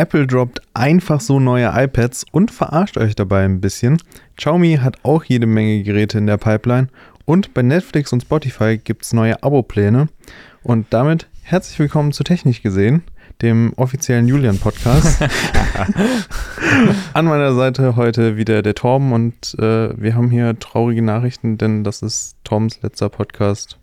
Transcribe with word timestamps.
Apple 0.00 0.26
droppt 0.26 0.62
einfach 0.72 1.20
so 1.20 1.38
neue 1.38 1.70
iPads 1.74 2.24
und 2.32 2.50
verarscht 2.50 2.96
euch 2.96 3.14
dabei 3.14 3.44
ein 3.44 3.60
bisschen. 3.60 4.00
Xiaomi 4.38 4.78
hat 4.80 4.96
auch 5.02 5.24
jede 5.24 5.44
Menge 5.44 5.82
Geräte 5.82 6.16
in 6.16 6.26
der 6.26 6.38
Pipeline 6.38 6.88
und 7.26 7.52
bei 7.52 7.60
Netflix 7.60 8.10
und 8.10 8.22
Spotify 8.22 8.78
gibt 8.78 9.02
es 9.02 9.12
neue 9.12 9.42
Abo-Pläne. 9.42 10.08
Und 10.62 10.86
damit 10.88 11.28
herzlich 11.42 11.78
willkommen 11.78 12.12
zu 12.12 12.24
Technik 12.24 12.62
gesehen, 12.62 13.02
dem 13.42 13.74
offiziellen 13.76 14.26
Julian-Podcast. 14.26 15.20
An 17.12 17.26
meiner 17.26 17.52
Seite 17.52 17.94
heute 17.94 18.38
wieder 18.38 18.62
der 18.62 18.74
Torben 18.74 19.12
und 19.12 19.54
äh, 19.58 19.90
wir 20.00 20.14
haben 20.14 20.30
hier 20.30 20.58
traurige 20.58 21.02
Nachrichten, 21.02 21.58
denn 21.58 21.84
das 21.84 22.00
ist 22.00 22.36
Toms 22.42 22.80
letzter 22.80 23.10
Podcast 23.10 23.79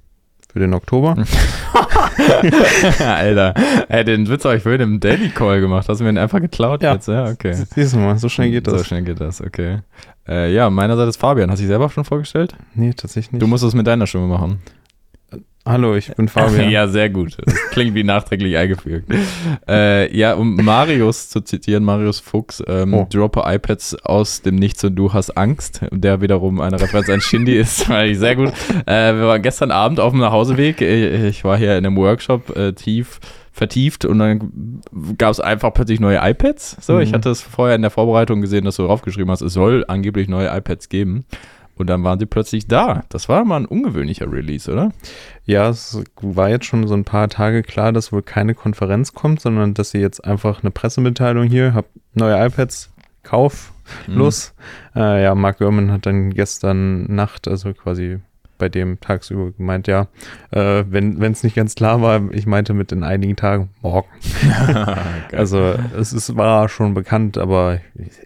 für 0.51 0.59
den 0.59 0.73
Oktober. 0.73 1.15
Alter, 2.99 3.53
ey, 3.89 4.03
den 4.05 4.27
Witz 4.27 4.45
habe 4.45 4.57
ich 4.57 4.63
vorhin 4.63 4.81
im 4.81 4.99
Daily 4.99 5.29
Call 5.29 5.59
gemacht. 5.61 5.87
Hast 5.89 5.99
du 5.99 6.03
mir 6.03 6.11
den 6.11 6.17
einfach 6.17 6.39
geklaut 6.41 6.81
Ja. 6.83 6.93
jetzt? 6.93 7.07
Ja, 7.07 7.25
okay. 7.25 7.53
Siehst 7.53 7.93
du 7.93 7.97
mal, 7.97 8.17
so 8.17 8.29
schnell 8.29 8.51
geht 8.51 8.65
So 8.65 8.71
das. 8.73 8.87
schnell 8.87 9.03
geht 9.03 9.19
das, 9.21 9.41
okay. 9.41 9.79
Äh, 10.27 10.53
ja, 10.53 10.69
meinerseits 10.69 11.09
ist 11.11 11.17
Fabian. 11.21 11.49
Hast 11.49 11.59
du 11.59 11.63
dich 11.63 11.69
selber 11.69 11.89
schon 11.89 12.03
vorgestellt? 12.03 12.53
Nee, 12.75 12.93
tatsächlich 12.93 13.31
nicht. 13.33 13.41
Du 13.41 13.47
musst 13.47 13.63
es 13.63 13.73
mit 13.73 13.87
deiner 13.87 14.07
Stimme 14.07 14.27
machen. 14.27 14.59
Hallo, 15.67 15.95
ich 15.95 16.13
bin 16.15 16.27
Fabian. 16.29 16.69
ja, 16.71 16.87
sehr 16.87 17.09
gut. 17.09 17.37
Das 17.45 17.55
klingt 17.71 17.93
wie 17.93 18.03
nachträglich 18.03 18.55
eingefügt. 18.57 19.11
äh, 19.67 20.15
ja, 20.17 20.33
um 20.35 20.55
Marius 20.55 21.29
zu 21.29 21.41
zitieren, 21.41 21.83
Marius 21.83 22.19
Fuchs, 22.19 22.63
ähm, 22.67 22.93
Oh. 22.93 23.07
droppe 23.09 23.43
iPads 23.45 23.95
aus 24.05 24.41
dem 24.41 24.55
Nichts 24.55 24.83
und 24.83 24.95
du 24.95 25.11
hast 25.13 25.31
Angst, 25.37 25.81
der 25.91 26.21
wiederum 26.21 26.61
eine 26.61 26.79
Referenz 26.79 27.09
an 27.09 27.19
Shindy 27.21 27.57
ist, 27.57 27.89
ich 28.05 28.17
sehr 28.17 28.35
gut. 28.35 28.53
Äh, 28.85 29.13
wir 29.15 29.27
waren 29.27 29.41
gestern 29.41 29.71
Abend 29.71 29.99
auf 29.99 30.11
dem 30.13 30.21
Nachhauseweg, 30.21 30.79
ich, 30.81 31.23
ich 31.23 31.43
war 31.43 31.57
hier 31.57 31.77
in 31.77 31.85
einem 31.85 31.97
Workshop 31.97 32.55
äh, 32.55 32.73
tief 32.73 33.19
vertieft 33.51 34.05
und 34.05 34.19
dann 34.19 34.81
gab 35.17 35.31
es 35.31 35.39
einfach 35.39 35.73
plötzlich 35.73 35.99
neue 35.99 36.19
iPads. 36.21 36.77
So, 36.79 36.99
ich 36.99 37.09
Mhm. 37.09 37.15
hatte 37.15 37.29
es 37.31 37.41
vorher 37.41 37.75
in 37.75 37.81
der 37.81 37.89
Vorbereitung 37.91 38.39
gesehen, 38.39 38.65
dass 38.65 38.75
du 38.75 38.83
draufgeschrieben 38.83 39.31
hast, 39.31 39.41
es 39.41 39.53
soll 39.53 39.83
angeblich 39.87 40.27
neue 40.27 40.47
iPads 40.55 40.89
geben. 40.89 41.25
Und 41.77 41.87
dann 41.87 42.03
waren 42.03 42.19
sie 42.19 42.25
plötzlich 42.25 42.67
da. 42.67 43.03
Das 43.09 43.29
war 43.29 43.45
mal 43.45 43.57
ein 43.57 43.65
ungewöhnlicher 43.65 44.31
Release, 44.31 44.71
oder? 44.71 44.91
Ja, 45.45 45.69
es 45.69 46.01
war 46.21 46.49
jetzt 46.49 46.65
schon 46.65 46.87
so 46.87 46.93
ein 46.95 47.03
paar 47.05 47.29
Tage 47.29 47.61
klar, 47.63 47.91
dass 47.93 48.11
wohl 48.11 48.23
keine 48.23 48.55
Konferenz 48.55 49.13
kommt, 49.13 49.41
sondern 49.41 49.73
dass 49.73 49.91
sie 49.91 49.99
jetzt 49.99 50.25
einfach 50.25 50.63
eine 50.63 50.71
Pressemitteilung 50.71 51.45
hier, 51.45 51.73
habt 51.73 51.89
neue 52.13 52.45
iPads, 52.45 52.91
Kauf, 53.23 53.73
Mhm. 54.07 54.15
los. 54.17 54.53
Äh, 54.95 55.23
ja, 55.23 55.35
Mark 55.35 55.59
Gurman 55.59 55.91
hat 55.91 56.05
dann 56.05 56.31
gestern 56.31 57.03
Nacht, 57.13 57.47
also 57.47 57.73
quasi 57.73 58.19
bei 58.57 58.69
dem 58.69 58.99
tagsüber 58.99 59.51
gemeint, 59.51 59.87
ja, 59.87 60.07
äh, 60.51 60.83
wenn 60.87 61.21
es 61.23 61.43
nicht 61.43 61.55
ganz 61.55 61.75
klar 61.75 62.01
war, 62.01 62.21
ich 62.31 62.45
meinte 62.45 62.73
mit 62.73 62.91
in 62.91 63.03
einigen 63.03 63.35
Tagen 63.35 63.69
morgen. 63.81 64.07
Also 65.33 65.75
es 65.97 66.13
ist, 66.13 66.35
war 66.37 66.69
schon 66.69 66.93
bekannt, 66.93 67.37
aber 67.37 67.79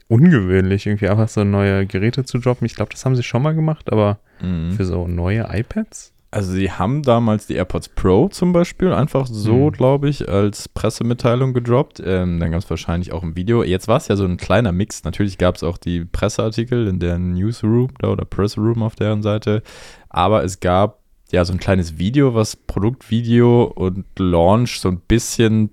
ungewöhnlich, 0.07 0.85
irgendwie 0.85 1.09
einfach 1.09 1.27
so 1.29 1.43
neue 1.43 1.85
Geräte 1.85 2.23
zu 2.25 2.37
droppen. 2.37 2.65
Ich 2.65 2.75
glaube, 2.75 2.91
das 2.91 3.03
haben 3.05 3.15
sie 3.15 3.23
schon 3.23 3.41
mal 3.41 3.55
gemacht, 3.55 3.91
aber 3.91 4.19
Mhm. 4.41 4.71
für 4.71 4.85
so 4.85 5.07
neue 5.07 5.47
iPads? 5.51 6.13
Also 6.33 6.53
sie 6.53 6.71
haben 6.71 7.03
damals 7.03 7.47
die 7.47 7.55
AirPods 7.55 7.89
Pro 7.89 8.29
zum 8.29 8.53
Beispiel 8.53 8.93
einfach 8.93 9.27
so, 9.27 9.65
Mhm. 9.69 9.71
glaube 9.73 10.07
ich, 10.07 10.29
als 10.29 10.69
Pressemitteilung 10.69 11.53
gedroppt. 11.53 12.01
Ähm, 12.05 12.39
dann 12.39 12.51
gab 12.51 12.61
es 12.61 12.69
wahrscheinlich 12.69 13.11
auch 13.11 13.21
ein 13.21 13.35
Video. 13.35 13.63
Jetzt 13.63 13.89
war 13.89 13.97
es 13.97 14.07
ja 14.07 14.15
so 14.15 14.23
ein 14.23 14.37
kleiner 14.37 14.71
Mix. 14.71 15.03
Natürlich 15.03 15.37
gab 15.37 15.55
es 15.57 15.63
auch 15.63 15.77
die 15.77 16.05
Presseartikel 16.05 16.87
in 16.87 16.99
der 16.99 17.19
Newsroom 17.19 17.89
da 17.99 18.07
oder 18.09 18.23
Pressroom 18.23 18.81
auf 18.81 18.95
deren 18.95 19.21
Seite. 19.21 19.61
Aber 20.09 20.43
es 20.45 20.61
gab 20.61 20.99
ja 21.31 21.43
so 21.43 21.51
ein 21.51 21.59
kleines 21.59 21.97
Video, 21.97 22.33
was 22.33 22.55
Produktvideo 22.55 23.63
und 23.65 24.05
Launch 24.17 24.79
so 24.79 24.87
ein 24.89 25.01
bisschen 25.01 25.71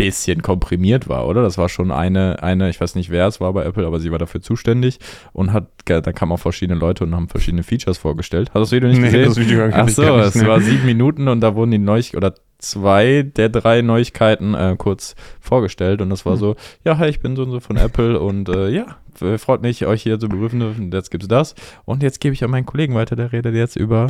bisschen 0.00 0.42
komprimiert 0.42 1.08
war, 1.08 1.26
oder? 1.26 1.42
Das 1.42 1.58
war 1.58 1.68
schon 1.68 1.90
eine, 1.92 2.42
eine, 2.42 2.70
ich 2.70 2.80
weiß 2.80 2.94
nicht 2.94 3.10
wer 3.10 3.26
es 3.26 3.40
war 3.40 3.52
bei 3.52 3.64
Apple, 3.64 3.86
aber 3.86 4.00
sie 4.00 4.10
war 4.10 4.18
dafür 4.18 4.40
zuständig 4.40 4.98
und 5.32 5.52
hat, 5.52 5.68
da 5.84 6.00
kamen 6.00 6.32
auch 6.32 6.38
verschiedene 6.38 6.78
Leute 6.78 7.04
und 7.04 7.14
haben 7.14 7.28
verschiedene 7.28 7.62
Features 7.62 7.98
vorgestellt. 7.98 8.48
Hast 8.48 8.54
du 8.54 8.60
das 8.60 8.72
Video 8.72 8.88
nicht 8.88 9.02
gesehen? 9.02 9.24
das 9.26 9.38
Video 9.38 9.68
Ach 9.72 9.88
so, 9.88 10.02
es 10.18 10.34
ne. 10.34 10.46
war 10.48 10.60
sieben 10.60 10.86
Minuten 10.86 11.28
und 11.28 11.40
da 11.40 11.54
wurden 11.54 11.70
die 11.70 11.78
Neuigkeiten 11.78 12.16
oder 12.16 12.34
zwei 12.58 13.22
der 13.22 13.48
drei 13.48 13.82
Neuigkeiten 13.82 14.54
äh, 14.54 14.74
kurz 14.78 15.14
vorgestellt 15.40 16.00
und 16.00 16.10
das 16.10 16.24
war 16.26 16.32
Hm. 16.34 16.38
so, 16.38 16.56
ja, 16.84 16.98
hi, 16.98 17.08
ich 17.08 17.20
bin 17.20 17.36
so 17.36 17.42
und 17.42 17.50
so 17.50 17.60
von 17.60 17.76
Apple 17.76 18.20
und 18.20 18.48
äh, 18.48 18.68
ja, 18.68 18.96
freut 19.38 19.62
mich, 19.62 19.86
euch 19.86 20.02
hier 20.02 20.18
zu 20.18 20.28
begrüßen. 20.28 20.90
Jetzt 20.92 21.10
gibt's 21.10 21.28
das 21.28 21.54
und 21.84 22.02
jetzt 22.02 22.20
gebe 22.20 22.34
ich 22.34 22.44
an 22.44 22.50
meinen 22.50 22.66
Kollegen 22.66 22.94
weiter, 22.94 23.16
der 23.16 23.32
redet 23.32 23.54
jetzt 23.54 23.76
über 23.76 24.08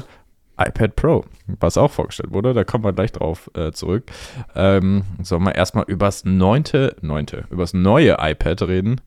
iPad 0.60 0.96
Pro, 0.96 1.24
was 1.58 1.76
auch 1.76 1.90
vorgestellt 1.90 2.32
wurde, 2.32 2.54
da 2.54 2.64
kommen 2.64 2.84
wir 2.84 2.92
gleich 2.92 3.12
drauf 3.12 3.50
äh, 3.54 3.72
zurück. 3.72 4.10
Ähm, 4.54 5.04
sollen 5.22 5.42
wir 5.44 5.54
erstmal 5.54 5.84
übers 5.86 6.24
neunte, 6.24 6.96
neunte, 7.00 7.44
übers 7.50 7.74
neue 7.74 8.16
iPad 8.20 8.62
reden? 8.62 9.00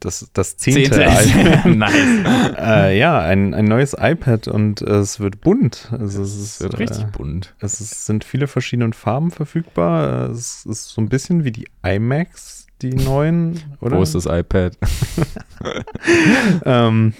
Das, 0.00 0.30
das 0.32 0.56
zehnte, 0.56 1.02
iPad. 1.02 1.66
nice. 1.66 2.56
äh, 2.56 2.98
ja, 2.98 3.18
ein, 3.20 3.52
ein 3.52 3.64
neues 3.64 3.96
iPad 3.98 4.46
und 4.46 4.80
äh, 4.80 4.98
es 4.98 5.18
wird 5.18 5.40
bunt. 5.40 5.88
Also 5.90 6.22
es, 6.22 6.36
ist, 6.36 6.60
wird 6.62 6.78
richtig 6.78 7.04
äh, 7.04 7.10
bunt. 7.10 7.54
es 7.58 7.80
ist, 7.80 8.06
sind 8.06 8.22
viele 8.22 8.46
verschiedene 8.46 8.92
Farben 8.92 9.30
verfügbar. 9.30 10.30
Es 10.30 10.64
ist 10.64 10.90
so 10.90 11.00
ein 11.00 11.08
bisschen 11.08 11.44
wie 11.44 11.50
die 11.50 11.66
iMacs, 11.84 12.68
die 12.80 12.94
neuen, 12.94 13.60
oder? 13.80 13.96
Wo 13.96 14.02
ist 14.02 14.14
das 14.14 14.26
iPad? 14.26 14.76
Ähm, 16.64 17.14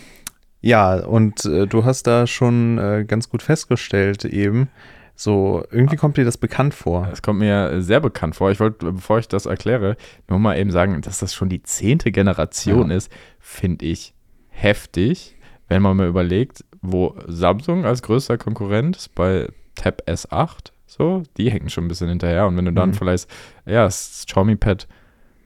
ja, 0.60 1.04
und 1.04 1.44
äh, 1.44 1.66
du 1.66 1.84
hast 1.84 2.06
da 2.06 2.26
schon 2.26 2.78
äh, 2.78 3.04
ganz 3.06 3.28
gut 3.28 3.42
festgestellt 3.42 4.24
eben, 4.24 4.68
so 5.14 5.64
irgendwie 5.72 5.96
kommt 5.96 6.16
dir 6.16 6.24
das 6.24 6.36
bekannt 6.36 6.74
vor. 6.74 7.06
Das 7.10 7.22
kommt 7.22 7.40
mir 7.40 7.80
sehr 7.82 7.98
bekannt 8.00 8.36
vor. 8.36 8.50
Ich 8.52 8.60
wollte, 8.60 8.92
bevor 8.92 9.18
ich 9.18 9.26
das 9.28 9.46
erkläre, 9.46 9.96
nur 10.28 10.38
mal 10.38 10.56
eben 10.58 10.70
sagen, 10.70 11.00
dass 11.02 11.18
das 11.18 11.34
schon 11.34 11.48
die 11.48 11.62
zehnte 11.62 12.12
Generation 12.12 12.90
Ja. 12.90 12.96
ist, 12.96 13.10
finde 13.40 13.84
ich 13.86 14.14
heftig, 14.48 15.36
wenn 15.68 15.82
man 15.82 15.96
mal 15.96 16.06
überlegt, 16.08 16.64
wo 16.82 17.16
Samsung 17.26 17.84
als 17.84 18.02
größter 18.02 18.38
Konkurrent 18.38 18.96
ist 18.96 19.14
bei 19.16 19.48
Tab 19.74 20.02
S8, 20.06 20.70
so, 20.86 21.22
die 21.36 21.50
hängen 21.50 21.68
schon 21.68 21.84
ein 21.84 21.88
bisschen 21.88 22.08
hinterher. 22.08 22.46
Und 22.46 22.56
wenn 22.56 22.64
du 22.64 22.72
dann 22.72 22.90
Mhm. 22.90 22.94
vielleicht, 22.94 23.28
ja, 23.66 23.84
das 23.84 24.24
Xiaomi 24.26 24.56
Pad 24.56 24.86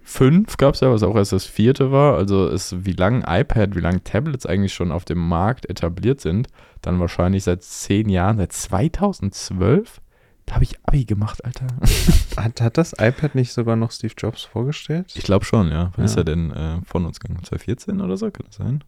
5 0.05 0.57
gab 0.57 0.75
es 0.75 0.81
ja, 0.81 0.91
was 0.91 1.03
auch 1.03 1.17
erst 1.17 1.33
das 1.33 1.45
vierte 1.47 1.93
war. 1.93 2.17
Also 2.17 2.49
ist, 2.49 2.85
wie 2.85 2.93
lange 2.93 3.25
iPad, 3.27 3.75
wie 3.77 3.81
lange 3.81 4.03
Tablets 4.05 4.47
eigentlich 4.47 4.75
schon 4.75 4.93
auf 4.93 5.05
dem 5.05 5.19
Markt 5.19 5.69
etabliert 5.69 6.21
sind, 6.21 6.49
dann 6.81 6.99
wahrscheinlich 7.01 7.45
seit 7.45 7.63
zehn 7.63 8.09
Jahren, 8.09 8.39
seit 8.39 8.53
2012. 8.53 10.01
Da 10.47 10.55
habe 10.57 10.65
ich 10.65 10.75
Abi 10.85 11.05
gemacht, 11.05 11.45
Alter. 11.45 11.67
Hat, 12.37 12.61
hat 12.61 12.77
das 12.79 12.95
iPad 12.99 13.35
nicht 13.37 13.53
sogar 13.53 13.77
noch 13.77 13.93
Steve 13.93 14.15
Jobs 14.19 14.43
vorgestellt? 14.43 15.13
Ich 15.15 15.23
glaube 15.23 15.45
schon, 15.45 15.71
ja. 15.71 15.93
Wann 15.95 16.05
ist 16.05 16.15
Ja. 16.17 16.23
er 16.23 16.25
denn 16.25 16.51
äh, 16.51 16.81
von 16.85 17.05
uns 17.07 17.21
gegangen? 17.21 17.45
2014 17.45 18.01
oder 18.01 18.17
so, 18.17 18.31
kann 18.31 18.47
das 18.47 18.57
sein? 18.57 18.83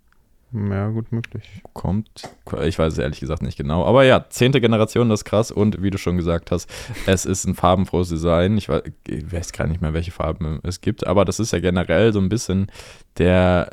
Ja, 0.55 0.89
gut 0.91 1.11
möglich. 1.11 1.63
Kommt, 1.73 2.29
ich 2.63 2.79
weiß 2.79 2.93
es 2.93 2.99
ehrlich 2.99 3.19
gesagt 3.19 3.43
nicht 3.43 3.59
genau. 3.59 3.85
Aber 3.85 4.05
ja, 4.05 4.27
zehnte 4.29 4.61
Generation, 4.61 5.09
das 5.09 5.21
ist 5.21 5.25
krass. 5.25 5.51
Und 5.51 5.83
wie 5.83 5.91
du 5.91 5.99
schon 5.99 6.17
gesagt 6.17 6.53
hast, 6.53 6.71
es 7.07 7.27
ist 7.27 7.45
ein 7.45 7.57
farbenfrohes 7.57 8.09
Design. 8.09 8.57
Ich 8.57 8.69
weiß, 8.69 8.83
ich 9.09 9.33
weiß 9.33 9.53
gar 9.53 9.67
nicht 9.67 9.81
mehr, 9.81 9.95
welche 9.95 10.13
Farben 10.13 10.61
es 10.63 10.81
gibt. 10.81 11.09
Aber 11.09 11.25
das 11.25 11.41
ist 11.41 11.53
ja 11.53 11.59
generell 11.59 12.13
so 12.13 12.21
ein 12.21 12.29
bisschen 12.29 12.71
der, 13.19 13.71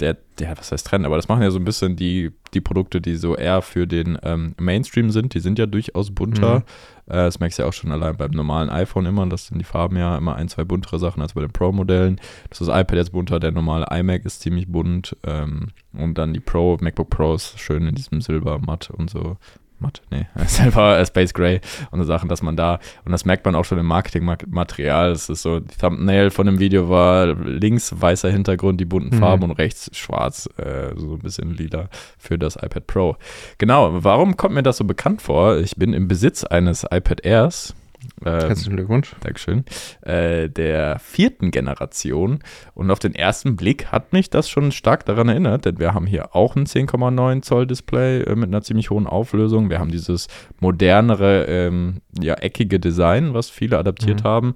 der, 0.00 0.16
der, 0.38 0.58
was 0.58 0.72
heißt 0.72 0.86
Trend? 0.86 1.06
Aber 1.06 1.16
das 1.16 1.28
machen 1.28 1.42
ja 1.42 1.50
so 1.50 1.58
ein 1.58 1.64
bisschen 1.64 1.94
die, 1.94 2.32
die 2.52 2.60
Produkte, 2.60 3.00
die 3.00 3.14
so 3.14 3.36
eher 3.36 3.62
für 3.62 3.86
den 3.86 4.18
ähm, 4.22 4.54
Mainstream 4.58 5.10
sind. 5.10 5.34
Die 5.34 5.40
sind 5.40 5.58
ja 5.58 5.66
durchaus 5.66 6.10
bunter. 6.10 6.60
Mhm. 7.06 7.12
Äh, 7.12 7.24
das 7.24 7.38
merkst 7.38 7.58
du 7.58 7.62
ja 7.62 7.68
auch 7.68 7.72
schon 7.72 7.92
allein 7.92 8.16
beim 8.16 8.32
normalen 8.32 8.70
iPhone 8.70 9.06
immer. 9.06 9.26
Das 9.26 9.46
sind 9.46 9.58
die 9.58 9.64
Farben 9.64 9.96
ja 9.96 10.16
immer 10.18 10.34
ein, 10.34 10.48
zwei 10.48 10.64
buntere 10.64 10.98
Sachen 10.98 11.22
als 11.22 11.34
bei 11.34 11.42
den 11.42 11.52
Pro-Modellen. 11.52 12.16
Das 12.50 12.60
ist 12.60 12.68
das 12.68 12.80
iPad 12.80 12.96
jetzt 12.96 13.12
bunter, 13.12 13.38
der 13.38 13.52
normale 13.52 13.86
iMac 13.90 14.24
ist 14.24 14.40
ziemlich 14.40 14.66
bunt. 14.66 15.16
Ähm, 15.22 15.68
und 15.92 16.18
dann 16.18 16.34
die 16.34 16.40
Pro, 16.40 16.76
MacBook 16.80 17.10
Pros 17.10 17.54
schön 17.56 17.86
in 17.86 17.94
diesem 17.94 18.20
Silber, 18.20 18.58
matt 18.58 18.90
und 18.90 19.10
so. 19.10 19.36
Matt, 19.84 20.02
nee, 20.10 20.26
Silber, 20.46 20.98
äh, 20.98 21.06
Space 21.06 21.32
Gray 21.32 21.60
und 21.90 22.00
so 22.00 22.04
Sachen, 22.06 22.28
dass 22.28 22.42
man 22.42 22.56
da, 22.56 22.80
und 23.04 23.12
das 23.12 23.24
merkt 23.24 23.44
man 23.44 23.54
auch 23.54 23.64
schon 23.64 23.78
im 23.78 23.86
Marketingmaterial. 23.86 25.12
Es 25.12 25.28
ist 25.28 25.42
so, 25.42 25.60
die 25.60 25.76
Thumbnail 25.76 26.30
von 26.30 26.46
dem 26.46 26.58
Video 26.58 26.88
war 26.88 27.26
links 27.26 27.94
weißer 27.96 28.30
Hintergrund, 28.30 28.80
die 28.80 28.84
bunten 28.84 29.14
Mhm. 29.14 29.20
Farben 29.20 29.44
und 29.44 29.52
rechts 29.52 29.90
schwarz, 29.96 30.48
äh, 30.56 30.94
so 30.96 31.12
ein 31.14 31.18
bisschen 31.20 31.54
lila 31.54 31.88
für 32.18 32.38
das 32.38 32.56
iPad 32.56 32.86
Pro. 32.86 33.16
Genau, 33.58 34.02
warum 34.02 34.36
kommt 34.36 34.54
mir 34.54 34.62
das 34.62 34.78
so 34.78 34.84
bekannt 34.84 35.22
vor? 35.22 35.58
Ich 35.58 35.76
bin 35.76 35.92
im 35.92 36.08
Besitz 36.08 36.42
eines 36.44 36.84
iPad 36.90 37.24
Airs. 37.24 37.74
Ähm, 38.24 38.40
Herzlichen 38.40 38.76
Glückwunsch. 38.76 39.14
Dankeschön, 39.20 39.64
äh, 40.02 40.48
der 40.48 40.98
vierten 40.98 41.50
Generation. 41.50 42.40
Und 42.74 42.90
auf 42.90 42.98
den 42.98 43.14
ersten 43.14 43.56
Blick 43.56 43.86
hat 43.92 44.12
mich 44.12 44.30
das 44.30 44.48
schon 44.48 44.72
stark 44.72 45.04
daran 45.04 45.28
erinnert, 45.28 45.64
denn 45.64 45.78
wir 45.78 45.94
haben 45.94 46.06
hier 46.06 46.34
auch 46.34 46.56
ein 46.56 46.66
10,9 46.66 47.42
Zoll 47.42 47.66
Display 47.66 48.22
äh, 48.22 48.34
mit 48.34 48.48
einer 48.48 48.62
ziemlich 48.62 48.90
hohen 48.90 49.06
Auflösung. 49.06 49.70
Wir 49.70 49.78
haben 49.78 49.90
dieses 49.90 50.28
modernere, 50.60 51.44
ähm, 51.46 52.00
ja, 52.20 52.34
eckige 52.34 52.80
Design, 52.80 53.34
was 53.34 53.50
viele 53.50 53.78
adaptiert 53.78 54.20
Mhm. 54.22 54.28
haben. 54.28 54.54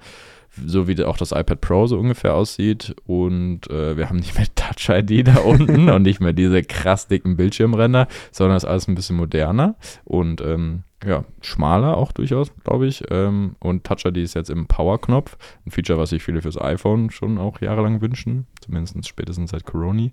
So 0.67 0.89
wie 0.89 1.03
auch 1.05 1.17
das 1.17 1.33
iPad 1.33 1.61
Pro 1.61 1.87
so 1.87 1.99
ungefähr 1.99 2.35
aussieht. 2.35 2.95
Und 3.07 3.71
äh, 3.71 3.97
wir 3.97 4.09
haben 4.09 4.19
nicht 4.19 4.37
mehr 4.37 4.47
Touch 4.55 4.89
ID 4.89 5.29
da 5.29 5.39
unten 5.39 5.89
und 5.91 6.03
nicht 6.03 6.21
mehr 6.21 6.33
diese 6.33 6.63
krass 6.63 7.07
dicken 7.09 7.37
Bildschirmränder, 7.37 8.09
sondern 8.33 8.57
es 8.57 8.65
ist 8.65 8.69
alles 8.69 8.89
ein 8.89 8.95
bisschen 8.95 9.17
moderner 9.17 9.77
und 10.05 10.41
ähm, 10.41 10.85
ja, 11.07 11.25
schmaler 11.41 11.97
auch 11.97 12.13
durchaus, 12.13 12.53
glaube 12.65 12.87
ich. 12.87 13.05
Ähm, 13.11 13.57
und 13.61 13.85
Touch 13.85 14.05
ID 14.05 14.17
ist 14.19 14.35
jetzt 14.35 14.51
im 14.51 14.67
Power-Knopf. 14.67 15.37
Ein 15.65 15.71
Feature, 15.71 15.99
was 15.99 16.11
sich 16.11 16.23
viele 16.23 16.43
fürs 16.43 16.61
iPhone 16.61 17.11
schon 17.11 17.39
auch 17.39 17.61
jahrelang 17.61 18.01
wünschen. 18.01 18.47
Zumindest 18.61 19.07
spätestens 19.07 19.51
seit 19.51 19.65
Corona. 19.65 20.11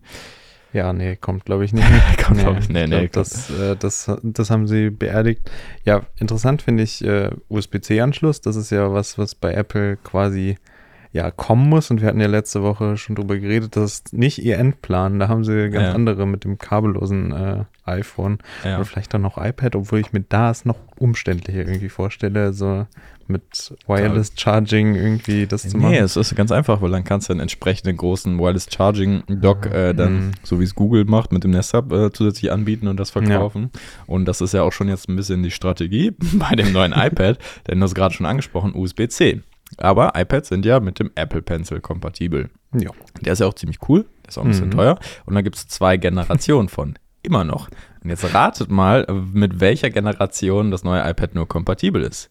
Ja, 0.75 0.91
nee, 0.91 1.15
kommt 1.15 1.45
glaube 1.45 1.63
ich 1.63 1.71
nicht 1.71 1.87
kommt, 2.21 2.43
nee, 2.43 2.59
ich, 2.59 2.67
nee, 2.67 2.83
ich 2.83 2.89
nee, 2.89 3.07
glaub, 3.07 3.11
das, 3.13 3.49
äh, 3.49 3.77
das, 3.77 4.11
das 4.23 4.49
haben 4.49 4.67
sie 4.67 4.89
beerdigt. 4.89 5.49
Ja, 5.85 6.01
interessant 6.19 6.61
finde 6.61 6.83
ich 6.83 7.01
äh, 7.01 7.29
USB-C-Anschluss. 7.47 8.41
Das 8.41 8.57
ist 8.57 8.71
ja 8.71 8.91
was, 8.91 9.17
was 9.17 9.35
bei 9.35 9.53
Apple 9.53 9.95
quasi 9.95 10.57
ja, 11.15 11.31
kommen 11.31 11.69
muss. 11.69 11.89
Und 11.91 12.01
wir 12.01 12.09
hatten 12.09 12.19
ja 12.19 12.27
letzte 12.27 12.61
Woche 12.61 12.97
schon 12.97 13.15
drüber 13.15 13.37
geredet, 13.37 13.77
das 13.77 13.93
ist 13.93 14.13
nicht 14.13 14.39
ihr 14.43 14.57
Endplan. 14.59 15.17
Da 15.17 15.29
haben 15.29 15.45
sie 15.45 15.69
ganz 15.69 15.85
Ja. 15.87 15.93
andere 15.93 16.27
mit 16.27 16.43
dem 16.43 16.57
kabellosen 16.57 17.31
äh, 17.31 17.63
iPhone. 17.85 18.39
Ja. 18.65 18.75
Oder 18.75 18.83
vielleicht 18.85 19.13
dann 19.13 19.21
noch 19.21 19.37
iPad, 19.37 19.77
obwohl 19.77 19.99
ich 19.99 20.11
mir 20.11 20.19
das 20.27 20.65
noch 20.65 20.75
umständlicher 20.99 21.59
irgendwie 21.59 21.87
vorstelle, 21.87 22.51
so 22.51 22.85
mit 23.27 23.73
Wireless 23.87 24.33
Charging 24.35 24.93
irgendwie 24.95 25.47
das 25.47 25.67
zu 25.69 25.77
machen. 25.77 25.91
Nee, 25.91 25.99
es 25.99 26.17
ist 26.17 26.35
ganz 26.35 26.51
einfach, 26.51 26.81
weil 26.81 26.91
dann 26.91 27.05
kannst 27.05 27.29
du 27.29 27.33
einen 27.33 27.39
entsprechenden 27.39 27.95
großen 27.97 28.37
Wireless 28.37 28.67
Charging 28.69 29.23
Dock 29.27 29.67
äh, 29.67 29.93
dann, 29.93 30.13
Mhm. 30.27 30.31
so 30.43 30.59
wie 30.59 30.63
es 30.65 30.75
Google 30.75 31.05
macht, 31.05 31.31
mit 31.31 31.43
dem 31.45 31.51
Nest 31.51 31.73
Hub 31.73 31.91
äh, 31.93 32.11
zusätzlich 32.11 32.51
anbieten 32.51 32.87
und 32.89 32.99
das 32.99 33.09
verkaufen. 33.09 33.71
Und 34.05 34.25
das 34.25 34.41
ist 34.41 34.53
ja 34.53 34.63
auch 34.63 34.73
schon 34.73 34.89
jetzt 34.89 35.07
ein 35.09 35.15
bisschen 35.15 35.41
die 35.43 35.49
Strategie 35.51 36.11
bei 36.33 36.55
dem 36.55 36.73
neuen 36.73 36.91
iPad, 36.91 37.39
denn 37.67 37.79
du 37.79 37.83
hast 37.85 37.95
gerade 37.95 38.13
schon 38.13 38.25
angesprochen, 38.25 38.73
USB-C. 38.75 39.41
Aber 39.77 40.13
iPads 40.15 40.49
sind 40.49 40.65
ja 40.65 40.79
mit 40.79 40.99
dem 40.99 41.11
Apple 41.15 41.41
Pencil 41.41 41.81
kompatibel. 41.81 42.49
Ja. 42.73 42.91
Der 43.21 43.33
ist 43.33 43.39
ja 43.39 43.47
auch 43.47 43.53
ziemlich 43.53 43.79
cool, 43.89 44.05
der 44.23 44.29
ist 44.29 44.37
auch 44.37 44.43
ein 44.43 44.49
bisschen 44.49 44.67
Mhm. 44.67 44.71
teuer. 44.71 44.99
Und 45.25 45.35
da 45.35 45.41
gibt 45.41 45.55
es 45.55 45.67
zwei 45.67 45.97
Generationen 45.97 46.69
von. 46.69 46.97
Immer 47.21 47.43
noch. 47.43 47.69
Und 48.03 48.09
jetzt 48.11 48.33
ratet 48.33 48.69
mal, 48.69 49.05
mit 49.33 49.59
welcher 49.59 49.89
Generation 49.89 50.69
das 50.71 50.83
neue 50.83 51.07
iPad 51.09 51.33
nur 51.35 51.47
kompatibel 51.47 52.03
ist. 52.03 52.29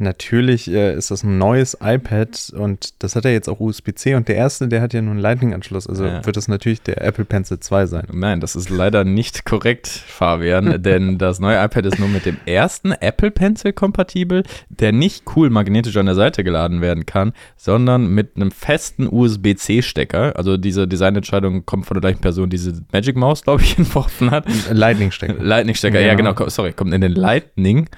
Natürlich 0.00 0.70
äh, 0.70 0.94
ist 0.94 1.10
das 1.10 1.24
ein 1.24 1.38
neues 1.38 1.76
iPad 1.82 2.52
und 2.56 3.02
das 3.02 3.16
hat 3.16 3.24
ja 3.24 3.30
jetzt 3.30 3.48
auch 3.48 3.58
USB-C 3.60 4.14
und 4.14 4.28
der 4.28 4.36
erste, 4.36 4.68
der 4.68 4.80
hat 4.80 4.92
ja 4.94 5.02
nur 5.02 5.10
einen 5.12 5.20
Lightning-Anschluss. 5.20 5.88
Also 5.88 6.04
Ja. 6.06 6.24
wird 6.24 6.36
das 6.36 6.46
natürlich 6.46 6.82
der 6.82 7.02
Apple 7.02 7.24
Pencil 7.24 7.58
2 7.58 7.86
sein. 7.86 8.06
Nein, 8.12 8.40
das 8.40 8.54
ist 8.54 8.70
leider 8.70 9.04
nicht 9.04 9.44
korrekt, 9.44 9.88
Fabian, 9.88 10.82
denn 10.82 11.18
das 11.18 11.40
neue 11.40 11.56
iPad 11.64 11.86
ist 11.86 11.98
nur 11.98 12.08
mit 12.08 12.26
dem 12.26 12.36
ersten 12.46 12.92
Apple 12.92 13.30
Pencil 13.32 13.72
kompatibel, 13.72 14.44
der 14.68 14.92
nicht 14.92 15.24
cool 15.36 15.50
magnetisch 15.50 15.96
an 15.96 16.06
der 16.06 16.14
Seite 16.14 16.44
geladen 16.44 16.80
werden 16.80 17.04
kann, 17.04 17.32
sondern 17.56 18.06
mit 18.14 18.36
einem 18.36 18.50
festen 18.52 19.08
USB-C-Stecker. 19.10 20.36
Also 20.36 20.56
diese 20.56 20.86
Designentscheidung 20.86 21.66
kommt 21.66 21.86
von 21.86 21.94
der 21.96 22.00
gleichen 22.02 22.20
Person, 22.20 22.50
die 22.50 22.56
diese 22.56 22.82
Magic 22.92 23.16
Mouse, 23.16 23.42
glaube 23.42 23.62
ich, 23.62 23.76
entworfen 23.78 24.30
hat. 24.30 24.46
Lightning-Stecker. 24.70 25.42
Lightning-Stecker, 25.42 26.00
ja. 26.00 26.08
Ja. 26.08 26.14
genau, 26.14 26.34
ko- 26.34 26.48
sorry, 26.48 26.72
kommt 26.72 26.94
in 26.94 27.00
den 27.00 27.12
Lightning. 27.12 27.88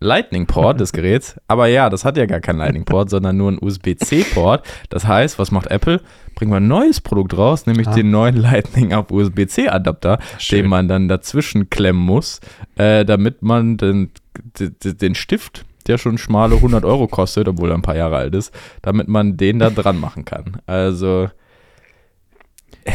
Lightning-Port 0.00 0.78
des 0.78 0.92
Geräts, 0.92 1.40
aber 1.48 1.68
ja, 1.68 1.88
das 1.88 2.04
hat 2.04 2.16
ja 2.18 2.26
gar 2.26 2.40
keinen 2.40 2.58
Lightning-Port, 2.58 3.08
sondern 3.08 3.36
nur 3.38 3.48
einen 3.48 3.58
USB-C-Port. 3.62 4.66
Das 4.90 5.06
heißt, 5.06 5.38
was 5.38 5.50
macht 5.50 5.68
Apple? 5.68 6.02
Bringen 6.34 6.50
wir 6.52 6.56
ein 6.58 6.68
neues 6.68 7.00
Produkt 7.00 7.36
raus, 7.36 7.64
nämlich 7.66 7.88
Ah. 7.88 7.94
den 7.94 8.10
neuen 8.10 8.36
Lightning 8.36 8.92
auf 8.92 9.10
USB-C-Adapter, 9.10 10.18
den 10.50 10.66
man 10.68 10.86
dann 10.88 11.08
dazwischen 11.08 11.70
klemmen 11.70 12.02
muss, 12.02 12.40
äh, 12.76 13.04
damit 13.06 13.42
man 13.42 13.78
den, 13.78 14.10
den, 14.58 14.76
den 14.98 15.14
Stift, 15.14 15.64
der 15.86 15.96
schon 15.96 16.18
schmale 16.18 16.56
100 16.56 16.84
Euro 16.84 17.06
kostet, 17.08 17.48
obwohl 17.48 17.70
er 17.70 17.76
ein 17.76 17.82
paar 17.82 17.96
Jahre 17.96 18.16
alt 18.16 18.34
ist, 18.34 18.52
damit 18.82 19.08
man 19.08 19.36
den 19.38 19.58
da 19.58 19.70
dran 19.70 19.98
machen 19.98 20.26
kann. 20.26 20.58
Also, 20.66 21.30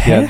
Ja, 0.05 0.23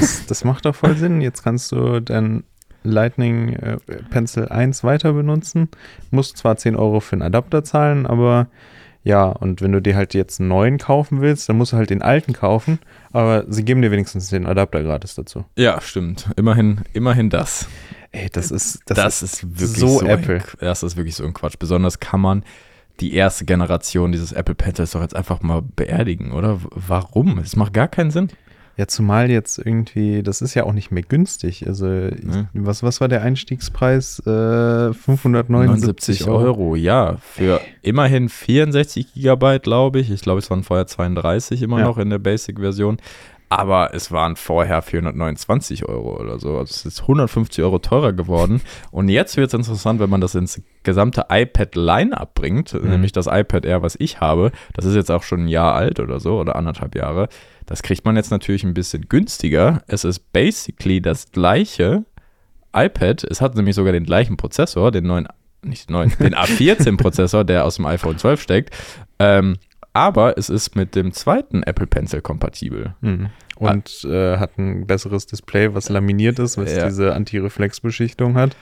das, 0.00 0.24
das 0.26 0.44
macht 0.44 0.64
doch 0.64 0.74
voll 0.74 0.96
Sinn. 0.96 1.20
Jetzt 1.20 1.42
kannst 1.42 1.70
du 1.72 2.00
dein 2.00 2.44
Lightning 2.84 3.54
äh, 3.54 3.78
Pencil 4.10 4.48
1 4.48 4.84
weiter 4.84 5.12
benutzen. 5.12 5.68
Musst 6.10 6.36
zwar 6.36 6.56
10 6.56 6.76
Euro 6.76 7.00
für 7.00 7.14
einen 7.14 7.22
Adapter 7.22 7.64
zahlen, 7.64 8.06
aber 8.06 8.48
ja, 9.02 9.26
und 9.26 9.60
wenn 9.60 9.72
du 9.72 9.82
dir 9.82 9.96
halt 9.96 10.14
jetzt 10.14 10.40
einen 10.40 10.48
neuen 10.48 10.78
kaufen 10.78 11.20
willst, 11.20 11.48
dann 11.48 11.58
musst 11.58 11.72
du 11.72 11.76
halt 11.76 11.90
den 11.90 12.00
alten 12.00 12.32
kaufen, 12.32 12.78
aber 13.12 13.44
sie 13.48 13.64
geben 13.64 13.82
dir 13.82 13.90
wenigstens 13.90 14.30
den 14.30 14.46
Adapter 14.46 14.82
gratis 14.82 15.14
dazu. 15.14 15.44
ja, 15.56 15.80
stimmt. 15.80 16.30
Immerhin, 16.36 16.80
immerhin 16.94 17.28
das. 17.28 17.68
Ey, 18.12 18.30
das 18.32 18.50
ist 18.50 18.80
Das, 18.86 19.22
ist, 19.22 19.42
wirklich 19.42 19.80
so 19.80 19.98
so, 19.98 20.06
Apple. 20.06 20.36
Ein, 20.36 20.42
das 20.60 20.82
ist 20.82 20.96
wirklich 20.96 21.16
so 21.16 21.24
ein 21.24 21.34
Quatsch. 21.34 21.56
Besonders 21.58 22.00
kann 22.00 22.20
man 22.20 22.44
die 23.00 23.14
erste 23.14 23.44
Generation 23.44 24.12
dieses 24.12 24.32
Apple 24.32 24.54
Pencils 24.54 24.92
doch 24.92 25.02
jetzt 25.02 25.16
einfach 25.16 25.42
mal 25.42 25.62
beerdigen, 25.62 26.32
oder? 26.32 26.60
Warum? 26.70 27.38
Es 27.38 27.56
macht 27.56 27.74
gar 27.74 27.88
keinen 27.88 28.10
Sinn. 28.10 28.30
Ja, 28.76 28.88
zumal 28.88 29.30
jetzt 29.30 29.58
irgendwie, 29.58 30.22
das 30.24 30.42
ist 30.42 30.54
ja 30.54 30.64
auch 30.64 30.72
nicht 30.72 30.90
mehr 30.90 31.04
günstig. 31.04 31.66
Also, 31.66 31.86
Ne. 31.86 32.48
was, 32.54 32.82
was 32.82 33.00
war 33.00 33.06
der 33.08 33.22
Einstiegspreis? 33.22 34.18
Äh, 34.26 34.92
579 34.92 36.26
Euro. 36.26 36.42
Euro, 36.44 36.76
ja. 36.76 37.16
Für 37.20 37.60
immerhin 37.82 38.28
64 38.28 39.14
Gigabyte, 39.14 39.62
glaube 39.62 40.00
ich. 40.00 40.10
Ich 40.10 40.22
glaube, 40.22 40.40
es 40.40 40.50
waren 40.50 40.62
vorher 40.64 40.86
32 40.86 41.62
immer 41.62 41.78
Ja. 41.80 41.84
noch 41.86 41.98
in 41.98 42.10
der 42.10 42.18
Basic-Version. 42.18 42.98
Aber 43.50 43.94
es 43.94 44.10
waren 44.10 44.34
vorher 44.34 44.82
429 44.82 45.84
Euro 45.88 46.18
oder 46.18 46.40
so. 46.40 46.56
Also 46.58 46.62
es 46.72 46.84
ist 46.86 47.02
150 47.02 47.62
Euro 47.62 47.78
teurer 47.78 48.12
geworden. 48.12 48.60
Und 48.90 49.08
jetzt 49.08 49.36
wird 49.36 49.48
es 49.48 49.54
interessant, 49.54 50.00
wenn 50.00 50.10
man 50.10 50.20
das 50.20 50.34
ins 50.34 50.60
gesamte 50.82 51.26
iPad-Line-Up 51.30 52.34
bringt, 52.34 52.74
Mhm. 52.74 52.90
nämlich 52.90 53.12
das 53.12 53.26
iPad 53.30 53.64
Air, 53.64 53.82
was 53.82 53.94
ich 54.00 54.20
habe. 54.20 54.50
Das 54.72 54.84
ist 54.86 54.96
jetzt 54.96 55.10
auch 55.10 55.22
schon 55.22 55.44
ein 55.44 55.48
Jahr 55.48 55.74
alt 55.74 56.00
oder 56.00 56.18
so 56.18 56.40
oder 56.40 56.56
anderthalb 56.56 56.96
Jahre. 56.96 57.28
Das 57.66 57.82
kriegt 57.82 58.04
man 58.04 58.16
jetzt 58.16 58.30
natürlich 58.30 58.64
ein 58.64 58.74
bisschen 58.74 59.08
günstiger. 59.08 59.82
Es 59.86 60.04
ist 60.04 60.32
basically 60.32 61.00
das 61.00 61.30
gleiche 61.32 62.04
iPad. 62.74 63.24
Es 63.24 63.40
hat 63.40 63.54
nämlich 63.54 63.74
sogar 63.76 63.92
den 63.92 64.04
gleichen 64.04 64.36
Prozessor, 64.36 64.90
den 64.90 65.04
neuen, 65.06 65.28
nicht 65.62 65.88
den 65.88 65.94
neuen, 65.94 66.12
den 66.18 66.34
A14-Prozessor, 66.34 67.44
der 67.44 67.64
aus 67.64 67.76
dem 67.76 67.86
iPhone 67.86 68.18
12 68.18 68.40
steckt. 68.42 68.76
Ähm, 69.18 69.56
aber 69.92 70.36
es 70.36 70.50
ist 70.50 70.74
mit 70.74 70.94
dem 70.96 71.12
zweiten 71.12 71.62
Apple 71.62 71.86
Pencil 71.86 72.20
kompatibel. 72.20 72.94
Mhm. 73.00 73.30
Und 73.56 74.04
äh, 74.04 74.38
hat 74.38 74.58
ein 74.58 74.86
besseres 74.88 75.26
Display, 75.26 75.72
was 75.74 75.88
laminiert 75.88 76.40
ist, 76.40 76.58
was 76.58 76.74
Ja. 76.74 76.86
diese 76.86 77.14
Antireflexbeschichtung 77.14 78.34
hat. 78.34 78.56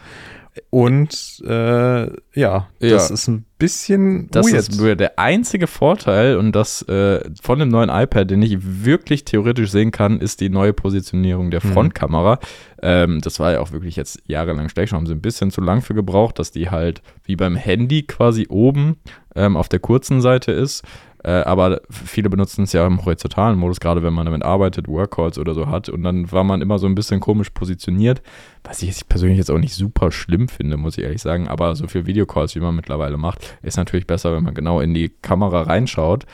Und 0.70 1.42
äh, 1.46 2.06
ja, 2.38 2.68
das 2.78 2.90
Ja. 3.08 3.14
ist 3.14 3.28
ein 3.28 3.46
bisschen 3.58 4.28
Das 4.30 4.46
weird. 4.46 4.58
ist 4.58 4.78
nur 4.78 4.94
der 4.96 5.18
einzige 5.18 5.66
Vorteil 5.66 6.36
und 6.36 6.52
das 6.52 6.82
äh, 6.88 7.20
von 7.40 7.58
dem 7.58 7.68
neuen 7.68 7.88
iPad, 7.88 8.30
den 8.30 8.42
ich 8.42 8.58
wirklich 8.84 9.24
theoretisch 9.24 9.70
sehen 9.70 9.92
kann, 9.92 10.18
ist 10.20 10.40
die 10.40 10.50
neue 10.50 10.72
Positionierung 10.72 11.50
der 11.50 11.64
Mhm. 11.64 11.72
Frontkamera. 11.72 12.38
Ähm, 12.82 13.20
das 13.22 13.40
war 13.40 13.52
ja 13.52 13.60
auch 13.60 13.72
wirklich 13.72 13.96
jetzt 13.96 14.20
jahrelang 14.26 14.68
schlecht. 14.68 14.90
Schon 14.90 14.98
haben 14.98 15.06
sie 15.06 15.14
ein 15.14 15.22
bisschen 15.22 15.50
zu 15.50 15.60
lang 15.62 15.80
für 15.80 15.94
gebraucht, 15.94 16.38
dass 16.38 16.50
die 16.50 16.68
halt 16.70 17.00
wie 17.24 17.36
beim 17.36 17.56
Handy 17.56 18.02
quasi 18.02 18.46
oben 18.50 18.96
ähm, 19.34 19.56
auf 19.56 19.68
der 19.70 19.78
kurzen 19.80 20.20
Seite 20.20 20.52
ist. 20.52 20.82
Äh, 21.24 21.30
aber 21.42 21.80
viele 21.90 22.28
benutzen 22.30 22.64
es 22.64 22.72
ja 22.72 22.86
im 22.86 23.04
horizontalen 23.04 23.56
Modus, 23.58 23.78
gerade 23.80 24.02
wenn 24.02 24.12
man 24.12 24.26
damit 24.26 24.42
arbeitet, 24.44 24.88
Workcalls 24.88 25.38
oder 25.38 25.54
so 25.54 25.68
hat. 25.68 25.88
Und 25.88 26.02
dann 26.02 26.30
war 26.32 26.42
man 26.44 26.60
immer 26.62 26.78
so 26.78 26.86
ein 26.86 26.94
bisschen 26.96 27.20
komisch 27.20 27.50
positioniert, 27.50 28.22
was 28.64 28.82
ich 28.82 29.06
persönlich 29.08 29.38
jetzt 29.38 29.50
auch 29.50 29.58
nicht 29.58 29.74
super 29.74 30.10
schlimm 30.10 30.48
finde, 30.48 30.76
muss 30.76 30.98
ich 30.98 31.04
ehrlich 31.04 31.22
sagen. 31.22 31.46
Aber 31.48 31.76
so 31.76 31.86
viel 31.86 32.06
Videocalls, 32.06 32.54
wie 32.56 32.60
man 32.60 32.74
mittlerweile 32.74 33.16
macht, 33.16 33.56
ist 33.62 33.76
natürlich 33.76 34.06
besser, 34.06 34.34
wenn 34.34 34.42
man 34.42 34.54
genau 34.54 34.80
in 34.80 34.94
die 34.94 35.10
Kamera 35.10 35.62
reinschaut. 35.62 36.26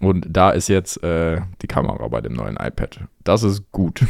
Und 0.00 0.26
da 0.28 0.50
ist 0.50 0.66
jetzt 0.68 1.00
äh, 1.04 1.40
die 1.62 1.68
Kamera 1.68 2.08
bei 2.08 2.20
dem 2.20 2.32
neuen 2.32 2.56
iPad. 2.56 3.02
Das 3.22 3.44
ist 3.44 3.70
gut. 3.70 4.00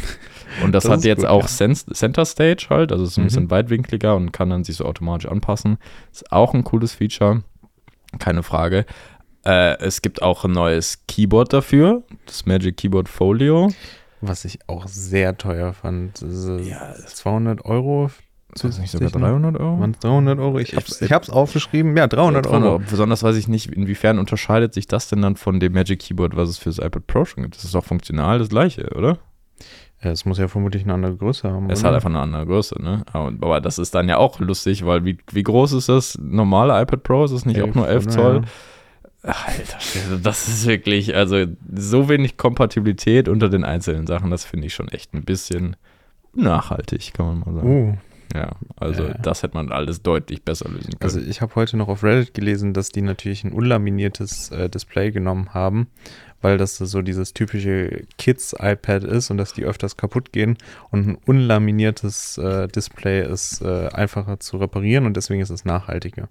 Und 0.63 0.71
das, 0.71 0.85
Das 0.85 0.91
hat 0.91 1.03
jetzt 1.03 1.19
gut, 1.19 1.29
auch 1.29 1.47
ja. 1.47 1.75
Center 1.93 2.25
Stage 2.25 2.65
halt, 2.71 2.91
also 2.91 3.03
es 3.03 3.11
ist 3.11 3.17
ein 3.17 3.21
Mhm. 3.21 3.27
bisschen 3.27 3.51
weitwinkliger 3.51 4.15
und 4.15 4.31
kann 4.31 4.49
dann 4.49 4.63
sich 4.63 4.77
so 4.77 4.85
automatisch 4.85 5.29
anpassen. 5.29 5.77
Ist 6.11 6.31
auch 6.31 6.55
ein 6.55 6.63
cooles 6.63 6.93
Feature, 6.93 7.43
keine 8.17 8.41
Frage. 8.41 8.87
Äh, 9.45 9.77
es 9.79 10.01
gibt 10.01 10.21
auch 10.21 10.45
ein 10.45 10.51
neues 10.51 11.03
Keyboard 11.07 11.51
dafür, 11.53 12.03
das 12.25 12.45
Magic 12.45 12.77
Keyboard 12.77 13.09
Folio. 13.09 13.71
was 14.21 14.45
ich 14.45 14.59
auch 14.67 14.87
sehr 14.87 15.37
teuer 15.37 15.73
fand. 15.73 16.21
Diese 16.21 16.59
Ja, 16.61 16.93
200 17.05 17.65
Euro. 17.65 18.09
Das 18.53 18.63
nicht 18.63 18.91
sogar 18.91 19.09
zusätzlich 19.09 19.13
noch? 19.15 19.29
300 19.29 19.59
Euro? 19.59 19.79
Waren 19.79 19.91
es 19.91 19.99
300 19.99 20.39
Euro? 20.39 20.59
Ich 20.59 20.75
hab's, 20.75 21.01
ich 21.01 21.11
hab's 21.11 21.29
aufgeschrieben. 21.29 21.97
Ja, 21.97 22.07
300 22.07 22.47
Euro. 22.47 22.79
Besonders 22.79 23.23
weiß 23.23 23.35
ich 23.35 23.47
nicht, 23.47 23.71
inwiefern 23.71 24.19
unterscheidet 24.19 24.73
sich 24.73 24.87
das 24.87 25.09
denn 25.09 25.21
dann 25.21 25.35
von 25.35 25.59
dem 25.59 25.73
Magic 25.73 25.99
Keyboard, 25.99 26.35
was 26.37 26.49
es 26.49 26.57
für 26.59 26.69
das 26.69 26.77
iPad 26.77 27.07
Pro 27.07 27.25
schon 27.25 27.43
gibt. 27.43 27.55
Das 27.57 27.63
ist 27.63 27.73
doch 27.73 27.83
funktional 27.83 28.39
das 28.39 28.49
gleiche, 28.49 28.89
oder? 28.95 29.17
Ja, 30.03 30.11
es 30.11 30.25
muss 30.25 30.37
ja 30.37 30.47
vermutlich 30.47 30.83
eine 30.83 30.93
andere 30.93 31.15
Größe 31.15 31.49
haben. 31.49 31.69
Es 31.69 31.79
oder? 31.79 31.89
hat 31.89 31.95
einfach 31.95 32.09
eine 32.09 32.19
andere 32.19 32.45
Größe, 32.45 32.81
ne? 32.81 33.03
Aber, 33.11 33.59
das 33.61 33.79
ist 33.79 33.95
dann 33.95 34.07
ja 34.07 34.17
auch 34.17 34.39
lustig, 34.39 34.85
weil 34.85 35.03
wie, 35.05 35.17
wie 35.31 35.43
groß 35.43 35.73
ist 35.73 35.89
das 35.89 36.17
normale 36.21 36.79
iPad 36.81 37.03
Pro? 37.03 37.25
Ist 37.25 37.31
es 37.31 37.45
nicht 37.45 37.61
auch 37.61 37.73
nur 37.73 37.87
11 37.87 38.05
oder? 38.05 38.13
Zoll? 38.13 38.41
Alter, 39.23 39.79
Schwede, 39.79 40.19
das 40.21 40.47
ist 40.49 40.67
wirklich, 40.67 41.15
also 41.15 41.45
so 41.73 42.09
wenig 42.09 42.35
Kompatibilität 42.37 43.29
unter 43.29 43.49
den 43.49 43.63
einzelnen 43.63 44.05
Sachen, 44.05 44.29
das 44.31 44.43
finde 44.43 44.67
ich 44.67 44.73
schon 44.73 44.89
echt 44.89 45.13
ein 45.13 45.23
bisschen 45.23 45.75
nachhaltig, 46.33 47.13
kann 47.13 47.25
man 47.27 47.39
mal 47.39 47.53
sagen. 47.55 47.67
Uh, 47.91 47.97
Ja, 48.35 48.51
also 48.77 49.03
Ja. 49.03 49.13
das 49.13 49.43
hätte 49.43 49.53
man 49.55 49.71
alles 49.71 50.01
deutlich 50.01 50.43
besser 50.43 50.67
lösen 50.67 50.91
können. 50.99 51.03
Also 51.03 51.19
ich 51.19 51.41
habe 51.41 51.53
heute 51.55 51.77
noch 51.77 51.87
auf 51.87 52.03
Reddit 52.03 52.33
gelesen, 52.33 52.73
dass 52.73 52.89
die 52.89 53.01
natürlich 53.01 53.43
ein 53.43 53.53
unlaminiertes 53.53 54.49
äh, 54.49 54.69
Display 54.69 55.11
genommen 55.11 55.53
haben, 55.53 55.87
weil 56.41 56.57
das 56.57 56.77
so 56.77 57.01
dieses 57.03 57.33
typische 57.33 58.01
Kids-iPad 58.17 59.03
ist 59.03 59.29
und 59.29 59.37
dass 59.37 59.53
die 59.53 59.63
öfters 59.65 59.97
kaputt 59.97 60.31
gehen. 60.33 60.57
Und 60.89 61.07
ein 61.07 61.17
unlaminiertes 61.25 62.37
äh, 62.39 62.67
Display 62.67 63.25
ist 63.25 63.61
äh, 63.61 63.89
einfacher 63.89 64.39
zu 64.39 64.57
reparieren 64.57 65.05
und 65.05 65.15
deswegen 65.15 65.41
ist 65.41 65.51
es 65.51 65.63
nachhaltiger. 65.63 66.27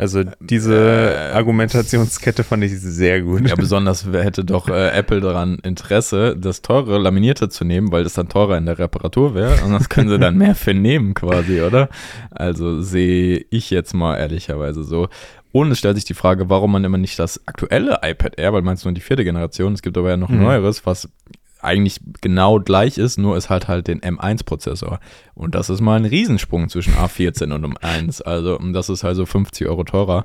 Also 0.00 0.22
diese 0.40 0.74
Äh, 0.74 1.32
Argumentationskette 1.34 2.42
fand 2.42 2.64
ich 2.64 2.72
sehr 2.80 3.20
gut. 3.22 3.46
Ja, 3.48 3.54
besonders 3.54 4.06
hätte 4.10 4.44
doch 4.44 4.68
äh, 4.68 4.88
Apple 4.90 5.20
daran 5.20 5.58
Interesse, 5.62 6.36
das 6.36 6.62
teure 6.62 6.98
Laminierte 6.98 7.48
zu 7.50 7.64
nehmen, 7.64 7.92
weil 7.92 8.02
das 8.04 8.14
dann 8.14 8.28
teurer 8.28 8.56
in 8.56 8.66
der 8.66 8.78
Reparatur 8.78 9.34
wäre 9.34 9.62
und 9.64 9.72
das 9.72 9.88
können 9.88 10.08
sie 10.08 10.18
dann 10.18 10.36
mehr 10.38 10.54
für 10.54 10.72
nehmen 10.74 11.14
quasi, 11.14 11.60
oder? 11.60 11.88
Also 12.30 12.80
sehe 12.80 13.44
ich 13.50 13.70
jetzt 13.70 13.92
mal 13.94 14.16
ehrlicherweise 14.16 14.84
so. 14.84 15.08
Und 15.52 15.70
es 15.72 15.78
stellt 15.80 15.96
sich 15.96 16.04
die 16.04 16.14
Frage, 16.14 16.48
warum 16.48 16.70
man 16.72 16.84
immer 16.84 16.96
nicht 16.98 17.18
das 17.18 17.46
aktuelle 17.48 17.98
iPad 18.02 18.38
Air, 18.38 18.52
weil 18.52 18.62
meinst 18.62 18.84
du 18.84 18.88
nur 18.88 18.94
die 18.94 19.00
vierte 19.00 19.24
Generation, 19.24 19.72
es 19.74 19.82
gibt 19.82 19.98
aber 19.98 20.10
ja 20.10 20.16
noch 20.16 20.28
ein 20.30 20.36
Mhm. 20.38 20.44
neueres, 20.44 20.86
was 20.86 21.08
eigentlich 21.62 22.00
genau 22.20 22.58
gleich 22.60 22.98
ist, 22.98 23.18
nur 23.18 23.36
es 23.36 23.50
hat 23.50 23.68
halt 23.68 23.86
den 23.88 24.00
M1-Prozessor. 24.00 25.00
Und 25.34 25.54
das 25.54 25.70
ist 25.70 25.80
mal 25.80 25.96
ein 25.96 26.04
Riesensprung 26.04 26.68
zwischen 26.68 26.94
A14 26.94 27.52
und 27.52 27.64
M1. 27.78 28.22
Also 28.22 28.58
das 28.72 28.88
ist 28.88 29.04
also 29.04 29.26
50 29.26 29.66
Euro 29.68 29.84
teurer. 29.84 30.24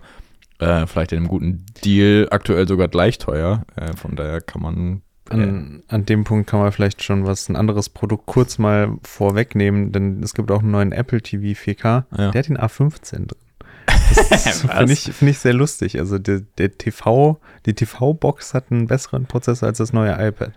Äh, 0.59 0.87
vielleicht 0.87 1.11
in 1.11 1.19
einem 1.19 1.27
guten 1.27 1.65
Deal 1.83 2.27
aktuell 2.31 2.67
sogar 2.67 2.87
gleich 2.87 3.17
teuer. 3.17 3.63
Äh, 3.75 3.93
von 3.95 4.15
daher 4.15 4.41
kann 4.41 4.61
man. 4.61 5.01
An, 5.29 5.81
an 5.87 6.05
dem 6.05 6.23
Punkt 6.23 6.47
kann 6.47 6.59
man 6.59 6.71
vielleicht 6.71 7.01
schon 7.03 7.25
was, 7.25 7.49
ein 7.49 7.55
anderes 7.55 7.89
Produkt 7.89 8.27
kurz 8.27 8.59
mal 8.59 8.91
vorwegnehmen, 9.03 9.91
denn 9.91 10.21
es 10.21 10.35
gibt 10.35 10.51
auch 10.51 10.59
einen 10.59 10.69
neuen 10.69 10.91
Apple 10.91 11.19
TV 11.19 11.59
4K, 11.59 12.03
Ja. 12.15 12.31
der 12.31 12.39
hat 12.39 12.47
den 12.47 12.59
A15 12.59 13.11
drin. 13.25 13.29
Das 14.29 14.61
finde 14.61 14.93
ich, 14.93 15.01
find 15.11 15.31
ich 15.31 15.39
sehr 15.39 15.53
lustig. 15.53 15.97
Also 15.99 16.19
der, 16.19 16.41
der 16.59 16.77
TV, 16.77 17.39
die 17.65 17.73
TV-Box 17.73 18.53
hat 18.53 18.65
einen 18.71 18.85
besseren 18.85 19.25
Prozessor 19.25 19.67
als 19.67 19.79
das 19.79 19.93
neue 19.93 20.11
iPad. 20.11 20.51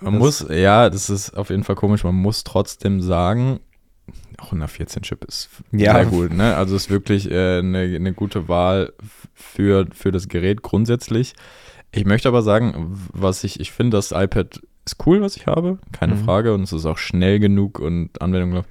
Man 0.00 0.14
Das- 0.14 0.20
muss, 0.42 0.46
ja, 0.50 0.90
das 0.90 1.10
ist 1.10 1.36
auf 1.36 1.50
jeden 1.50 1.64
Fall 1.64 1.76
komisch. 1.76 2.04
Man 2.04 2.14
muss 2.14 2.44
trotzdem 2.44 3.00
sagen, 3.00 3.60
auch 4.38 4.52
ein 4.52 4.62
A14-Chip 4.62 5.24
ist 5.24 5.48
Ja. 5.72 5.94
sehr 5.94 6.06
gut. 6.06 6.32
Ne? 6.34 6.54
Also 6.56 6.76
ist 6.76 6.90
wirklich 6.90 7.30
äh, 7.30 7.58
eine, 7.58 7.78
eine 7.80 8.12
gute 8.12 8.48
Wahl 8.48 8.92
für, 9.32 9.86
für 9.92 10.12
das 10.12 10.28
Gerät 10.28 10.62
grundsätzlich. 10.62 11.34
Ich 11.92 12.04
möchte 12.04 12.28
aber 12.28 12.42
sagen, 12.42 12.98
was 13.12 13.44
ich, 13.44 13.60
ich 13.60 13.70
finde, 13.72 13.96
das 13.96 14.10
iPad 14.10 14.60
ist 14.84 14.96
cool, 15.06 15.22
was 15.22 15.36
ich 15.36 15.46
habe, 15.46 15.78
keine 15.92 16.16
Mhm. 16.16 16.24
Frage. 16.24 16.52
Und 16.52 16.62
es 16.64 16.72
ist 16.72 16.84
auch 16.86 16.98
schnell 16.98 17.38
genug 17.38 17.78
und 17.78 18.20
Anwendung 18.20 18.52
läuft. 18.52 18.68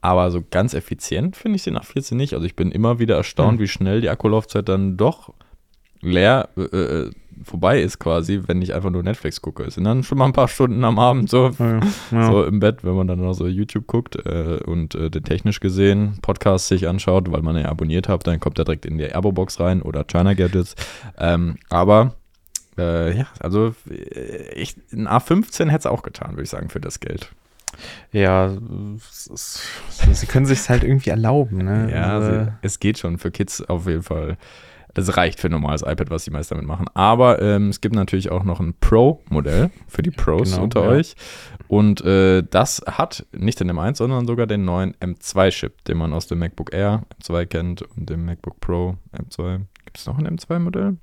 Aber 0.00 0.30
so 0.32 0.42
ganz 0.50 0.74
effizient 0.74 1.36
finde 1.36 1.56
ich 1.56 1.62
den 1.64 1.78
A14 1.78 2.16
nicht. 2.16 2.32
Also 2.34 2.44
ich 2.46 2.56
bin 2.56 2.72
immer 2.72 2.98
wieder 2.98 3.16
erstaunt, 3.16 3.58
Mhm. 3.58 3.62
wie 3.62 3.68
schnell 3.68 4.00
die 4.00 4.10
Akkulaufzeit 4.10 4.68
dann 4.68 4.96
doch 4.96 5.32
leer 6.00 6.48
äh, 6.56 6.62
äh, 6.62 7.10
vorbei 7.44 7.80
ist 7.80 7.98
quasi, 7.98 8.42
wenn 8.46 8.62
ich 8.62 8.74
einfach 8.74 8.90
nur 8.90 9.02
Netflix 9.02 9.40
gucke. 9.40 9.64
Es 9.64 9.74
sind 9.74 9.84
dann 9.84 10.02
schon 10.02 10.18
mal 10.18 10.26
ein 10.26 10.32
paar 10.32 10.48
Stunden 10.48 10.84
am 10.84 10.98
Abend 10.98 11.28
so, 11.30 11.50
Ja, 11.58 11.80
ja. 12.10 12.26
so 12.30 12.44
im 12.44 12.60
Bett, 12.60 12.84
wenn 12.84 12.94
man 12.94 13.06
dann 13.06 13.20
noch 13.20 13.34
so 13.34 13.46
YouTube 13.46 13.86
guckt 13.86 14.16
äh, 14.16 14.60
und 14.64 14.94
äh, 14.94 15.10
den 15.10 15.24
technisch 15.24 15.60
gesehen 15.60 16.18
Podcast 16.22 16.68
sich 16.68 16.88
anschaut, 16.88 17.30
weil 17.32 17.42
man 17.42 17.56
ja 17.56 17.68
abonniert 17.68 18.08
hat, 18.08 18.26
dann 18.26 18.40
kommt 18.40 18.58
er 18.58 18.64
direkt 18.64 18.86
in 18.86 18.98
die 18.98 19.14
Abo-Box 19.14 19.60
rein 19.60 19.82
oder 19.82 20.04
China 20.04 20.34
Gadgets. 20.34 20.74
Ähm, 21.18 21.56
aber 21.70 22.14
äh, 22.78 23.16
ja, 23.16 23.26
also 23.38 23.74
äh, 23.90 24.54
ich, 24.54 24.76
ein 24.92 25.08
A15 25.08 25.66
hätte 25.66 25.78
es 25.80 25.86
auch 25.86 26.02
getan, 26.02 26.32
würde 26.32 26.44
ich 26.44 26.50
sagen, 26.50 26.68
für 26.68 26.80
das 26.80 27.00
Geld. 27.00 27.30
ja 28.12 28.50
sie 30.12 30.26
können 30.26 30.46
sich 30.46 30.68
halt 30.68 30.82
irgendwie 30.82 31.10
erlauben. 31.10 31.58
Ne? 31.58 31.90
Ja, 31.90 32.18
Also, 32.18 32.52
es 32.62 32.80
geht 32.80 32.98
schon 32.98 33.18
für 33.18 33.30
Kids 33.30 33.62
auf 33.62 33.86
jeden 33.86 34.02
Fall. 34.02 34.36
Das 34.94 35.16
reicht 35.16 35.40
für 35.40 35.48
ein 35.48 35.52
normales 35.52 35.82
iPad, 35.82 36.10
was 36.10 36.24
die 36.24 36.30
meisten 36.30 36.54
damit 36.54 36.66
machen. 36.68 36.86
Aber 36.94 37.40
ähm, 37.40 37.68
es 37.70 37.80
gibt 37.80 37.94
natürlich 37.94 38.30
auch 38.30 38.44
noch 38.44 38.60
ein 38.60 38.74
Pro-Modell 38.80 39.70
für 39.88 40.02
die 40.02 40.10
Pros 40.10 40.50
Genau, 40.52 40.64
unter 40.64 40.82
ja. 40.84 40.88
euch. 40.90 41.14
Und 41.68 42.02
äh, 42.04 42.42
das 42.48 42.82
hat 42.86 43.24
nicht 43.32 43.60
den 43.60 43.70
M1, 43.70 43.96
sondern 43.96 44.26
sogar 44.26 44.46
den 44.46 44.64
neuen 44.64 44.94
M2-Chip, 44.96 45.84
den 45.84 45.96
man 45.96 46.12
aus 46.12 46.26
dem 46.26 46.38
MacBook 46.40 46.74
Air 46.74 47.04
M2 47.22 47.46
kennt 47.46 47.82
und 47.82 48.10
dem 48.10 48.24
MacBook 48.26 48.60
Pro 48.60 48.96
M2. 49.16 49.60
Gibt 49.84 49.98
es 49.98 50.06
noch 50.06 50.18
ein 50.18 50.28
M2-Modell? 50.38 50.96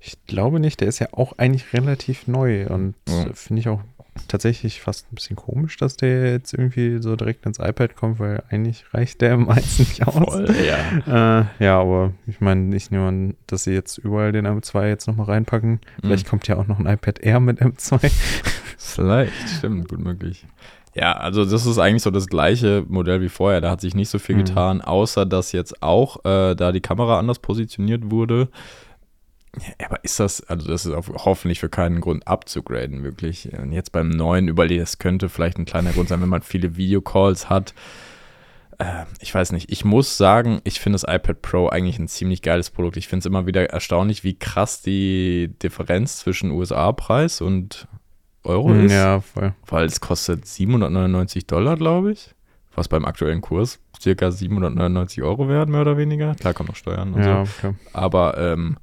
ich 0.00 0.16
glaube 0.26 0.58
nicht, 0.60 0.80
der 0.80 0.88
ist 0.88 1.00
ja 1.00 1.08
auch 1.12 1.36
eigentlich 1.36 1.72
relativ 1.74 2.26
neu 2.26 2.66
und 2.66 2.94
Ja. 3.08 3.26
finde 3.34 3.60
ich 3.60 3.68
auch 3.68 3.80
tatsächlich 4.28 4.80
fast 4.80 5.10
ein 5.10 5.14
bisschen 5.16 5.36
komisch, 5.36 5.76
dass 5.76 5.96
der 5.96 6.30
jetzt 6.32 6.52
irgendwie 6.54 6.98
so 7.02 7.16
direkt 7.16 7.46
ins 7.46 7.58
iPad 7.58 7.96
kommt, 7.96 8.18
weil 8.20 8.42
eigentlich 8.48 8.84
reicht 8.92 9.20
der 9.20 9.34
1 9.34 9.78
nicht 9.80 10.06
aus. 10.06 10.40
ja. 10.64 11.40
Äh, 11.58 11.64
ja, 11.64 11.80
aber 11.80 12.12
ich 12.26 12.40
meine, 12.40 12.74
ich 12.76 12.90
nehme 12.90 13.06
an, 13.08 13.34
dass 13.46 13.64
sie 13.64 13.72
jetzt 13.72 13.98
überall 13.98 14.32
den 14.32 14.46
M2 14.46 14.86
jetzt 14.88 15.06
nochmal 15.06 15.26
reinpacken. 15.26 15.80
Vielleicht 16.00 16.28
kommt 16.28 16.46
ja 16.48 16.56
auch 16.56 16.66
noch 16.66 16.78
ein 16.78 16.86
iPad 16.86 17.18
Air 17.20 17.40
mit 17.40 17.60
M2. 17.60 18.10
Vielleicht, 18.78 19.32
stimmt, 19.58 19.88
gut 19.88 20.00
möglich. 20.00 20.46
Ja, 20.94 21.14
also 21.14 21.44
das 21.44 21.66
ist 21.66 21.78
eigentlich 21.78 22.02
so 22.04 22.10
das 22.12 22.28
gleiche 22.28 22.84
Modell 22.88 23.20
wie 23.20 23.28
vorher. 23.28 23.60
Da 23.60 23.70
hat 23.70 23.80
sich 23.80 23.94
nicht 23.96 24.08
so 24.10 24.18
viel 24.20 24.36
Mhm. 24.36 24.44
getan, 24.44 24.80
außer 24.80 25.26
dass 25.26 25.50
jetzt 25.52 25.82
auch 25.82 26.24
äh, 26.24 26.54
da 26.54 26.70
die 26.70 26.80
Kamera 26.80 27.18
anders 27.18 27.40
positioniert 27.40 28.10
wurde. 28.12 28.48
Ja, 29.80 29.86
aber 29.86 30.02
ist 30.04 30.20
das, 30.20 30.42
also 30.44 30.66
das 30.68 30.86
ist 30.86 30.92
auf, 30.92 31.08
hoffentlich 31.24 31.60
für 31.60 31.68
keinen 31.68 32.00
Grund 32.00 32.26
abzugraden, 32.26 33.02
wirklich. 33.04 33.52
Und 33.56 33.72
jetzt 33.72 33.92
beim 33.92 34.08
neuen 34.08 34.48
überlege, 34.48 34.82
es 34.82 34.98
könnte 34.98 35.28
vielleicht 35.28 35.58
ein 35.58 35.64
kleiner 35.64 35.92
Grund 35.92 36.08
sein, 36.08 36.20
wenn 36.22 36.28
man 36.28 36.42
viele 36.42 36.76
Videocalls 36.76 37.48
hat. 37.50 37.74
Äh, 38.78 39.04
ich 39.20 39.34
weiß 39.34 39.52
nicht. 39.52 39.70
Ich 39.70 39.84
muss 39.84 40.16
sagen, 40.16 40.60
ich 40.64 40.80
finde 40.80 40.96
das 40.98 41.04
iPad 41.04 41.42
Pro 41.42 41.68
eigentlich 41.68 41.98
ein 41.98 42.08
ziemlich 42.08 42.42
geiles 42.42 42.70
Produkt. 42.70 42.96
Ich 42.96 43.06
finde 43.08 43.20
es 43.20 43.26
immer 43.26 43.46
wieder 43.46 43.70
erstaunlich, 43.70 44.24
wie 44.24 44.38
krass 44.38 44.82
die 44.82 45.50
Differenz 45.62 46.18
zwischen 46.18 46.50
USA-Preis 46.50 47.40
und 47.40 47.86
Euro 48.42 48.72
ist. 48.74 48.90
Hm, 48.92 48.98
ja, 48.98 49.20
voll. 49.20 49.54
Weil 49.66 49.86
es 49.86 50.00
kostet 50.00 50.46
799 50.46 51.46
Dollar, 51.46 51.76
glaube 51.76 52.12
ich. 52.12 52.34
Was 52.74 52.88
beim 52.88 53.04
aktuellen 53.04 53.40
Kurs 53.40 53.78
circa 54.00 54.32
799 54.32 55.22
Euro 55.22 55.48
werden, 55.48 55.70
mehr 55.70 55.82
oder 55.82 55.96
weniger. 55.96 56.34
Klar 56.34 56.54
kommen 56.54 56.66
noch 56.68 56.76
Steuern 56.76 57.14
und 57.14 57.22
Ja, 57.24 57.46
so. 57.46 57.52
klar. 57.60 57.74
Aber 57.92 58.36
ähm, 58.36 58.76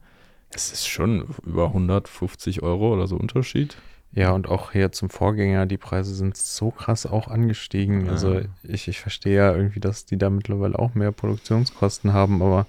es 0.53 0.71
ist 0.71 0.87
schon 0.87 1.25
über 1.45 1.67
150 1.67 2.61
Euro 2.63 2.93
oder 2.93 3.07
so 3.07 3.15
Unterschied. 3.15 3.77
Ja, 4.13 4.31
und 4.31 4.49
auch 4.49 4.73
hier 4.73 4.91
zum 4.91 5.09
Vorgänger, 5.09 5.65
die 5.65 5.77
Preise 5.77 6.13
sind 6.13 6.35
so 6.35 6.69
krass 6.71 7.05
auch 7.05 7.29
angestiegen. 7.29 8.05
Ja. 8.07 8.11
Also 8.11 8.41
ich, 8.63 8.87
ich 8.89 8.99
verstehe 8.99 9.37
ja 9.37 9.55
irgendwie, 9.55 9.79
dass 9.79 10.05
die 10.05 10.17
da 10.17 10.29
mittlerweile 10.29 10.77
auch 10.77 10.95
mehr 10.95 11.13
Produktionskosten 11.13 12.11
haben, 12.11 12.41
aber 12.41 12.65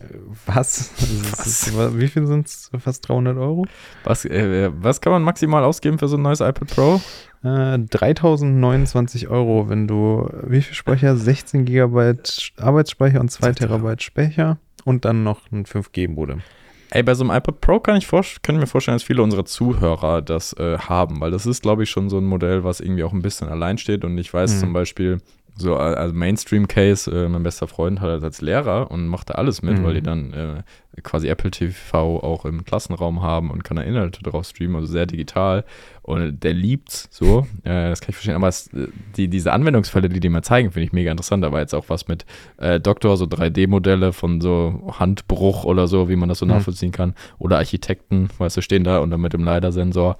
äh, 0.00 0.04
was? 0.44 0.90
Es 1.32 1.46
ist- 1.68 1.98
wie 1.98 2.08
viel 2.08 2.26
sind 2.26 2.46
es? 2.48 2.70
Fast 2.78 3.08
300 3.08 3.38
Euro? 3.38 3.64
Was, 4.04 4.26
äh, 4.26 4.70
was 4.82 5.00
kann 5.00 5.12
man 5.12 5.22
maximal 5.22 5.64
ausgeben 5.64 5.98
für 5.98 6.08
so 6.08 6.18
ein 6.18 6.22
neues 6.22 6.40
iPad 6.40 6.68
Pro? 6.68 7.00
Äh, 7.44 7.78
3029 7.78 9.28
Euro, 9.28 9.68
wenn 9.70 9.86
du, 9.88 10.28
wie 10.44 10.60
viel 10.60 10.74
Speicher? 10.74 11.16
16 11.16 11.64
Gigabyte 11.64 12.52
Arbeitsspeicher 12.58 13.20
und 13.20 13.30
2 13.30 13.38
Zwei 13.40 13.52
Terabyte. 13.52 13.58
Terabyte 13.80 14.02
Speicher 14.02 14.58
und 14.84 15.04
dann 15.06 15.24
noch 15.24 15.50
ein 15.50 15.64
5G-Modem. 15.64 16.42
Ey, 16.90 17.02
bei 17.02 17.14
so 17.14 17.22
einem 17.24 17.36
iPad 17.36 17.60
Pro 17.60 17.80
kann 17.80 17.96
ich, 17.96 18.08
kann 18.08 18.54
ich 18.54 18.60
mir 18.60 18.66
vorstellen, 18.66 18.94
dass 18.96 19.02
viele 19.02 19.22
unserer 19.22 19.44
Zuhörer 19.44 20.22
das 20.22 20.54
äh, 20.54 20.78
haben, 20.78 21.20
weil 21.20 21.30
das 21.30 21.44
ist, 21.44 21.62
glaube 21.62 21.82
ich, 21.82 21.90
schon 21.90 22.08
so 22.08 22.16
ein 22.18 22.24
Modell, 22.24 22.64
was 22.64 22.80
irgendwie 22.80 23.04
auch 23.04 23.12
ein 23.12 23.20
bisschen 23.22 23.48
allein 23.48 23.76
steht. 23.78 24.04
Und 24.04 24.16
ich 24.16 24.32
weiß 24.32 24.56
Mhm. 24.56 24.60
zum 24.60 24.72
Beispiel, 24.72 25.18
so 25.58 25.76
also 25.76 26.14
Mainstream-Case, 26.14 27.10
äh, 27.10 27.28
mein 27.28 27.42
bester 27.42 27.66
Freund 27.66 28.00
hat 28.00 28.08
das 28.10 28.22
als 28.22 28.40
Lehrer 28.40 28.90
und 28.90 29.08
macht 29.08 29.30
da 29.30 29.34
alles 29.34 29.60
mit, 29.62 29.78
Mhm. 29.78 29.84
weil 29.84 29.94
die 29.94 30.02
dann 30.02 30.32
äh, 30.32 30.62
quasi 31.02 31.28
Apple 31.28 31.50
TV 31.50 32.20
auch 32.22 32.44
im 32.44 32.64
Klassenraum 32.64 33.22
haben 33.22 33.50
und 33.50 33.64
kann 33.64 33.76
da 33.76 33.82
Inhalte 33.82 34.22
drauf 34.22 34.46
streamen, 34.46 34.76
also 34.76 34.86
sehr 34.92 35.06
digital. 35.06 35.64
Und 36.02 36.42
der 36.42 36.54
liebt's 36.54 37.08
so, 37.10 37.46
äh, 37.64 37.88
das 37.90 38.00
kann 38.00 38.10
ich 38.10 38.16
verstehen. 38.16 38.34
Aber 38.36 38.48
es, 38.48 38.68
äh, 38.72 38.88
die, 39.16 39.28
diese 39.28 39.52
Anwendungsfälle, 39.52 40.08
die 40.08 40.20
die 40.20 40.28
mal 40.28 40.42
zeigen, 40.42 40.70
finde 40.70 40.86
ich 40.86 40.92
mega 40.92 41.10
interessant. 41.10 41.42
Da 41.44 41.52
war 41.52 41.60
jetzt 41.60 41.74
auch 41.74 41.84
was 41.88 42.08
mit 42.08 42.24
äh, 42.56 42.80
Doktor, 42.80 43.16
so 43.16 43.26
3D-Modelle 43.26 44.12
von 44.12 44.40
so 44.40 44.92
Handbruch 44.98 45.64
oder 45.64 45.86
so, 45.88 46.08
wie 46.08 46.16
man 46.16 46.28
das 46.28 46.38
so 46.38 46.46
Mhm. 46.46 46.52
nachvollziehen 46.52 46.92
kann. 46.92 47.14
Oder 47.38 47.58
Architekten, 47.58 48.28
weißt 48.38 48.56
du, 48.56 48.62
stehen 48.62 48.84
da 48.84 48.98
und 48.98 49.10
dann 49.10 49.20
mit 49.20 49.32
dem 49.32 49.44
LiDAR-Sensor. 49.44 50.16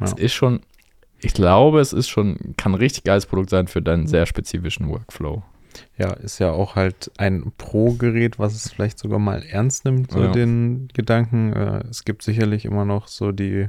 Das 0.00 0.12
Ja. 0.12 0.18
ist 0.18 0.32
schon, 0.34 0.60
ich 1.22 1.34
glaube, 1.34 1.80
es 1.80 1.92
ist 1.92 2.08
schon, 2.08 2.54
kann 2.56 2.72
ein 2.72 2.76
richtig 2.78 3.04
geiles 3.04 3.26
Produkt 3.26 3.50
sein 3.50 3.68
für 3.68 3.82
deinen 3.82 4.06
sehr 4.06 4.26
spezifischen 4.26 4.88
Workflow. 4.88 5.42
Ja, 5.96 6.12
ist 6.12 6.38
ja 6.38 6.50
auch 6.50 6.76
halt 6.76 7.10
ein 7.16 7.52
Pro-Gerät, 7.56 8.38
was 8.38 8.54
es 8.54 8.70
vielleicht 8.70 8.98
sogar 8.98 9.18
mal 9.18 9.42
ernst 9.42 9.84
nimmt, 9.84 10.10
so 10.10 10.22
Ja. 10.22 10.32
den 10.32 10.88
Gedanken. 10.92 11.52
Äh, 11.52 11.84
es 11.88 12.04
gibt 12.04 12.22
sicherlich 12.22 12.64
immer 12.66 12.84
noch 12.84 13.08
so 13.08 13.32
die, 13.32 13.68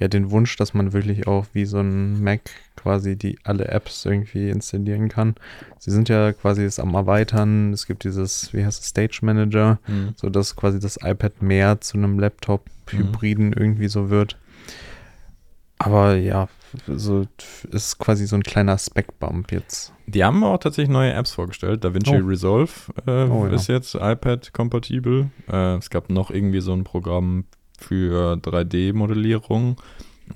ja, 0.00 0.08
den 0.08 0.30
Wunsch, 0.30 0.56
dass 0.56 0.74
man 0.74 0.92
wirklich 0.92 1.28
auch 1.28 1.46
wie 1.52 1.64
so 1.64 1.78
ein 1.78 2.22
Mac 2.22 2.40
quasi 2.76 3.16
die 3.16 3.38
alle 3.44 3.66
Apps 3.68 4.04
irgendwie 4.04 4.48
installieren 4.50 5.08
kann. 5.08 5.34
Sie 5.78 5.90
sind 5.90 6.08
ja 6.08 6.32
quasi 6.32 6.64
es 6.64 6.78
am 6.80 6.94
Erweitern. 6.94 7.72
Es 7.72 7.86
gibt 7.86 8.04
dieses, 8.04 8.52
wie 8.52 8.64
heißt 8.64 8.80
es, 8.82 8.88
Stage 8.88 9.18
Manager, 9.22 9.78
so 10.16 10.30
dass 10.30 10.54
quasi 10.56 10.78
das 10.80 10.98
iPad 11.02 11.42
mehr 11.42 11.80
zu 11.80 11.98
einem 11.98 12.18
Laptop-Hybriden 12.18 13.52
irgendwie 13.52 13.88
so 13.88 14.10
wird. 14.10 14.36
Aber 15.78 16.16
ja, 16.16 16.48
so 16.86 17.24
ist 17.70 17.98
quasi 17.98 18.26
so 18.26 18.36
ein 18.36 18.42
kleiner 18.42 18.76
Spec-Bump 18.78 19.52
jetzt. 19.52 19.92
Die 20.06 20.24
haben 20.24 20.42
auch 20.42 20.58
tatsächlich 20.58 20.92
neue 20.92 21.12
Apps 21.12 21.32
vorgestellt. 21.32 21.84
DaVinci 21.84 22.20
Oh. 22.22 22.26
Resolve 22.26 22.72
äh, 23.06 23.24
Oh, 23.28 23.46
ja. 23.46 23.52
ist 23.52 23.68
jetzt 23.68 23.94
iPad-kompatibel. 23.94 25.30
Äh, 25.50 25.76
es 25.76 25.90
gab 25.90 26.10
noch 26.10 26.30
irgendwie 26.30 26.60
so 26.60 26.72
ein 26.72 26.84
Programm 26.84 27.44
für 27.78 28.34
3D-Modellierung. 28.38 29.76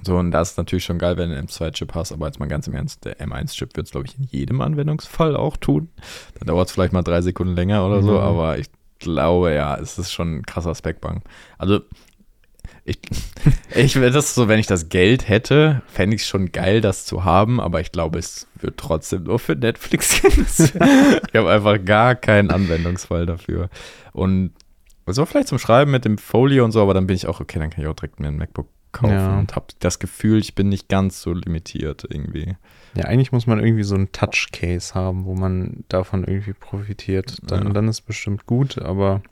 So, 0.04 0.16
und 0.16 0.30
das 0.30 0.52
ist 0.52 0.56
natürlich 0.58 0.84
schon 0.84 0.98
geil, 0.98 1.16
wenn 1.18 1.30
du 1.30 1.36
einen 1.36 1.48
M2-Chip 1.48 1.94
hast, 1.94 2.12
aber 2.12 2.26
jetzt 2.26 2.40
mal 2.40 2.48
ganz 2.48 2.66
im 2.66 2.74
Ernst, 2.74 3.04
der 3.04 3.20
M1-Chip 3.20 3.76
wird 3.76 3.86
es, 3.86 3.90
glaube 3.92 4.06
ich, 4.06 4.16
in 4.18 4.24
jedem 4.24 4.60
Anwendungsfall 4.62 5.36
auch 5.36 5.56
tun. 5.58 5.88
Dann 6.38 6.46
dauert 6.46 6.68
es 6.68 6.72
vielleicht 6.72 6.94
mal 6.94 7.02
drei 7.02 7.20
Sekunden 7.20 7.54
länger 7.54 7.86
oder 7.86 8.00
so, 8.02 8.12
Mhm. 8.12 8.16
aber 8.18 8.58
ich 8.58 8.68
glaube, 9.00 9.52
ja, 9.52 9.76
es 9.76 9.98
ist 9.98 10.12
schon 10.12 10.36
ein 10.38 10.46
krasser 10.46 10.74
Spec-Bang. 10.74 11.22
Also, 11.58 11.80
ich, 12.84 12.98
ich 13.74 13.96
wäre 13.96 14.10
das 14.10 14.34
so, 14.34 14.48
wenn 14.48 14.58
ich 14.58 14.66
das 14.66 14.88
Geld 14.88 15.28
hätte, 15.28 15.82
fände 15.86 16.16
ich 16.16 16.22
es 16.22 16.28
schon 16.28 16.52
geil, 16.52 16.80
das 16.80 17.04
zu 17.06 17.24
haben, 17.24 17.60
aber 17.60 17.80
ich 17.80 17.92
glaube, 17.92 18.18
es 18.18 18.46
wird 18.60 18.76
trotzdem 18.78 19.24
nur 19.24 19.38
für 19.38 19.54
Netflix 19.56 20.20
genutzt. 20.22 20.60
ich 21.28 21.34
habe 21.34 21.50
einfach 21.50 21.84
gar 21.84 22.14
keinen 22.14 22.50
Anwendungsfall 22.50 23.26
dafür. 23.26 23.68
Und 24.12 24.52
so 25.06 25.24
vielleicht 25.26 25.48
zum 25.48 25.58
Schreiben 25.58 25.90
mit 25.90 26.04
dem 26.04 26.18
Folio 26.18 26.64
und 26.64 26.72
so, 26.72 26.80
aber 26.82 26.94
dann 26.94 27.06
bin 27.06 27.16
ich 27.16 27.26
auch, 27.26 27.40
okay, 27.40 27.58
dann 27.58 27.70
kann 27.70 27.82
ich 27.82 27.88
auch 27.88 27.94
direkt 27.94 28.20
mir 28.20 28.28
ein 28.28 28.36
MacBook 28.36 28.68
kaufen 28.92 29.12
Ja. 29.14 29.38
und 29.38 29.56
habe 29.56 29.66
das 29.80 29.98
Gefühl, 29.98 30.38
ich 30.38 30.54
bin 30.54 30.68
nicht 30.68 30.88
ganz 30.88 31.22
so 31.22 31.32
limitiert 31.32 32.04
irgendwie. 32.08 32.56
Ja, 32.94 33.04
eigentlich 33.06 33.32
muss 33.32 33.46
man 33.46 33.58
irgendwie 33.58 33.84
so 33.84 33.94
ein 33.94 34.12
Touch-Case 34.12 34.94
haben, 34.94 35.24
wo 35.24 35.34
man 35.34 35.82
davon 35.88 36.24
irgendwie 36.24 36.52
profitiert. 36.52 37.38
Dann, 37.42 37.68
Ja. 37.68 37.72
dann 37.72 37.88
ist 37.88 38.02
bestimmt 38.02 38.44
gut, 38.46 38.78
aber 38.78 39.22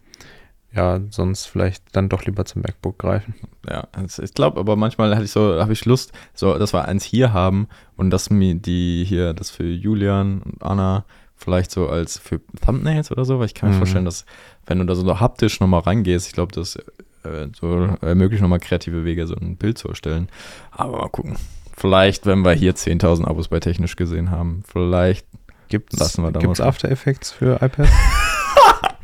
ja, 0.73 1.01
sonst 1.11 1.47
vielleicht 1.47 1.85
dann 1.97 2.09
doch 2.09 2.25
lieber 2.25 2.45
zum 2.45 2.63
MacBook 2.63 2.99
greifen. 2.99 3.35
Ja, 3.69 3.89
also 3.93 4.23
ich 4.23 4.35
glaube, 4.35 4.61
aber 4.61 4.77
manchmal 4.77 5.15
hatte 5.15 5.25
ich 5.25 5.33
so, 5.33 5.61
habe 5.61 5.73
ich 5.73 5.85
Lust, 5.85 6.13
so, 6.35 6.57
dass 6.59 6.73
wir 6.73 6.85
eins 6.87 7.05
hier 7.05 7.33
haben 7.33 7.69
und 7.97 8.11
dass 8.11 8.31
mir 8.31 8.55
die 8.55 9.05
hier, 9.07 9.35
das 9.35 9.51
für 9.51 9.65
Julian 9.65 10.43
und 10.43 10.63
Anna 10.63 11.05
vielleicht 11.37 11.71
so 11.71 11.89
als 11.89 12.19
für 12.19 12.41
Thumbnails 12.65 13.11
oder 13.11 13.25
so, 13.25 13.39
weil 13.39 13.47
ich 13.47 13.55
kann 13.55 13.69
mir 13.71 13.75
Mhm. 13.75 13.79
vorstellen, 13.79 14.05
dass 14.05 14.25
wenn 14.67 14.79
du 14.79 14.85
da 14.85 14.95
so 14.95 15.21
haptisch 15.21 15.59
nochmal 15.61 15.81
reingehst, 15.81 16.27
ich 16.29 16.35
glaube, 16.35 16.53
das 16.53 16.77
äh, 16.77 17.49
so 17.59 17.89
ermöglicht 18.03 18.43
nochmal 18.43 18.61
kreative 18.61 19.05
Wege, 19.05 19.27
so 19.27 19.35
ein 19.35 19.57
Bild 19.57 19.77
zu 19.79 19.89
erstellen. 19.89 20.29
Aber 20.71 20.99
mal 20.99 21.09
gucken. 21.09 21.37
Vielleicht, 21.77 22.27
wenn 22.27 22.45
wir 22.45 22.53
hier 22.53 22.75
10.000 22.75 23.25
Abos 23.27 23.49
bei 23.49 23.59
technisch 23.61 23.97
gesehen 23.97 24.31
haben, 24.31 24.63
vielleicht 24.67 25.27
Gibt's, 25.69 25.99
Lassen 25.99 26.23
wir 26.25 26.33
da 26.33 26.41
gibt's 26.41 26.59
mal- 26.59 26.67
After 26.69 26.91
Effects 26.91 27.31
für 27.31 27.57
iPad? 27.63 27.89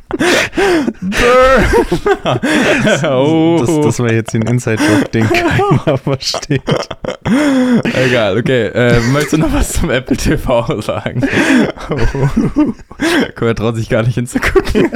oh. 3.03 3.57
Das, 3.59 3.81
das 3.81 3.99
war 3.99 4.11
jetzt 4.11 4.33
ein 4.35 4.43
Inside-Joke, 4.43 5.09
den 5.09 5.29
keiner 5.29 5.97
versteht. 6.03 6.61
Egal, 8.05 8.37
okay. 8.37 8.67
Äh, 8.67 8.99
möchtest 9.11 9.33
du 9.33 9.37
noch 9.39 9.53
was 9.53 9.73
zum 9.73 9.89
Apple 9.89 10.17
TV 10.17 10.81
sagen? 10.81 11.21
Oh. 11.89 12.73
Er 13.45 13.55
traut 13.55 13.75
sich 13.75 13.89
gar 13.89 14.03
nicht 14.03 14.15
hinzugucken. 14.15 14.89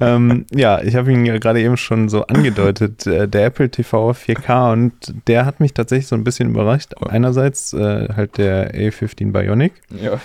ähm, 0.00 0.46
ja, 0.52 0.82
ich 0.82 0.94
habe 0.94 1.12
ihn 1.12 1.24
ja 1.24 1.38
gerade 1.38 1.60
eben 1.60 1.76
schon 1.76 2.08
so 2.08 2.26
angedeutet, 2.26 3.06
äh, 3.06 3.28
der 3.28 3.46
Apple 3.46 3.70
TV 3.70 4.10
4K 4.10 4.72
und 4.72 4.92
der 5.26 5.46
hat 5.46 5.60
mich 5.60 5.72
tatsächlich 5.72 6.06
so 6.06 6.16
ein 6.16 6.24
bisschen 6.24 6.50
überrascht. 6.50 6.92
Oh. 7.00 7.06
Einerseits 7.06 7.72
äh, 7.72 8.08
halt 8.14 8.38
der 8.38 8.74
A15 8.74 9.32
Bionic 9.32 9.72
Ja. 9.90 10.20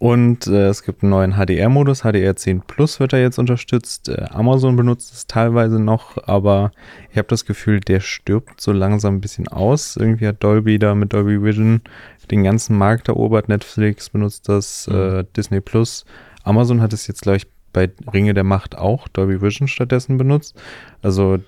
Und 0.00 0.46
äh, 0.46 0.68
es 0.68 0.82
gibt 0.82 1.02
einen 1.02 1.10
neuen 1.10 1.32
HDR-Modus, 1.34 2.04
HDR10 2.04 2.62
Plus 2.66 3.00
wird 3.00 3.12
er 3.12 3.20
jetzt 3.20 3.38
unterstützt. 3.38 4.08
Äh, 4.08 4.26
Amazon 4.30 4.76
benutzt 4.76 5.12
es 5.12 5.26
teilweise 5.26 5.78
noch, 5.80 6.16
aber 6.26 6.72
ich 7.10 7.18
habe 7.18 7.28
das 7.28 7.44
Gefühl, 7.44 7.80
der 7.80 8.00
stirbt 8.00 8.60
so 8.60 8.72
langsam 8.72 9.16
ein 9.16 9.20
bisschen 9.20 9.48
aus. 9.48 9.96
Irgendwie 9.96 10.26
hat 10.26 10.42
Dolby 10.42 10.78
da 10.78 10.94
mit 10.94 11.12
Dolby 11.12 11.42
Vision 11.42 11.82
den 12.30 12.44
ganzen 12.44 12.78
Markt 12.78 13.08
erobert. 13.08 13.48
Netflix 13.48 14.10
benutzt 14.10 14.48
das, 14.48 14.86
Mhm. 14.88 14.94
äh, 14.96 15.24
Disney 15.36 15.60
Plus. 15.60 16.04
Amazon 16.44 16.80
hat 16.80 16.92
es 16.92 17.06
jetzt, 17.06 17.22
glaube 17.22 17.36
ich, 17.38 17.46
bei 17.72 17.90
Ringe 18.12 18.34
der 18.34 18.44
Macht 18.44 18.76
auch 18.76 19.06
Dolby 19.08 19.40
Vision 19.42 19.68
stattdessen 19.68 20.18
benutzt. 20.18 20.56
Also 21.02 21.38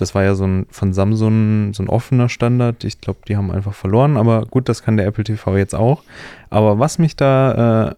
das 0.00 0.14
war 0.14 0.24
ja 0.24 0.34
so 0.34 0.44
ein 0.44 0.66
von 0.70 0.92
Samsung 0.92 1.74
so 1.74 1.82
ein 1.82 1.88
offener 1.88 2.28
Standard. 2.28 2.84
Ich 2.84 3.00
glaube, 3.00 3.20
die 3.26 3.36
haben 3.36 3.50
einfach 3.50 3.74
verloren, 3.74 4.16
aber 4.16 4.46
gut, 4.46 4.68
das 4.68 4.82
kann 4.82 4.96
der 4.96 5.06
Apple 5.06 5.24
TV 5.24 5.56
jetzt 5.56 5.74
auch. 5.74 6.02
Aber 6.50 6.78
was 6.78 6.98
mich 6.98 7.16
da 7.16 7.90
äh, 7.90 7.94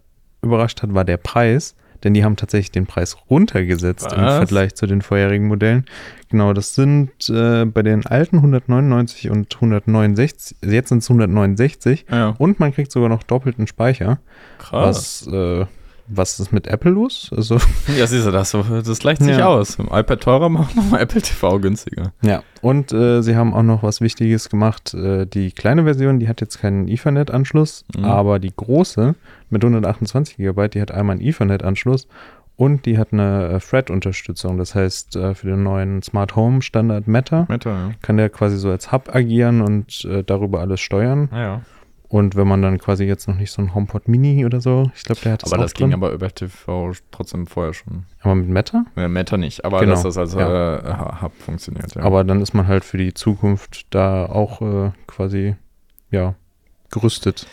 überrascht 0.47 0.83
hat, 0.83 0.95
war 0.95 1.04
der 1.04 1.19
Preis, 1.19 1.75
denn 2.02 2.14
die 2.14 2.25
haben 2.25 2.37
tatsächlich 2.37 2.73
den 2.73 2.87
Preis 2.87 3.16
runtergesetzt 3.28 4.12
im 4.12 4.23
Was? 4.23 4.37
Vergleich 4.37 4.75
zu 4.75 4.87
den 4.87 5.02
vorherigen 5.02 5.47
Modellen. 5.47 5.85
Genau, 6.30 6.52
das 6.52 6.75
sind 6.75 7.11
äh, 7.28 7.64
bei 7.66 7.83
den 7.83 8.07
alten 8.07 8.37
199 8.37 9.30
und 9.30 9.54
169, 9.54 10.57
jetzt 10.62 10.88
sind 10.88 10.99
es 10.99 11.11
169 11.11 12.07
ja. 12.11 12.35
und 12.38 12.61
man 12.61 12.73
kriegt 12.73 12.93
sogar 12.93 13.08
noch 13.08 13.23
doppelten 13.23 13.67
Speicher. 13.67 14.19
Krass. 14.58 15.26
Was, 15.26 15.32
äh, 15.32 15.67
was 16.12 16.38
ist 16.40 16.52
mit 16.52 16.66
Apple 16.66 16.90
los? 16.90 17.30
Also, 17.36 17.56
Ja, 17.99 18.06
siehst 18.06 18.26
du, 18.26 18.30
das, 18.30 18.50
so- 18.50 18.62
das 18.62 18.99
gleicht 18.99 19.23
sich 19.23 19.36
Ja. 19.38 19.46
aus. 19.49 19.76
Im 19.76 19.86
iPad 19.86 20.20
teurer 20.20 20.49
macht 20.49 20.75
nochmal 20.76 21.00
Apple 21.00 21.23
TV 21.23 21.58
günstiger. 21.60 22.12
ja. 22.23 22.42
Und 22.62 22.92
äh, 22.92 23.23
sie 23.23 23.36
haben 23.36 23.54
auch 23.54 23.62
noch 23.62 23.82
was 23.82 24.00
Wichtiges 24.02 24.50
gemacht. 24.50 24.92
Äh, 24.92 25.25
die 25.26 25.50
kleine 25.52 25.84
Version, 25.84 26.18
die 26.20 26.28
hat 26.28 26.40
jetzt 26.42 26.60
keinen 26.60 26.88
Ethernet-Anschluss, 26.88 27.84
Mhm. 27.96 28.04
aber 28.04 28.38
die 28.38 28.52
große 28.54 29.14
mit 29.49 29.64
128 29.64 30.36
GB, 30.36 30.68
die 30.68 30.80
hat 30.82 30.90
einmal 30.90 31.16
einen 31.16 31.26
Ethernet-Anschluss 31.26 32.06
und 32.56 32.84
die 32.84 32.99
hat 32.99 33.12
eine 33.14 33.49
äh, 33.54 33.58
Thread-Unterstützung. 33.60 34.58
Das 34.58 34.75
heißt, 34.75 35.16
äh, 35.16 35.34
für 35.34 35.46
den 35.46 35.62
neuen 35.62 36.02
Smart 36.02 36.36
Home 36.36 36.60
Standard 36.60 37.08
Meta 37.08 37.46
Meta, 37.49 37.70
ja. 37.70 37.90
kann 38.02 38.18
der 38.18 38.28
quasi 38.28 38.58
so 38.58 38.70
als 38.70 38.92
Hub 38.92 39.14
agieren 39.14 39.62
und 39.62 40.04
äh, 40.04 40.23
darüber 40.23 40.60
alles 40.60 40.80
steuern. 40.80 41.30
Ja. 41.32 41.62
Und 42.10 42.34
wenn 42.34 42.49
man 42.49 42.60
dann 42.60 42.78
quasi 42.78 43.04
jetzt 43.04 43.28
noch 43.28 43.36
nicht 43.36 43.52
so 43.52 43.62
ein 43.62 43.73
HomePod 43.73 44.08
Mini 44.08 44.44
oder 44.44 44.60
so, 44.60 44.90
ich 44.96 45.04
glaube, 45.04 45.20
der 45.23 45.32
hat 45.34 45.44
das 45.44 45.52
Aber 45.52 45.62
das 45.62 45.75
ging 45.75 45.90
drin. 45.90 45.94
aber 45.94 46.10
über 46.12 46.28
TV 46.28 46.92
trotzdem 47.12 47.46
vorher 47.46 47.73
schon. 47.73 48.04
aber 48.20 48.34
mit 48.34 48.49
Meta? 48.49 48.84
Ja, 48.96 49.06
Meta 49.08 49.36
nicht, 49.36 49.64
aber 49.64 49.78
Genau, 49.80 49.92
dass 49.92 50.02
das 50.02 50.18
als 50.18 50.34
ja. 50.34 50.76
äh, 50.78 51.23
Hub 51.23 51.32
funktioniert. 51.38 51.94
Ja. 51.94 52.02
Aber 52.02 52.25
dann 52.25 52.42
ist 52.42 52.52
man 52.52 52.66
halt 52.66 52.84
für 52.84 52.99
die 52.99 53.14
Zukunft 53.14 53.86
da 53.94 54.26
auch 54.26 54.60
äh, 54.60 54.90
quasi, 55.06 55.54
ja, 56.10 56.34
gerüstet. 56.90 57.46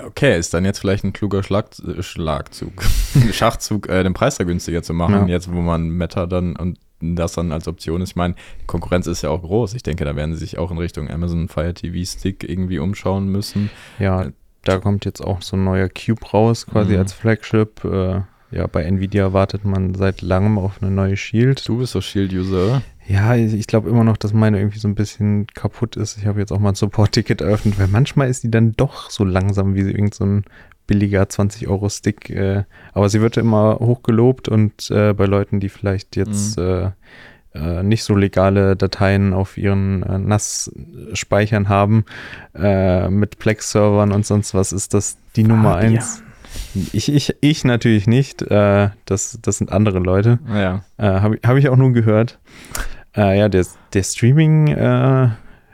Okay, 0.00 0.38
ist 0.38 0.54
dann 0.54 0.64
jetzt 0.64 0.78
vielleicht 0.78 1.02
ein 1.02 1.12
kluger 1.12 1.42
Schlag, 1.42 1.70
äh, 1.84 2.00
Schlagzug, 2.00 2.80
Schachzug, 3.32 3.88
äh, 3.88 4.04
den 4.04 4.14
Preis 4.14 4.36
da 4.36 4.44
günstiger 4.44 4.84
zu 4.84 4.94
machen, 4.94 5.26
Ja. 5.26 5.26
jetzt 5.26 5.52
wo 5.52 5.60
man 5.60 5.88
Meta 5.88 6.26
dann 6.26 6.54
und 6.54 6.78
das 7.00 7.32
dann 7.34 7.52
als 7.52 7.68
Option 7.68 8.00
ist. 8.02 8.10
Ich 8.10 8.16
meine, 8.16 8.34
Konkurrenz 8.66 9.06
ist 9.06 9.22
ja 9.22 9.30
auch 9.30 9.42
groß. 9.42 9.74
Ich 9.74 9.82
denke, 9.82 10.04
da 10.04 10.16
werden 10.16 10.32
sie 10.34 10.40
sich 10.40 10.58
auch 10.58 10.70
in 10.70 10.78
Richtung 10.78 11.08
Amazon 11.10 11.48
Fire 11.48 11.74
TV 11.74 12.04
Stick 12.04 12.42
irgendwie 12.48 12.78
umschauen 12.78 13.28
müssen. 13.28 13.70
Ja, 13.98 14.22
Äh, 14.22 14.32
da 14.64 14.78
kommt 14.78 15.04
jetzt 15.04 15.20
auch 15.22 15.40
so 15.40 15.56
ein 15.56 15.64
neuer 15.64 15.88
Cube 15.88 16.20
raus, 16.32 16.66
quasi 16.66 16.92
Mhm. 16.94 16.98
als 16.98 17.12
Flagship. 17.12 17.84
Äh, 17.84 18.20
ja, 18.50 18.66
bei 18.66 18.82
Nvidia 18.82 19.32
wartet 19.32 19.64
man 19.64 19.94
seit 19.94 20.20
langem 20.22 20.58
auf 20.58 20.82
eine 20.82 20.90
neue 20.90 21.16
Shield. 21.16 21.66
Du 21.68 21.78
bist 21.78 21.94
doch 21.94 22.02
Shield-User. 22.02 22.82
Ja, 23.06 23.34
ich, 23.36 23.54
ich 23.54 23.66
glaube 23.66 23.88
immer 23.88 24.04
noch, 24.04 24.16
dass 24.16 24.32
meine 24.34 24.58
irgendwie 24.58 24.78
so 24.78 24.88
ein 24.88 24.94
bisschen 24.94 25.46
kaputt 25.54 25.96
ist. 25.96 26.18
Ich 26.18 26.26
habe 26.26 26.40
jetzt 26.40 26.50
auch 26.52 26.58
mal 26.58 26.70
ein 26.70 26.74
Support-Ticket 26.74 27.40
eröffnet, 27.40 27.78
weil 27.78 27.88
manchmal 27.88 28.28
ist 28.28 28.42
die 28.42 28.50
dann 28.50 28.72
doch 28.76 29.08
so 29.10 29.24
langsam 29.24 29.74
wie 29.74 29.80
irgend 29.80 30.14
so 30.14 30.24
ein 30.24 30.44
billiger 30.88 31.22
20-Euro-Stick. 31.22 32.30
Äh, 32.30 32.64
aber 32.92 33.08
sie 33.08 33.20
wird 33.20 33.36
immer 33.36 33.76
hochgelobt 33.78 34.48
und 34.48 34.90
äh, 34.90 35.12
bei 35.12 35.26
Leuten, 35.26 35.60
die 35.60 35.68
vielleicht 35.68 36.16
jetzt 36.16 36.58
äh, 36.58 36.90
äh, 37.54 37.82
nicht 37.84 38.02
so 38.02 38.16
legale 38.16 38.74
Dateien 38.74 39.32
auf 39.32 39.56
ihren 39.56 40.02
äh, 40.02 40.18
NAS-Speichern 40.18 41.68
haben, 41.68 42.04
mit 42.54 43.38
Plex-Servern 43.38 44.10
und 44.10 44.26
sonst 44.26 44.52
was, 44.54 44.72
ist 44.72 44.92
das 44.94 45.16
die 45.36 45.44
Nummer 45.44 45.74
Fabian. 45.74 45.94
eins. 45.94 46.22
Ich, 46.92 47.12
ich, 47.14 47.36
ich 47.40 47.64
natürlich 47.64 48.06
nicht. 48.08 48.42
Das, 48.50 49.38
das 49.40 49.58
sind 49.58 49.70
andere 49.70 49.98
Leute. 50.00 50.38
Ja. 50.52 50.82
Habe 50.98 51.36
ich- 51.36 51.42
hab 51.48 51.56
ich 51.56 51.68
auch 51.68 51.76
nur 51.76 51.92
gehört. 51.92 52.38
Ja, 53.14 53.48
der, 53.48 53.64
der 53.92 54.02
Streaming, 54.02 54.68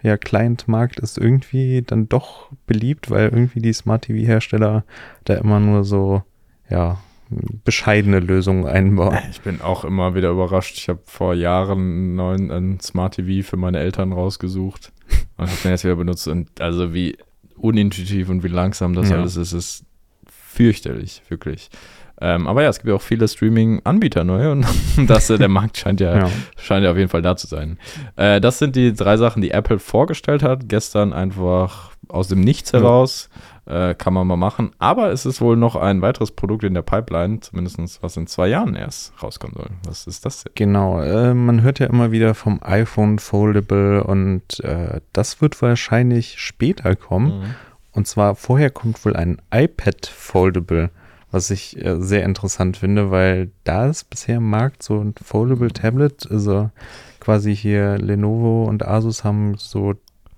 ja, 0.04 0.18
Client-Markt 0.18 1.00
ist 1.00 1.16
irgendwie 1.18 1.82
dann 1.82 2.08
doch 2.08 2.50
beliebt, 2.66 3.10
weil 3.10 3.24
irgendwie 3.30 3.60
die 3.60 3.72
Smart-TV-Hersteller 3.72 4.84
da 5.24 5.34
immer 5.34 5.58
nur 5.60 5.82
so, 5.82 6.22
ja, 6.68 6.98
bescheidene 7.64 8.20
Lösungen 8.20 8.66
einbauen. 8.66 9.18
Ich 9.30 9.40
bin 9.40 9.62
auch 9.62 9.84
immer 9.84 10.14
wieder 10.14 10.30
überrascht. 10.30 10.76
Ich 10.76 10.90
habe 10.90 11.00
vor 11.06 11.32
Jahren 11.34 11.78
einen 11.78 12.14
neuen 12.16 12.50
einen 12.50 12.80
Smart 12.80 13.14
TV 13.14 13.48
für 13.48 13.56
meine 13.56 13.78
Eltern 13.78 14.12
rausgesucht 14.12 14.92
und 15.38 15.48
habe 15.48 15.58
den 15.62 15.70
jetzt 15.70 15.84
wieder 15.84 15.96
benutzt. 15.96 16.28
Und 16.28 16.60
also 16.60 16.92
wie 16.92 17.16
unintuitiv 17.56 18.28
und 18.28 18.44
wie 18.44 18.48
langsam 18.48 18.92
das 18.92 19.08
Ja. 19.08 19.16
alles 19.16 19.36
ist, 19.36 19.52
ist 19.54 19.84
fürchterlich, 20.28 21.22
wirklich. 21.28 21.70
Ähm, 22.20 22.46
aber 22.46 22.62
ja, 22.62 22.68
es 22.68 22.78
gibt 22.78 22.88
ja 22.88 22.94
auch 22.94 23.02
viele 23.02 23.26
Streaming-Anbieter 23.26 24.24
neu 24.24 24.50
und 24.52 24.66
das, 25.06 25.30
äh, 25.30 25.38
der 25.38 25.48
Markt 25.48 25.76
scheint 25.78 26.00
ja, 26.00 26.16
Ja. 26.18 26.30
scheint 26.56 26.84
ja 26.84 26.90
auf 26.92 26.96
jeden 26.96 27.08
Fall 27.08 27.22
da 27.22 27.36
zu 27.36 27.46
sein. 27.46 27.78
Äh, 28.16 28.40
das 28.40 28.58
sind 28.58 28.76
die 28.76 28.92
drei 28.94 29.16
Sachen, 29.16 29.42
die 29.42 29.50
Apple 29.50 29.78
vorgestellt 29.78 30.42
hat. 30.42 30.68
Gestern 30.68 31.12
einfach 31.12 31.90
aus 32.08 32.28
dem 32.28 32.40
Nichts 32.40 32.72
Ja. 32.72 32.80
heraus. 32.80 33.28
Äh, 33.66 33.94
kann 33.94 34.12
man 34.12 34.26
mal 34.26 34.36
machen. 34.36 34.72
Aber 34.78 35.10
es 35.10 35.24
ist 35.24 35.40
wohl 35.40 35.56
noch 35.56 35.74
ein 35.74 36.02
weiteres 36.02 36.30
Produkt 36.32 36.64
in 36.64 36.74
der 36.74 36.82
Pipeline, 36.82 37.40
zumindest 37.40 38.02
was 38.02 38.14
in 38.18 38.26
zwei 38.26 38.46
Jahren 38.48 38.76
erst 38.76 39.14
rauskommen 39.22 39.56
soll. 39.56 39.70
Was 39.86 40.06
ist 40.06 40.26
das 40.26 40.44
denn? 40.44 40.52
Genau, 40.54 41.00
äh, 41.00 41.32
man 41.32 41.62
hört 41.62 41.78
ja 41.78 41.86
immer 41.86 42.12
wieder 42.12 42.34
vom 42.34 42.60
iPhone 42.62 43.18
Foldable 43.18 44.04
und 44.04 44.60
äh, 44.60 45.00
das 45.14 45.40
wird 45.40 45.60
wahrscheinlich 45.62 46.34
später 46.38 46.94
kommen. 46.94 47.38
Mhm. 47.40 47.44
Und 47.92 48.06
zwar 48.06 48.34
vorher 48.34 48.68
kommt 48.68 49.02
wohl 49.06 49.16
ein 49.16 49.40
iPad 49.50 50.04
Foldable, 50.06 50.90
was 51.34 51.50
ich 51.50 51.84
äh, 51.84 52.00
sehr 52.00 52.22
interessant 52.22 52.76
finde, 52.76 53.10
weil 53.10 53.50
da 53.64 53.88
ist 53.88 54.08
bisher 54.08 54.36
im 54.36 54.48
Markt 54.48 54.84
so 54.84 55.00
ein 55.00 55.14
Foldable 55.20 55.72
Tablet, 55.72 56.30
also 56.30 56.70
quasi 57.18 57.56
hier 57.56 57.98
Lenovo 57.98 58.64
und 58.64 58.86
Asus 58.86 59.24
haben 59.24 59.56
so, 59.58 59.94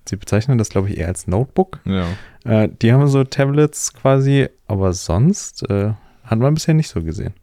sie 0.08 0.16
bezeichnen 0.16 0.56
das 0.56 0.70
glaube 0.70 0.88
ich 0.88 0.96
eher 0.96 1.08
als 1.08 1.26
Notebook. 1.26 1.80
Ja. 1.84 2.06
Äh, 2.44 2.70
die 2.80 2.94
haben 2.94 3.06
so 3.08 3.24
Tablets 3.24 3.92
quasi, 3.92 4.48
aber 4.68 4.94
sonst 4.94 5.68
äh, 5.68 5.92
hat 6.24 6.38
man 6.38 6.54
bisher 6.54 6.72
nicht 6.72 6.88
so 6.88 7.02
gesehen. 7.02 7.34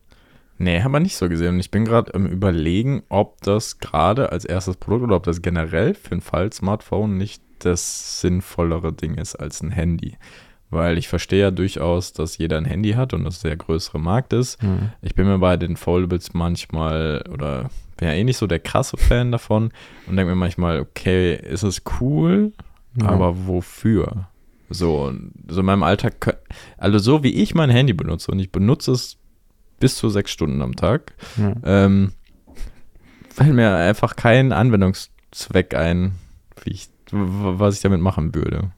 Nee, 0.57 0.81
haben 0.81 0.91
wir 0.91 0.99
nicht 0.99 1.17
so 1.17 1.29
gesehen. 1.29 1.55
Und 1.55 1.59
ich 1.59 1.71
bin 1.71 1.85
gerade 1.85 2.13
am 2.15 2.25
überlegen, 2.25 3.03
ob 3.09 3.39
das 3.41 3.77
gerade 3.77 4.31
als 4.31 4.45
erstes 4.45 4.77
Produkt 4.77 5.03
oder 5.03 5.17
ob 5.17 5.23
das 5.23 5.41
generell 5.41 5.93
für 5.93 6.15
ein 6.15 6.21
Fall-Smartphone 6.21 7.17
nicht 7.17 7.43
das 7.59 8.21
sinnvollere 8.21 8.93
Ding 8.93 9.15
ist 9.15 9.35
als 9.35 9.61
ein 9.61 9.71
Handy. 9.71 10.17
Weil 10.73 10.97
ich 10.97 11.07
verstehe 11.07 11.41
ja 11.41 11.51
durchaus, 11.51 12.13
dass 12.13 12.37
jeder 12.37 12.57
ein 12.57 12.65
Handy 12.65 12.93
hat 12.93 13.13
und 13.13 13.23
das 13.25 13.41
der 13.41 13.55
größere 13.55 13.99
Markt 13.99 14.33
ist. 14.33 14.57
Ich 15.01 15.13
bin 15.15 15.27
mir 15.27 15.37
bei 15.39 15.55
den 15.57 15.77
Foldables 15.77 16.33
manchmal 16.33 17.23
oder 17.31 17.69
bin 17.97 18.07
ja 18.07 18.13
eh 18.15 18.23
nicht 18.23 18.37
so 18.37 18.47
der 18.47 18.59
krasse 18.59 18.97
Fan 18.97 19.31
davon 19.31 19.71
und 20.07 20.15
denke 20.15 20.31
mir 20.31 20.35
manchmal, 20.35 20.79
okay, 20.79 21.35
ist 21.35 21.63
es 21.63 21.81
cool, 21.99 22.51
Ja. 22.99 23.09
aber 23.09 23.45
wofür? 23.47 24.27
So, 24.69 25.13
so 25.47 25.59
in 25.59 25.65
meinem 25.65 25.83
Alltag, 25.83 26.39
also 26.77 26.97
so 26.97 27.23
wie 27.23 27.33
ich 27.33 27.53
mein 27.53 27.69
Handy 27.69 27.93
benutze 27.93 28.31
und 28.31 28.39
ich 28.39 28.51
benutze 28.51 28.91
es 28.93 29.17
bis 29.79 29.95
zu 29.97 30.09
sechs 30.09 30.31
Stunden 30.31 30.61
am 30.63 30.75
Tag, 30.75 31.13
Ja. 31.37 31.53
ähm, 31.63 32.13
fällt 33.29 33.53
mir 33.53 33.75
einfach 33.75 34.15
kein 34.15 34.51
Anwendungszweck 34.51 35.75
ein, 35.75 36.13
wie 36.63 36.71
ich, 36.71 36.89
was 37.11 37.75
ich 37.75 37.81
damit 37.81 38.01
machen 38.01 38.33
würde. 38.33 38.71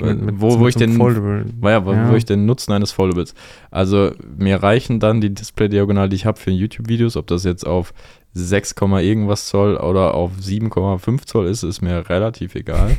Mit- 0.00 0.22
mit- 0.22 0.40
wo, 0.40 0.58
wo 0.58 0.68
ich 0.68 0.74
den, 0.74 0.92
ja, 0.92 1.84
wo, 1.84 1.92
Ja. 1.92 2.10
wo 2.10 2.14
ich 2.14 2.24
den 2.24 2.46
Nutzen 2.46 2.72
eines 2.72 2.92
Foldables. 2.92 3.34
Also 3.70 4.12
mir 4.36 4.62
reichen 4.62 5.00
dann 5.00 5.20
die 5.20 5.32
Display-Diagonal, 5.34 6.08
die 6.08 6.16
ich 6.16 6.26
habe 6.26 6.38
für 6.38 6.50
YouTube-Videos, 6.50 7.16
ob 7.16 7.26
das 7.26 7.44
jetzt 7.44 7.66
auf 7.66 7.92
6, 8.32 8.74
irgendwas 9.02 9.46
Zoll 9.48 9.76
oder 9.76 10.14
auf 10.14 10.32
7,5 10.40 11.26
Zoll 11.26 11.46
ist, 11.46 11.62
ist 11.62 11.80
mir 11.82 12.08
relativ 12.08 12.54
egal. 12.54 12.96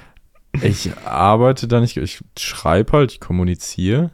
ich 0.62 0.90
arbeite 1.04 1.68
da 1.68 1.80
nicht, 1.80 1.96
ich 1.96 2.20
schreibe 2.38 2.92
halt, 2.92 3.12
ich 3.12 3.20
kommuniziere. 3.20 4.10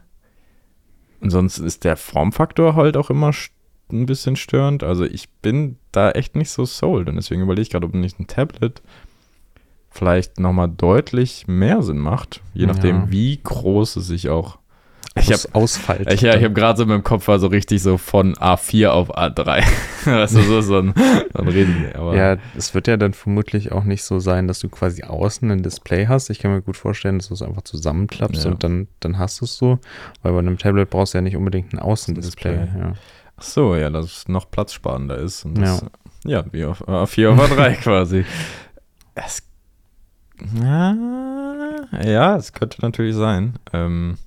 Und 1.21 1.31
sonst 1.31 1.57
ist 1.57 1.83
der 1.83 1.97
Formfaktor 1.97 2.75
halt 2.75 2.95
auch 2.95 3.09
immer 3.09 3.31
ein 3.91 4.05
bisschen 4.05 4.35
störend. 4.35 4.83
Also 4.83 5.03
ich 5.03 5.27
bin 5.41 5.77
da 5.91 6.11
echt 6.11 6.35
nicht 6.35 6.51
so 6.51 6.63
sold 6.65 7.09
und 7.09 7.15
deswegen 7.15 7.41
überlege 7.41 7.63
ich 7.63 7.69
gerade, 7.71 7.85
ob 7.87 7.93
nicht 7.93 8.19
ein 8.19 8.27
Tablet 8.27 8.81
vielleicht 9.99 10.39
nochmal 10.39 10.69
deutlich 10.69 11.45
mehr 11.47 11.81
Sinn 11.83 11.99
macht, 11.99 12.41
je 12.53 12.65
nachdem, 12.65 12.95
Ja. 12.95 13.11
wie 13.11 13.39
groß 13.43 13.97
es 13.97 14.07
sich 14.07 14.29
auch. 14.29 14.57
Ich 15.15 15.25
habe 15.25 15.33
Aus, 15.35 15.53
Ausfalt. 15.53 16.13
ich, 16.13 16.21
ja, 16.21 16.35
ich 16.35 16.43
hab 16.45 16.55
gerade 16.55 16.77
so 16.77 16.83
in 16.83 16.89
meinem 16.89 17.03
Kopf 17.03 17.27
war 17.27 17.39
so 17.39 17.47
richtig 17.47 17.81
so 17.83 17.97
von 17.97 18.35
A4 18.35 18.87
auf 18.89 19.17
A3. 19.17 19.63
weißt 20.05 20.35
du, 20.35 20.41
so, 20.43 20.61
so 20.61 20.77
ein, 20.79 20.93
so 21.33 21.39
ein 21.41 21.47
Riesen. 21.49 21.87
Aber 21.95 22.15
Ja, 22.15 22.37
es 22.55 22.73
wird 22.73 22.87
ja 22.87 22.95
dann 22.95 23.13
vermutlich 23.13 23.71
auch 23.73 23.83
nicht 23.83 24.03
so 24.03 24.19
sein, 24.19 24.47
dass 24.47 24.59
du 24.59 24.69
quasi 24.69 25.03
außen 25.03 25.49
ein 25.51 25.61
Display 25.63 26.05
hast. 26.07 26.29
Ich 26.29 26.39
kann 26.39 26.51
mir 26.51 26.61
gut 26.61 26.77
vorstellen, 26.77 27.17
dass 27.19 27.27
du 27.27 27.33
es 27.33 27.41
einfach 27.41 27.63
zusammenklappst 27.63 28.45
Ja. 28.45 28.51
und 28.51 28.63
dann, 28.63 28.87
dann 29.01 29.17
hast 29.17 29.41
du 29.41 29.45
es 29.45 29.57
so. 29.57 29.79
Weil 30.21 30.31
bei 30.33 30.39
einem 30.39 30.57
Tablet 30.57 30.89
brauchst 30.89 31.13
du 31.13 31.17
ja 31.17 31.21
nicht 31.21 31.35
unbedingt 31.35 31.73
ein 31.73 31.79
Außendisplay. 31.79 32.57
Display. 32.57 32.79
Ja. 32.81 32.93
Ach 33.35 33.43
so, 33.43 33.75
ja, 33.75 33.89
dass 33.89 34.05
es 34.05 34.27
noch 34.29 34.49
platzsparender 34.49 35.17
ist. 35.17 35.43
Und 35.43 35.55
das, 35.59 35.83
ja. 36.23 36.45
wie 36.51 36.63
auf 36.65 36.87
A4 36.87 37.29
auf 37.29 37.51
A3 37.51 37.73
quasi. 37.81 38.25
Es, 39.15 39.41
ja, 40.61 40.95
ja, 42.03 42.35
es 42.35 42.53
könnte 42.53 42.81
natürlich 42.81 43.15
sein. 43.15 43.53
Ähm, 43.73 44.17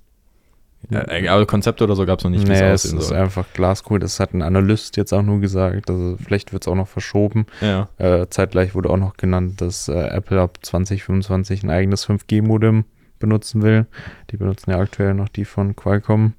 ja, 0.89 1.05
aber 1.33 1.45
Konzepte 1.45 1.85
oder 1.85 1.95
so 1.95 2.05
gab 2.05 2.19
es 2.19 2.25
noch 2.25 2.31
nicht, 2.31 2.45
wie 2.45 2.51
nee, 2.51 2.59
es 2.59 2.83
es 2.83 2.85
aussehen 2.85 2.99
ist 2.99 3.07
soll. 3.07 3.17
einfach 3.17 3.45
glaskugel. 3.53 3.99
Das 3.99 4.19
hat 4.19 4.33
ein 4.33 4.41
Analyst 4.41 4.97
jetzt 4.97 5.13
auch 5.13 5.21
nur 5.21 5.39
gesagt. 5.39 5.89
Also 5.89 6.17
vielleicht 6.21 6.51
wird 6.51 6.63
es 6.63 6.67
auch 6.67 6.75
noch 6.75 6.89
verschoben. 6.89 7.45
Ja, 7.61 7.87
Äh, 7.97 8.27
zeitgleich 8.29 8.75
wurde 8.75 8.89
auch 8.89 8.97
noch 8.97 9.15
genannt, 9.15 9.61
dass 9.61 9.87
äh, 9.87 9.93
Apple 9.93 10.41
ab 10.41 10.57
2025 10.61 11.63
ein 11.63 11.69
eigenes 11.69 12.05
5G-Modem 12.07 12.83
benutzen 13.19 13.61
will. 13.61 13.85
Die 14.31 14.37
benutzen 14.37 14.71
ja 14.71 14.79
aktuell 14.79 15.13
noch 15.13 15.29
die 15.29 15.45
von 15.45 15.75
Qualcomm. 15.75 16.33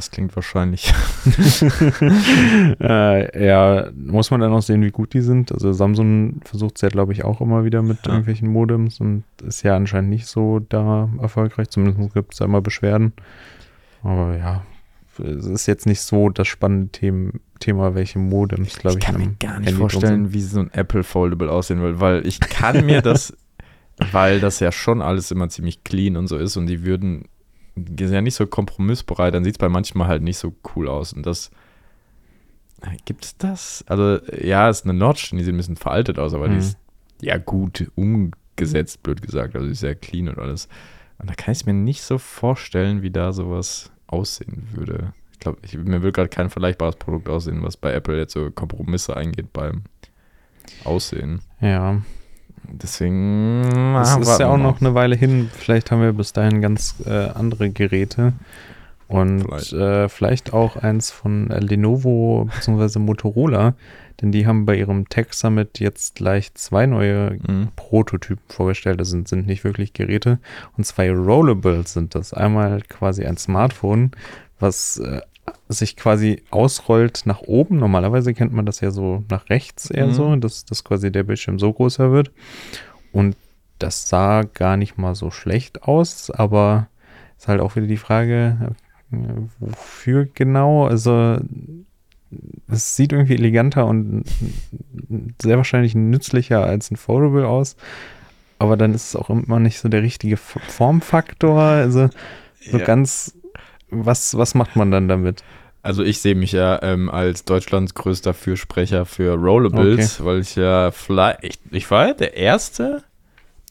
Das 0.00 0.10
klingt 0.10 0.34
wahrscheinlich. 0.34 0.92
äh, 2.80 3.46
ja, 3.46 3.90
muss 3.94 4.30
man 4.30 4.40
dann 4.40 4.52
auch 4.52 4.62
sehen, 4.62 4.82
wie 4.82 4.90
gut 4.90 5.12
die 5.12 5.20
sind. 5.20 5.52
Also 5.52 5.72
Samsung 5.72 6.40
versucht 6.44 6.76
es 6.76 6.80
ja, 6.80 6.88
glaube 6.88 7.12
ich, 7.12 7.24
auch 7.24 7.42
immer 7.42 7.64
wieder 7.64 7.82
mit 7.82 7.98
Ja. 8.06 8.12
irgendwelchen 8.12 8.48
Modems 8.48 8.98
und 9.00 9.24
ist 9.46 9.62
ja 9.62 9.76
anscheinend 9.76 10.08
nicht 10.10 10.26
so 10.26 10.60
da 10.60 11.10
erfolgreich. 11.20 11.68
Zumindest 11.68 12.14
gibt 12.14 12.32
es 12.32 12.38
da 12.38 12.46
immer 12.46 12.62
Beschwerden. 12.62 13.12
Aber 14.02 14.36
ja, 14.38 14.62
es 15.18 15.44
ist 15.44 15.66
jetzt 15.66 15.84
nicht 15.86 16.00
so 16.00 16.30
das 16.30 16.48
spannende 16.48 16.88
Thema, 16.92 17.32
Thema 17.58 17.94
welche 17.94 18.18
Modems, 18.18 18.78
glaube 18.78 18.98
ich, 18.98 19.04
ich 19.04 19.12
kann 19.12 19.20
mir 19.20 19.34
gar 19.38 19.58
nicht 19.58 19.68
Handy 19.68 19.78
vorstellen, 19.80 20.32
wie 20.32 20.40
so 20.40 20.60
ein 20.60 20.70
Apple 20.72 21.02
Foldable 21.02 21.50
aussehen 21.52 21.82
will, 21.82 22.00
weil 22.00 22.26
ich 22.26 22.40
kann 22.40 22.86
mir 22.86 23.02
das, 23.02 23.36
weil 24.12 24.40
das 24.40 24.60
ja 24.60 24.72
schon 24.72 25.02
alles 25.02 25.30
immer 25.30 25.50
ziemlich 25.50 25.84
clean 25.84 26.16
und 26.16 26.26
so 26.26 26.38
ist 26.38 26.56
und 26.56 26.68
die 26.68 26.84
würden, 26.86 27.26
ja 27.98 28.20
nicht 28.20 28.34
so 28.34 28.46
kompromissbereit, 28.46 29.34
dann 29.34 29.44
sieht 29.44 29.54
es 29.54 29.58
bei 29.58 29.68
manchmal 29.68 30.08
halt 30.08 30.22
nicht 30.22 30.38
so 30.38 30.54
cool 30.74 30.88
aus 30.88 31.12
und 31.12 31.24
das, 31.26 31.50
gibt 33.04 33.24
es 33.24 33.36
das? 33.36 33.84
Also 33.88 34.18
ja, 34.42 34.68
ist 34.70 34.84
eine 34.84 34.94
Notch, 34.94 35.30
die 35.30 35.42
sieht 35.42 35.52
ein 35.54 35.56
bisschen 35.58 35.76
veraltet 35.76 36.18
aus, 36.18 36.34
aber 36.34 36.48
die 36.48 36.54
Mhm. 36.54 36.60
ist 36.60 36.78
ja 37.20 37.36
gut 37.38 37.90
umgesetzt, 37.96 39.02
blöd 39.02 39.20
gesagt, 39.22 39.54
also 39.54 39.66
die 39.66 39.72
ist 39.72 39.80
sehr 39.80 39.94
clean 39.94 40.28
und 40.28 40.38
alles. 40.38 40.68
Und 41.18 41.28
da 41.28 41.34
kann 41.34 41.52
ich 41.52 41.58
es 41.58 41.66
mir 41.66 41.74
nicht 41.74 42.02
so 42.02 42.16
vorstellen, 42.16 43.02
wie 43.02 43.10
da 43.10 43.32
sowas 43.32 43.90
aussehen 44.06 44.68
würde. 44.72 45.12
Ich 45.32 45.38
glaube, 45.40 45.58
mir 45.84 46.02
will 46.02 46.12
gerade 46.12 46.28
kein 46.30 46.48
vergleichbares 46.50 46.96
Produkt 46.96 47.28
aussehen, 47.28 47.62
was 47.62 47.76
bei 47.76 47.92
Apple 47.92 48.16
jetzt 48.16 48.32
so 48.32 48.50
Kompromisse 48.50 49.16
eingeht 49.16 49.52
beim 49.52 49.82
Aussehen. 50.84 51.40
Ja, 51.60 52.00
Deswegen. 52.64 53.62
es 54.00 54.08
ah, 54.08 54.18
ist 54.20 54.40
ja 54.40 54.48
auch 54.48 54.56
noch 54.58 54.80
eine 54.80 54.94
Weile 54.94 55.16
hin. 55.16 55.50
Vielleicht 55.52 55.90
haben 55.90 56.02
wir 56.02 56.12
bis 56.12 56.32
dahin 56.32 56.60
ganz 56.60 56.96
äh, 57.06 57.28
andere 57.28 57.70
Geräte. 57.70 58.32
Und 59.08 59.40
Vielleicht. 59.40 59.72
äh, 59.72 60.08
vielleicht 60.08 60.52
auch 60.52 60.76
eins 60.76 61.10
von 61.10 61.50
äh, 61.50 61.58
Lenovo 61.58 62.48
bzw. 62.54 63.00
Motorola, 63.00 63.74
denn 64.20 64.30
die 64.30 64.46
haben 64.46 64.66
bei 64.66 64.76
ihrem 64.76 65.08
Tech 65.08 65.32
Summit 65.32 65.80
jetzt 65.80 66.14
gleich 66.14 66.54
zwei 66.54 66.86
neue 66.86 67.36
Mhm. 67.48 67.68
Prototypen 67.74 68.44
vorgestellt. 68.48 69.00
Das 69.00 69.08
sind, 69.10 69.26
sind 69.26 69.46
nicht 69.48 69.64
wirklich 69.64 69.94
Geräte. 69.94 70.38
Und 70.76 70.84
zwei 70.84 71.10
Rollables 71.10 71.92
sind 71.92 72.14
das. 72.14 72.32
Einmal 72.32 72.82
quasi 72.82 73.24
ein 73.24 73.36
Smartphone, 73.36 74.12
was 74.60 74.98
äh, 74.98 75.20
sich 75.72 75.96
quasi 75.96 76.42
ausrollt 76.50 77.22
nach 77.26 77.42
oben. 77.42 77.78
Normalerweise 77.78 78.34
kennt 78.34 78.52
man 78.52 78.66
das 78.66 78.80
ja 78.80 78.90
so 78.90 79.22
nach 79.30 79.48
rechts 79.50 79.88
eher 79.90 80.08
Mhm. 80.08 80.12
so, 80.12 80.36
dass, 80.36 80.64
dass 80.64 80.84
quasi 80.84 81.10
der 81.12 81.22
Bildschirm 81.22 81.58
so 81.58 81.72
größer 81.72 82.10
wird. 82.12 82.30
Und 83.12 83.36
das 83.78 84.08
sah 84.08 84.42
gar 84.42 84.76
nicht 84.76 84.98
mal 84.98 85.14
so 85.14 85.30
schlecht 85.30 85.84
aus, 85.84 86.30
aber 86.30 86.88
ist 87.38 87.48
halt 87.48 87.60
auch 87.60 87.76
wieder 87.76 87.86
die 87.86 87.96
Frage, 87.96 88.74
wofür 89.58 90.26
genau? 90.34 90.86
Also 90.86 91.38
es 92.68 92.94
sieht 92.96 93.12
irgendwie 93.12 93.34
eleganter 93.34 93.86
und 93.86 94.24
sehr 95.40 95.56
wahrscheinlich 95.56 95.94
nützlicher 95.94 96.62
als 96.64 96.90
ein 96.90 96.96
Foldable 96.96 97.46
aus. 97.48 97.76
Aber 98.58 98.76
dann 98.76 98.92
ist 98.94 99.08
es 99.08 99.16
auch 99.16 99.30
immer 99.30 99.58
nicht 99.58 99.78
so 99.80 99.88
der 99.88 100.02
richtige 100.02 100.36
Formfaktor. 100.36 101.60
Also 101.60 102.10
so 102.70 102.78
Ja. 102.78 102.84
ganz, 102.84 103.34
was, 103.90 104.36
was 104.36 104.54
macht 104.54 104.76
man 104.76 104.90
dann 104.90 105.08
damit? 105.08 105.42
Also 105.82 106.02
ich 106.02 106.20
sehe 106.20 106.34
mich 106.34 106.52
ja 106.52 106.78
ähm, 106.82 107.08
als 107.10 107.44
Deutschlands 107.44 107.94
größter 107.94 108.34
Fürsprecher 108.34 109.06
für 109.06 109.34
Rollables, 109.34 110.22
weil 110.24 110.40
ich 110.40 110.54
ja 110.56 110.90
vielleicht, 110.90 111.42
ich, 111.44 111.58
ich 111.70 111.90
war 111.90 112.08
ja 112.08 112.14
der 112.14 112.36
Erste 112.36 113.02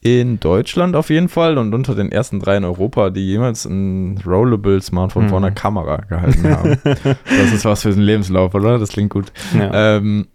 in 0.02 0.40
Deutschland 0.40 0.96
auf 0.96 1.10
jeden 1.10 1.28
Fall 1.28 1.58
und 1.58 1.74
unter 1.74 1.94
den 1.94 2.10
ersten 2.10 2.40
drei 2.40 2.56
in 2.56 2.64
Europa, 2.64 3.10
die 3.10 3.26
jemals 3.26 3.64
ein 3.66 4.18
Rollable-Smartphone 4.26 5.28
vor 5.28 5.38
Mhm. 5.38 5.44
einer 5.44 5.54
Kamera 5.54 5.96
gehalten 5.98 6.48
haben. 6.50 6.78
das 6.84 7.52
ist 7.52 7.64
was 7.64 7.82
für 7.82 7.90
den 7.90 8.00
Lebenslauf, 8.02 8.54
oder? 8.54 8.78
Das 8.78 8.88
klingt 8.88 9.10
gut. 9.10 9.30
Ja. 9.56 9.96
Ähm, 9.98 10.26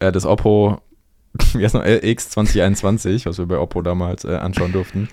äh, 0.00 0.12
das 0.12 0.26
Oppo 0.26 0.80
heißt 1.54 1.74
noch, 1.74 1.84
X 1.84 2.28
2021, 2.30 3.26
was 3.26 3.38
wir 3.38 3.46
bei 3.46 3.58
Oppo 3.58 3.80
damals 3.82 4.24
äh, 4.24 4.34
anschauen 4.36 4.72
durften. 4.72 5.08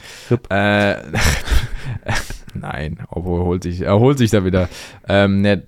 Äh, 0.50 0.96
nein, 2.54 3.00
Oppo 3.10 3.46
holt 3.46 3.64
sich, 3.64 3.82
er 3.82 4.00
holt 4.00 4.18
sich 4.18 4.32
da 4.32 4.46
wieder. 4.46 4.70
Ähm, 5.08 5.42
ne, 5.42 5.64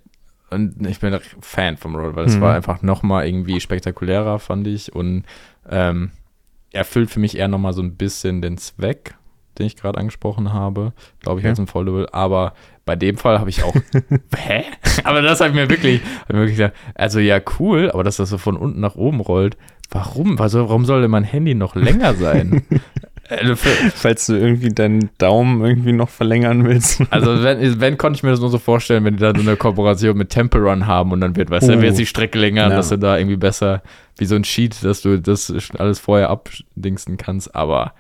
und 0.56 0.88
ich 0.88 1.00
bin 1.00 1.18
Fan 1.42 1.78
vom 1.78 1.96
Roll, 1.96 2.16
weil 2.16 2.26
es 2.26 2.38
Mhm. 2.38 2.42
war 2.42 2.56
einfach 2.56 2.82
nochmal 2.82 3.28
irgendwie 3.28 3.60
spektakulärer, 3.60 4.40
fand 4.40 4.66
ich. 4.68 4.96
Und 4.96 5.24
ähm, 5.70 6.12
erfüllt 6.74 7.10
für 7.12 7.20
mich 7.20 7.38
eher 7.38 7.48
nochmal 7.48 7.74
so 7.74 7.82
ein 7.84 7.96
bisschen 7.96 8.42
den 8.42 8.58
Zweck 8.58 9.16
den 9.58 9.68
ich 9.68 9.78
gerade 9.78 9.98
angesprochen 9.98 10.52
habe, 10.52 10.92
glaube 11.22 11.40
ich, 11.40 11.46
ja. 11.46 11.52
als 11.52 11.60
ein 11.60 11.68
Foldable. 11.68 12.14
Aber 12.14 12.54
bei 12.84 12.98
dem 12.98 13.16
Fall 13.16 13.40
habe 13.40 13.50
ich 13.50 13.64
auch, 13.64 13.74
hä? 14.36 14.64
Aber 15.06 15.22
das 15.22 15.40
habe 15.40 15.52
ich 15.52 15.56
mir 15.56 15.70
wirklich, 15.70 16.02
hab 16.24 16.34
mir 16.34 16.40
wirklich 16.40 16.58
gedacht, 16.58 16.74
also 16.94 17.20
ja, 17.20 17.40
cool, 17.58 17.90
aber 17.90 18.04
dass 18.04 18.18
das 18.18 18.30
so 18.30 18.38
von 18.38 18.58
unten 18.58 18.82
nach 18.82 18.96
oben 18.96 19.22
rollt, 19.22 19.56
warum? 19.92 20.40
Also, 20.42 20.68
warum 20.68 20.84
sollte 20.84 21.08
mein 21.08 21.24
Handy 21.24 21.56
noch 21.56 21.76
länger 21.76 22.16
sein? 22.16 22.66
Also 23.30 23.56
Falls 23.96 24.28
du 24.28 24.34
irgendwie 24.34 24.70
deinen 24.70 25.10
Daumen 25.18 25.66
irgendwie 25.66 25.94
noch 25.94 26.10
verlängern 26.10 26.66
willst. 26.66 27.02
Also 27.10 27.44
wenn, 27.44 27.80
wenn 27.82 27.98
konnte 27.98 28.18
ich 28.18 28.24
mir 28.24 28.32
das 28.32 28.40
nur 28.40 28.50
so 28.50 28.60
vorstellen, 28.60 29.04
wenn 29.04 29.16
die 29.16 29.22
da 29.22 29.34
so 29.36 29.42
eine 29.42 29.56
Kooperation 29.56 30.18
mit 30.18 30.30
Temple 30.30 30.62
Run 30.62 30.86
haben 30.86 31.12
und 31.12 31.22
dann 31.22 31.36
wird, 31.36 31.50
weißt 31.50 31.68
du, 31.70 31.78
uh, 31.78 31.82
wird 31.82 31.98
die 31.98 32.06
Strecke 32.06 32.38
länger, 32.38 32.64
ja. 32.64 32.70
dass 32.70 32.90
du 32.90 32.98
da 32.98 33.18
irgendwie 33.18 33.38
besser, 33.38 33.82
wie 34.18 34.26
so 34.26 34.36
ein 34.36 34.44
Cheat, 34.44 34.84
dass 34.84 35.02
du 35.02 35.20
das 35.20 35.54
alles 35.78 36.00
vorher 36.00 36.30
abdingsten 36.30 37.18
kannst, 37.18 37.56
aber 37.56 37.94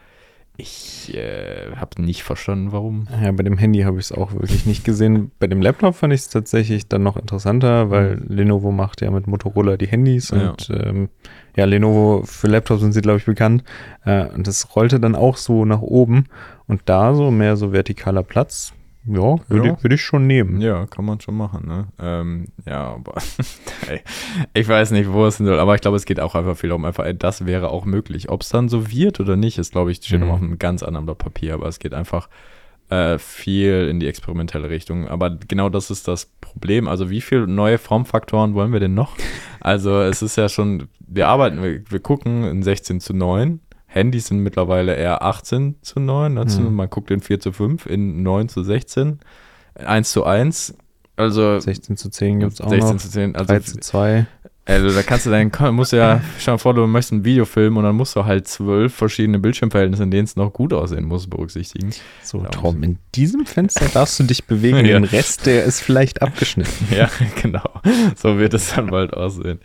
ich 0.58 1.13
äh, 1.13 1.76
habe 1.76 2.02
nicht 2.02 2.24
verstanden, 2.24 2.72
warum. 2.72 3.08
Ja, 3.22 3.32
bei 3.32 3.44
dem 3.44 3.58
Handy 3.58 3.82
habe 3.82 4.00
ich 4.00 4.06
es 4.06 4.12
auch 4.12 4.34
wirklich 4.34 4.65
nicht 4.65 4.84
gesehen. 4.86 5.32
Bei 5.39 5.48
dem 5.48 5.62
Laptop 5.62 5.96
fand 5.96 6.13
ich 6.13 6.22
es 6.22 6.30
tatsächlich 6.30 6.88
dann 6.88 7.04
noch 7.04 7.18
interessanter, 7.18 7.89
weil 7.89 8.18
mhm. 8.18 8.36
Lenovo 8.36 8.72
macht 8.72 9.02
ja 9.02 9.12
mit 9.12 9.28
Motorola 9.28 9.78
die 9.78 9.88
Handys 9.88 10.30
ja. 10.30 10.50
und 10.50 10.70
ähm, 10.70 11.10
ja, 11.56 11.65
Lenovo 11.65 12.24
für 12.26 12.48
Laptops 12.48 12.82
sind 12.82 12.94
sie, 12.94 13.02
glaube 13.02 13.18
ich, 13.18 13.26
bekannt. 13.26 13.63
Äh, 14.06 14.28
und 14.28 14.48
das 14.48 14.76
rollte 14.76 15.00
dann 15.00 15.15
auch 15.15 15.38
so 15.38 15.65
nach 15.65 15.82
oben 15.82 16.26
und 16.68 16.82
da 16.86 17.13
so 17.13 17.32
mehr 17.32 17.58
so 17.58 17.72
vertikaler 17.72 18.24
Platz 18.24 18.74
ja, 19.08 19.38
würde 19.48 19.68
ja. 19.68 19.84
würd 19.84 19.94
ich 19.94 20.02
schon 20.02 20.28
nehmen. 20.28 20.62
Ja, 20.62 20.86
kann 20.88 21.06
man 21.06 21.20
schon 21.20 21.36
machen, 21.36 21.68
ne? 21.68 21.88
Ähm, 22.00 22.48
ja, 22.65 22.96
aber 22.96 23.15
ich 24.54 24.68
weiß 24.68 24.91
nicht, 24.91 25.12
wo 25.12 25.26
es 25.26 25.38
hin 25.38 25.46
soll, 25.46 25.60
aber 25.60 25.76
ich 25.76 25.82
glaube, 25.82 25.98
es 25.98 26.06
geht 26.06 26.20
auch 26.20 26.36
einfach 26.36 26.58
viel 26.58 26.72
um 26.72 26.86
einfach, 26.86 27.06
ey, 27.06 27.18
das 27.18 27.46
wäre 27.46 27.70
auch 27.70 27.86
möglich. 27.86 28.30
Ob 28.30 28.41
es 28.41 28.50
dann 28.50 28.70
so 28.70 28.89
wird 28.89 29.20
oder 29.20 29.36
nicht, 29.36 29.58
ist, 29.58 29.72
glaube 29.72 29.91
ich, 29.91 29.98
steht 29.98 30.22
mhm. 30.22 30.32
auf 30.32 30.41
einem 30.41 30.60
ganz 30.60 30.84
anderen 30.84 31.06
Blatt 31.06 31.20
Papier, 31.20 31.54
aber 31.54 31.68
es 31.68 31.80
geht 31.80 31.94
einfach 31.94 32.30
äh, 32.89 33.18
viel 33.18 33.88
in 33.89 34.00
die 34.00 34.08
experimentelle 34.08 34.70
Richtung. 34.70 35.08
Aber 35.08 35.32
genau 35.32 35.70
das 35.70 35.89
ist 35.89 36.08
das 36.08 36.28
Problem. 36.41 36.88
Also, 36.88 37.10
wie 37.10 37.22
viele 37.22 37.48
neue 37.48 37.78
Formfaktoren 37.78 38.54
wollen 38.54 38.74
wir 38.74 38.80
denn 38.80 38.94
noch? 38.94 39.15
Also, 39.60 40.02
es 40.02 40.22
ist 40.22 40.36
ja 40.36 40.50
schon, 40.50 40.88
wir 41.00 41.28
arbeiten, 41.28 41.62
wir, 41.63 41.82
wir 41.89 42.00
gucken 42.00 42.44
in 42.44 42.62
16 42.63 43.00
zu 43.00 43.13
9 43.13 43.60
Handys 43.95 44.27
sind 44.27 44.39
mittlerweile 44.39 44.93
eher 44.95 45.23
18 45.23 45.75
zu 45.81 45.99
9. 45.99 46.38
Also 46.38 46.62
mhm. 46.62 46.75
Man 46.75 46.89
guckt 46.89 47.12
in 47.12 47.21
4 47.21 47.39
zu 47.39 47.53
5, 47.53 47.86
in 47.86 48.23
9 48.23 48.49
zu 48.49 48.62
16, 48.62 49.19
1 49.75 50.12
zu 50.12 50.25
1. 50.25 50.75
Also 51.15 51.60
16 51.60 51.95
zu 51.95 52.10
10 52.10 52.41
gibt 52.41 52.53
es 52.53 52.62
auch 52.62 52.69
16 52.69 52.91
noch. 52.91 53.01
zu 53.01 53.10
10, 53.10 53.36
also 53.36 53.47
3 53.47 53.60
zu 53.60 53.79
2. 53.79 54.25
Also 54.67 54.89
da 54.89 55.03
kannst 55.03 55.27
du 55.27 55.29
dann, 55.29 55.51
musst 55.75 55.93
ja, 55.93 56.21
stell 56.39 56.55
dir 56.55 56.58
vor, 56.58 56.73
du 56.73 56.88
möchtest 56.88 57.13
ein 57.13 57.23
Video 57.23 57.45
filmen 57.45 57.77
und 57.77 57.84
dann 57.84 57.95
musst 57.95 58.15
du 58.15 58.25
halt 58.25 58.47
zwölf 58.47 58.95
verschiedene 58.95 59.38
Bildschirmverhältnisse, 59.38 60.03
in 60.03 60.12
denen 60.12 60.25
es 60.25 60.36
noch 60.36 60.51
gut 60.51 60.73
aussehen 60.73 61.05
muss, 61.05 61.27
berücksichtigen. 61.27 61.91
So, 62.23 62.39
Tom, 62.39 62.81
in 62.81 62.97
diesem 63.13 63.45
Fenster 63.45 63.86
darfst 63.93 64.19
du 64.19 64.23
dich 64.23 64.45
bewegen, 64.45 64.77
ja. 64.86 64.99
den 64.99 65.03
Rest, 65.03 65.45
der 65.45 65.65
ist 65.65 65.81
vielleicht 65.81 66.23
abgeschnitten. 66.23 66.88
ja, 66.93 67.10
genau. 67.41 67.69
So 68.15 68.39
wird 68.39 68.55
es 68.55 68.73
dann 68.73 68.88
bald 68.88 69.13
aussehen. 69.13 69.60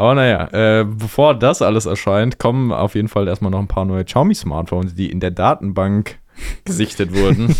Aber 0.00 0.14
naja, 0.14 0.48
äh, 0.80 0.86
bevor 0.86 1.34
das 1.34 1.60
alles 1.60 1.84
erscheint, 1.84 2.38
kommen 2.38 2.72
auf 2.72 2.94
jeden 2.94 3.08
Fall 3.08 3.28
erstmal 3.28 3.50
noch 3.50 3.58
ein 3.58 3.68
paar 3.68 3.84
neue 3.84 4.02
Xiaomi-Smartphones, 4.02 4.94
die 4.94 5.10
in 5.10 5.20
der 5.20 5.30
Datenbank 5.30 6.18
gesichtet 6.64 7.14
wurden. 7.14 7.50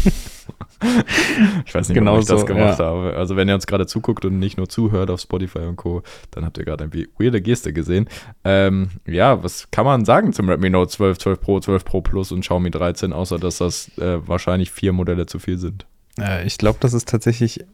ich 1.67 1.75
weiß 1.75 1.91
nicht, 1.91 1.95
genau 1.95 2.13
warum 2.13 2.21
ich 2.23 2.27
das 2.27 2.47
gemacht 2.47 2.79
ja. 2.79 2.87
habe. 2.87 3.15
Also 3.15 3.37
wenn 3.37 3.47
ihr 3.47 3.55
uns 3.55 3.67
gerade 3.67 3.87
zuguckt 3.87 4.25
und 4.25 4.39
nicht 4.39 4.57
nur 4.57 4.71
zuhört 4.71 5.11
auf 5.11 5.21
Spotify 5.21 5.59
und 5.59 5.77
Co., 5.77 6.03
dann 6.31 6.47
habt 6.47 6.57
ihr 6.57 6.65
gerade 6.65 6.85
eine 6.85 7.07
weirde 7.19 7.43
Geste 7.43 7.75
gesehen. 7.75 8.09
Ähm, 8.43 8.89
ja, 9.07 9.45
was 9.45 9.71
kann 9.71 9.85
man 9.85 10.07
sagen 10.07 10.33
zum 10.33 10.49
Redmi 10.49 10.71
Note 10.71 10.91
12, 10.91 11.19
12 11.19 11.41
Pro, 11.43 11.61
12 11.61 11.85
Pro 11.85 12.01
Plus 12.01 12.33
und 12.33 12.41
Xiaomi 12.41 12.71
13, 12.71 13.13
außer 13.13 13.39
dass 13.39 13.59
das 13.59 13.91
äh, 13.99 14.27
wahrscheinlich 14.27 14.71
vier 14.71 14.95
Modelle 14.95 15.27
zu 15.27 15.41
viel 15.41 15.59
sind? 15.59 15.85
Äh, 16.19 16.47
ich 16.47 16.57
glaube, 16.57 16.79
das 16.81 16.95
ist 16.95 17.07
tatsächlich 17.07 17.67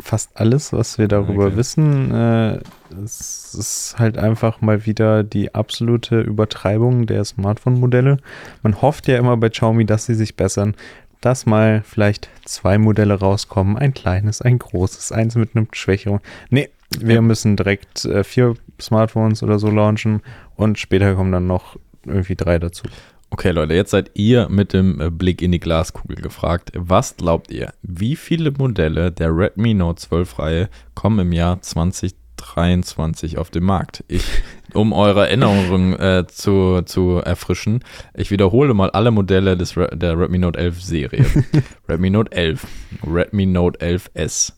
fast 0.00 0.30
alles, 0.34 0.72
was 0.72 0.98
wir 0.98 1.08
darüber 1.08 1.46
okay. 1.46 1.56
wissen. 1.56 2.14
Äh, 2.14 2.60
es 3.02 3.54
ist 3.54 3.96
halt 3.98 4.18
einfach 4.18 4.60
mal 4.60 4.86
wieder 4.86 5.22
die 5.22 5.54
absolute 5.54 6.20
Übertreibung 6.20 7.06
der 7.06 7.24
Smartphone-Modelle. 7.24 8.18
Man 8.62 8.80
hofft 8.80 9.08
ja 9.08 9.18
immer 9.18 9.36
bei 9.36 9.48
Xiaomi, 9.48 9.84
dass 9.84 10.06
sie 10.06 10.14
sich 10.14 10.36
bessern, 10.36 10.74
dass 11.20 11.46
mal 11.46 11.82
vielleicht 11.84 12.28
zwei 12.44 12.78
Modelle 12.78 13.14
rauskommen. 13.14 13.76
Ein 13.76 13.94
kleines, 13.94 14.40
ein 14.40 14.58
großes, 14.58 15.12
eins 15.12 15.34
mit 15.34 15.54
einem 15.54 15.68
Schwächeren. 15.72 16.20
Nee, 16.50 16.70
wir 16.98 17.16
ja. 17.16 17.20
müssen 17.20 17.56
direkt 17.56 18.04
äh, 18.04 18.24
vier 18.24 18.54
Smartphones 18.80 19.42
oder 19.42 19.58
so 19.58 19.70
launchen 19.70 20.22
und 20.56 20.78
später 20.78 21.14
kommen 21.14 21.32
dann 21.32 21.46
noch 21.46 21.76
irgendwie 22.06 22.36
drei 22.36 22.58
dazu. 22.58 22.84
Okay, 23.30 23.50
Leute, 23.50 23.74
jetzt 23.74 23.90
seid 23.90 24.10
ihr 24.14 24.48
mit 24.48 24.72
dem 24.72 25.00
äh, 25.00 25.10
Blick 25.10 25.42
in 25.42 25.52
die 25.52 25.60
Glaskugel 25.60 26.16
gefragt. 26.16 26.72
Was 26.74 27.16
glaubt 27.16 27.50
ihr? 27.50 27.72
Wie 27.82 28.16
viele 28.16 28.50
Modelle 28.50 29.12
der 29.12 29.36
Redmi 29.36 29.74
Note 29.74 30.00
12 30.00 30.38
Reihe 30.38 30.68
kommen 30.94 31.18
im 31.20 31.32
Jahr 31.32 31.60
2023 31.60 33.36
auf 33.36 33.50
den 33.50 33.64
Markt? 33.64 34.02
Ich, 34.08 34.24
um 34.72 34.94
eure 34.94 35.28
Erinnerungen 35.28 35.92
äh, 36.00 36.24
zu, 36.26 36.80
zu 36.82 37.18
erfrischen, 37.18 37.84
ich 38.14 38.30
wiederhole 38.30 38.72
mal 38.72 38.90
alle 38.90 39.10
Modelle 39.10 39.58
des 39.58 39.76
Re 39.76 39.90
der 39.94 40.18
Redmi 40.18 40.38
Note 40.38 40.58
11 40.58 40.82
Serie. 40.82 41.26
Redmi 41.88 42.10
Note 42.10 42.32
11, 42.32 42.66
Redmi 43.06 43.44
Note 43.44 43.78
11S, 43.78 44.54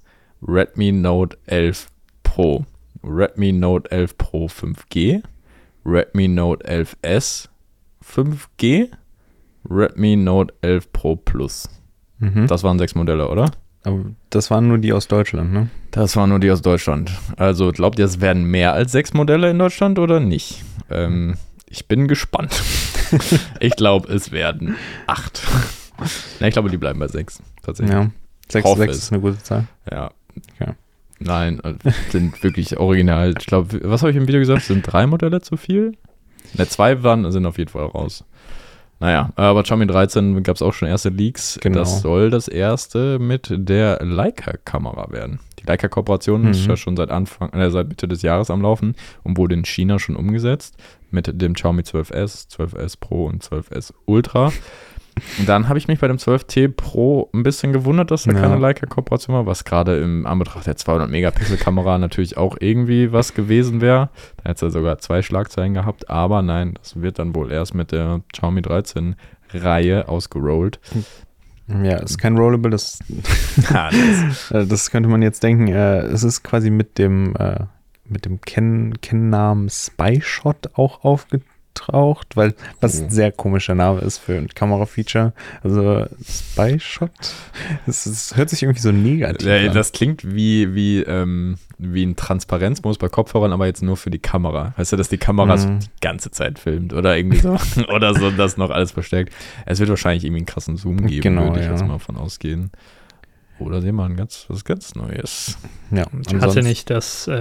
Redmi 0.46 0.92
Note 0.92 1.37
11 1.46 1.88
Pro, 2.22 2.64
Redmi 3.02 3.50
Note 3.50 3.90
11 3.90 4.16
Pro 4.16 4.46
5G, 4.46 5.22
Redmi 5.85 6.28
Note 6.28 6.64
11S, 6.66 7.50
5G, 8.14 8.88
Redmi 9.68 10.16
Note 10.16 10.55
11 10.62 10.92
Pro 10.92 11.16
Plus. 11.16 11.68
Mhm. 12.18 12.46
Das 12.46 12.62
waren 12.62 12.79
sechs 12.79 12.94
Modelle, 12.94 13.29
oder? 13.29 13.51
Aber 13.83 14.05
das 14.29 14.51
waren 14.51 14.68
nur 14.68 14.79
die 14.79 14.92
aus 14.92 15.09
Deutschland, 15.09 15.53
ne? 15.53 15.70
Das 15.90 16.14
waren 16.16 16.29
nur 16.29 16.38
die 16.38 16.51
aus 16.51 16.61
Deutschland. 16.61 17.12
Also 17.37 17.73
glaubt 17.73 17.99
ihr, 17.99 18.05
es 18.05 18.20
werden 18.20 18.44
mehr 18.44 18.75
als 18.75 18.92
sechs 18.92 19.14
Modelle 19.14 19.51
in 19.51 19.59
Deutschland 19.59 19.99
oder 19.99 20.20
nicht? 20.20 20.64
Ähm, 20.90 21.37
ich 21.66 21.88
bin 21.88 22.07
gespannt. 22.07 22.62
ich 23.61 23.77
glaube, 23.77 24.12
es 24.12 24.33
werden 24.33 24.77
acht. 25.07 25.42
Na, 26.40 26.49
ich 26.49 26.53
glaube, 26.53 26.68
die 26.68 26.77
bleiben 26.77 26.99
bei 26.99 27.09
sechs. 27.09 27.42
Tatsächlich. 27.62 27.94
Ja, 27.94 28.11
sechs, 28.49 28.70
sechs 28.75 28.96
ist 28.99 29.12
eine 29.12 29.20
gute 29.20 29.38
Zahl. 29.42 29.66
Ja. 29.90 30.11
Okay. 30.55 30.75
Nein, 31.18 31.61
äh, 31.61 31.75
sind 32.11 32.42
wirklich 32.42 32.79
original. 32.79 33.35
Ich 33.38 33.46
glaube, 33.46 33.81
was 33.85 34.03
habe 34.03 34.11
ich 34.11 34.16
im 34.16 34.27
Video 34.27 34.40
gesagt? 34.40 34.62
Sind 34.62 34.83
drei 34.83 35.07
Modelle 35.07 35.40
zu 35.40 35.57
viel? 35.57 35.96
Ne, 36.55 36.69
zwei 36.69 37.03
waren, 37.03 37.31
sind 37.31 37.47
auf 37.47 37.59
jeden 37.59 37.71
Fall 37.71 37.87
raus. 37.87 38.25
Naja, 39.01 39.31
aber 39.35 39.63
Xiaomi 39.63 39.87
13 39.87 40.43
gab 40.43 40.57
es 40.57 40.63
auch 40.63 40.75
schon 40.75 40.87
erste 40.87 41.09
Leaks. 41.09 41.59
Genau. 41.63 41.79
Das 41.79 42.03
soll 42.03 42.29
das 42.29 42.49
erste 42.49 43.19
mit 43.19 43.49
der 43.51 43.99
Leica-Kamera 44.05 45.11
werden. 45.11 45.41
Die 45.59 45.65
Leica-Kooperation 45.67 46.43
mhm. 46.43 46.51
ist 46.51 46.67
ja 46.67 46.77
schon 46.77 46.97
seit 46.99 47.11
Anfang, 47.11 47.51
äh, 47.55 47.71
seit 47.71 47.89
Mitte 47.89 48.07
des 48.07 48.21
Jahres 48.21 48.51
am 48.51 48.61
Laufen 48.61 48.95
und 49.23 49.39
wurde 49.39 49.55
in 49.55 49.65
China 49.65 49.99
schon 49.99 50.17
umgesetzt 50.17 50.77
mit 51.11 51.41
dem 51.41 51.55
Xiaomi 51.55 51.81
12S, 51.81 52.51
12S 52.55 53.01
Pro 53.01 53.25
und 53.25 53.43
12S 53.43 53.95
Ultra. 54.05 54.53
Und 55.38 55.48
dann 55.48 55.68
habe 55.68 55.78
ich 55.78 55.88
mich 55.88 55.98
bei 55.98 56.09
dem 56.09 56.16
12T 56.16 56.68
Pro 56.68 57.28
ein 57.35 57.42
bisschen 57.42 57.72
gewundert, 57.72 58.11
dass 58.11 58.24
da 58.24 58.33
ja. 58.33 58.40
keine 58.40 58.56
Leica-Kooperation 58.56 59.35
war, 59.35 59.46
was 59.46 59.64
gerade 59.64 59.98
im 59.98 60.26
Anbetracht 60.26 60.66
der 60.66 60.76
200-Megapixel-Kamera 60.76 61.98
natürlich 61.98 62.37
auch 62.37 62.56
irgendwie 62.61 63.12
was 63.12 63.35
gewesen 63.35 63.80
wäre. 63.80 64.11
Da 64.38 64.50
hätte 64.50 64.54
es 64.54 64.61
ja 64.61 64.70
sogar 64.70 64.98
zwei 64.98 65.22
Schlagzeilen 65.22 65.74
gehabt, 65.74 66.11
aber 66.11 66.42
nein, 66.42 66.74
das 66.74 67.00
wird 67.00 67.18
dann 67.18 67.35
wohl 67.35 67.50
erst 67.52 67.74
mit 67.74 67.92
der 67.92 68.22
Xiaomi 68.33 68.61
13-Reihe 68.61 70.09
ausgerollt. 70.09 70.80
Ja, 71.83 71.98
ist 71.98 72.18
kein 72.18 72.37
Rollable, 72.37 72.70
das, 72.70 72.98
ah, 73.72 73.90
äh, 74.50 74.66
das 74.66 74.90
könnte 74.90 75.09
man 75.09 75.22
jetzt 75.22 75.42
denken. 75.42 75.68
Äh, 75.68 76.00
es 76.00 76.24
ist 76.24 76.42
quasi 76.42 76.70
mit 76.70 76.98
dem, 76.98 77.37
äh, 77.37 77.64
mit 78.04 78.24
dem 78.24 78.40
Kennnamen 78.40 79.68
Spy 79.70 80.20
Shot 80.20 80.70
auch 80.74 81.04
aufgetreten 81.04 81.50
aufgetaucht, 81.88 82.37
weil 82.37 82.55
das 82.81 83.01
ein 83.01 83.07
oh. 83.07 83.11
sehr 83.11 83.33
komischer 83.33 83.75
Name 83.75 84.01
ist 84.01 84.19
für 84.19 84.37
ein 84.37 84.49
Kamerafeature. 84.49 85.33
Also 85.62 86.07
Spy 86.25 86.79
Shot. 86.79 87.11
Es, 87.87 88.37
hört 88.37 88.51
sich 88.51 88.62
irgendwie 88.62 88.81
so 88.81 88.93
negativ 88.93 89.47
ja, 89.47 89.69
an. 89.69 89.75
Das 89.75 89.93
klingt 89.93 90.35
wie, 90.35 90.75
wie, 90.75 91.01
ähm, 91.01 91.57
wie 91.79 92.05
ein 92.05 92.16
Transparenzmodus 92.16 92.99
bei 92.99 93.09
Kopfhörern, 93.09 93.53
aber 93.53 93.66
jetzt 93.66 93.83
nur 93.83 93.97
für 93.97 94.11
die 94.11 94.19
Kamera. 94.19 94.75
Weißt 94.77 94.93
du, 94.93 94.97
dass 94.97 95.09
die 95.09 95.19
Kamera 95.19 95.57
mhm. 95.57 95.61
so 95.61 95.69
die 95.69 96.01
ganze 96.01 96.31
Zeit 96.31 96.59
filmt 96.59 96.93
oder 96.93 97.16
irgendwie 97.16 97.38
so. 97.38 97.57
oder 97.95 98.14
so, 98.14 98.31
das 98.31 98.57
noch 98.57 98.71
alles 98.71 98.93
versteckt. 98.93 99.33
Es 99.66 99.81
wird 99.81 99.90
wahrscheinlich 99.90 100.25
irgendwie 100.25 100.40
einen 100.40 100.47
krassen 100.47 100.77
Zoom 100.77 101.07
geben, 101.07 101.23
genau, 101.23 101.45
würde 101.45 101.61
ich 101.61 101.66
ja. 101.66 101.73
jetzt 101.73 101.85
mal 101.85 101.99
von 101.99 102.16
ausgehen. 102.16 102.71
Oder 103.59 103.83
sehen 103.83 103.97
wir 103.97 104.05
ein 104.05 104.16
ganz, 104.16 104.47
was 104.49 104.64
ganz 104.64 104.95
Neues. 104.95 105.59
Ja, 105.90 106.07
hatte 106.40 106.62
nicht 106.62 106.88
das 106.88 107.29
äh, 107.29 107.33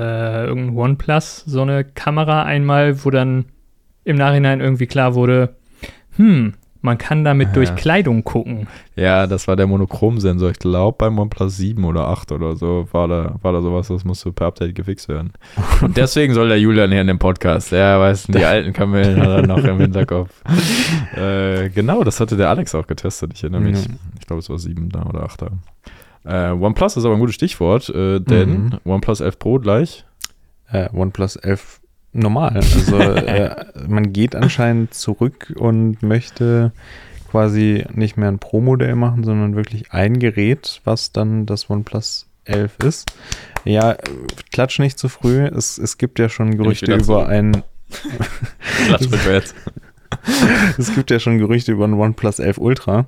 irgendein 0.45 0.77
OnePlus 0.77 1.43
so 1.45 1.61
eine 1.61 1.85
Kamera 1.85 2.43
einmal, 2.43 3.05
wo 3.05 3.09
dann 3.09 3.45
im 4.09 4.17
Nachhinein 4.17 4.59
irgendwie 4.59 4.87
klar 4.87 5.15
wurde, 5.15 5.55
hm, 6.17 6.53
Man 6.81 6.97
kann 6.97 7.25
damit 7.25 7.49
Ja. 7.49 7.53
durch 7.55 7.75
Kleidung 7.75 8.23
gucken. 8.23 8.67
Ja, 8.95 9.27
das 9.27 9.49
war 9.49 9.57
der 9.57 9.67
Monochromsensor. 9.67 10.51
Ich 10.51 10.59
glaube, 10.59 10.95
beim 10.97 11.19
OnePlus 11.19 11.57
7 11.57 11.83
oder 11.83 12.07
8 12.07 12.31
oder 12.31 12.55
so 12.55 12.87
war 12.93 13.09
da, 13.09 13.35
war 13.41 13.51
da 13.51 13.61
sowas, 13.61 13.89
das 13.89 14.05
musste 14.05 14.31
per 14.31 14.47
Update 14.47 14.75
gefixt 14.75 15.09
werden. 15.09 15.33
Und 15.81 15.97
deswegen 15.97 16.33
soll 16.33 16.47
der 16.47 16.57
Julian 16.57 16.89
hier 16.89 17.01
in 17.01 17.07
dem 17.07 17.19
Podcast. 17.19 17.73
Ja, 17.73 17.99
weißt 17.99 18.29
du, 18.29 18.31
die 18.31 18.45
alten 18.45 18.71
Kamellen 18.71 19.19
hat 19.19 19.27
er 19.27 19.45
noch 19.45 19.61
im 19.61 19.77
Hinterkopf. 19.77 20.29
äh, 21.17 21.69
genau, 21.69 22.05
das 22.05 22.21
hatte 22.21 22.37
der 22.37 22.47
Alex 22.47 22.73
auch 22.73 22.87
getestet. 22.87 23.31
Ich 23.33 23.43
erinnere 23.43 23.59
mich. 23.61 23.83
Ja. 23.85 23.91
Ich 24.17 24.25
glaube, 24.27 24.39
es 24.39 24.49
war 24.49 24.57
7 24.57 24.87
da 24.87 25.03
oder 25.03 25.23
8 25.23 25.41
Äh, 26.23 26.51
OnePlus 26.51 26.95
ist 26.95 27.03
aber 27.03 27.15
ein 27.15 27.19
gutes 27.19 27.35
Stichwort, 27.35 27.89
äh, 27.89 28.21
denn 28.21 28.63
Mhm. 28.67 28.71
OnePlus 28.85 29.19
11 29.19 29.37
Pro 29.37 29.59
gleich. 29.59 30.05
Äh, 30.71 30.87
OnePlus 30.93 31.35
11 31.35 31.81
normal. 32.19 32.55
Also 32.55 32.97
äh, 32.99 33.65
man 33.87 34.13
geht 34.13 34.35
anscheinend 34.35 34.93
zurück 34.93 35.53
und 35.57 36.01
möchte 36.03 36.71
quasi 37.29 37.85
nicht 37.93 38.17
mehr 38.17 38.29
ein 38.29 38.39
Pro-Modell 38.39 38.95
machen, 38.95 39.23
sondern 39.23 39.55
wirklich 39.55 39.91
ein 39.91 40.19
Gerät, 40.19 40.81
was 40.83 41.11
dann 41.11 41.45
das 41.45 41.69
OnePlus 41.69 42.27
11 42.45 42.77
ist. 42.83 43.11
Ja, 43.65 43.95
klatsch 44.51 44.79
nicht 44.79 44.97
zu 44.97 45.09
früh. 45.09 45.45
Es, 45.45 45.77
es 45.77 45.97
gibt 45.97 46.19
ja 46.19 46.29
schon 46.29 46.57
Gerüchte 46.57 46.93
über 46.95 47.27
ein 47.27 47.63
Klatsch 48.87 49.11
rückwärts. 49.11 49.53
es 50.77 50.93
gibt 50.93 51.11
ja 51.11 51.19
schon 51.19 51.37
Gerüchte 51.37 51.71
über 51.71 51.85
ein 51.85 51.93
OnePlus 51.93 52.39
11 52.39 52.57
Ultra, 52.57 53.05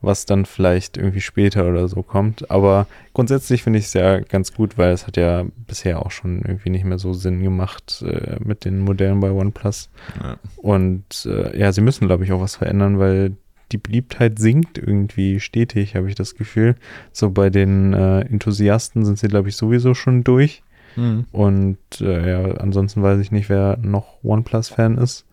was 0.00 0.26
dann 0.26 0.46
vielleicht 0.46 0.96
irgendwie 0.96 1.20
später 1.20 1.68
oder 1.68 1.88
so 1.88 2.02
kommt. 2.02 2.50
Aber 2.50 2.86
grundsätzlich 3.14 3.62
finde 3.62 3.78
ich 3.78 3.86
es 3.86 3.94
ja 3.94 4.20
ganz 4.20 4.54
gut, 4.54 4.78
weil 4.78 4.92
es 4.92 5.06
hat 5.06 5.16
ja 5.16 5.44
bisher 5.66 6.04
auch 6.04 6.10
schon 6.10 6.42
irgendwie 6.42 6.70
nicht 6.70 6.84
mehr 6.84 6.98
so 6.98 7.12
Sinn 7.12 7.42
gemacht 7.42 8.02
äh, 8.06 8.36
mit 8.44 8.64
den 8.64 8.80
Modellen 8.80 9.20
bei 9.20 9.30
OnePlus. 9.30 9.90
Ja. 10.22 10.36
Und 10.56 11.26
äh, 11.26 11.58
ja, 11.58 11.72
sie 11.72 11.80
müssen, 11.80 12.06
glaube 12.06 12.24
ich, 12.24 12.32
auch 12.32 12.40
was 12.40 12.56
verändern, 12.56 12.98
weil 12.98 13.32
die 13.72 13.78
Beliebtheit 13.78 14.38
sinkt 14.38 14.78
irgendwie 14.78 15.40
stetig, 15.40 15.94
habe 15.94 16.08
ich 16.08 16.14
das 16.14 16.34
Gefühl. 16.34 16.74
So 17.12 17.30
bei 17.30 17.50
den 17.50 17.92
äh, 17.92 18.20
Enthusiasten 18.22 19.04
sind 19.04 19.18
sie, 19.18 19.28
glaube 19.28 19.48
ich, 19.48 19.56
sowieso 19.56 19.94
schon 19.94 20.24
durch. 20.24 20.62
Mhm. 20.96 21.26
Und 21.32 21.78
äh, 22.00 22.30
ja, 22.30 22.54
ansonsten 22.56 23.02
weiß 23.02 23.20
ich 23.20 23.30
nicht, 23.30 23.48
wer 23.48 23.78
noch 23.80 24.22
OnePlus-Fan 24.24 24.98
ist. 24.98 25.24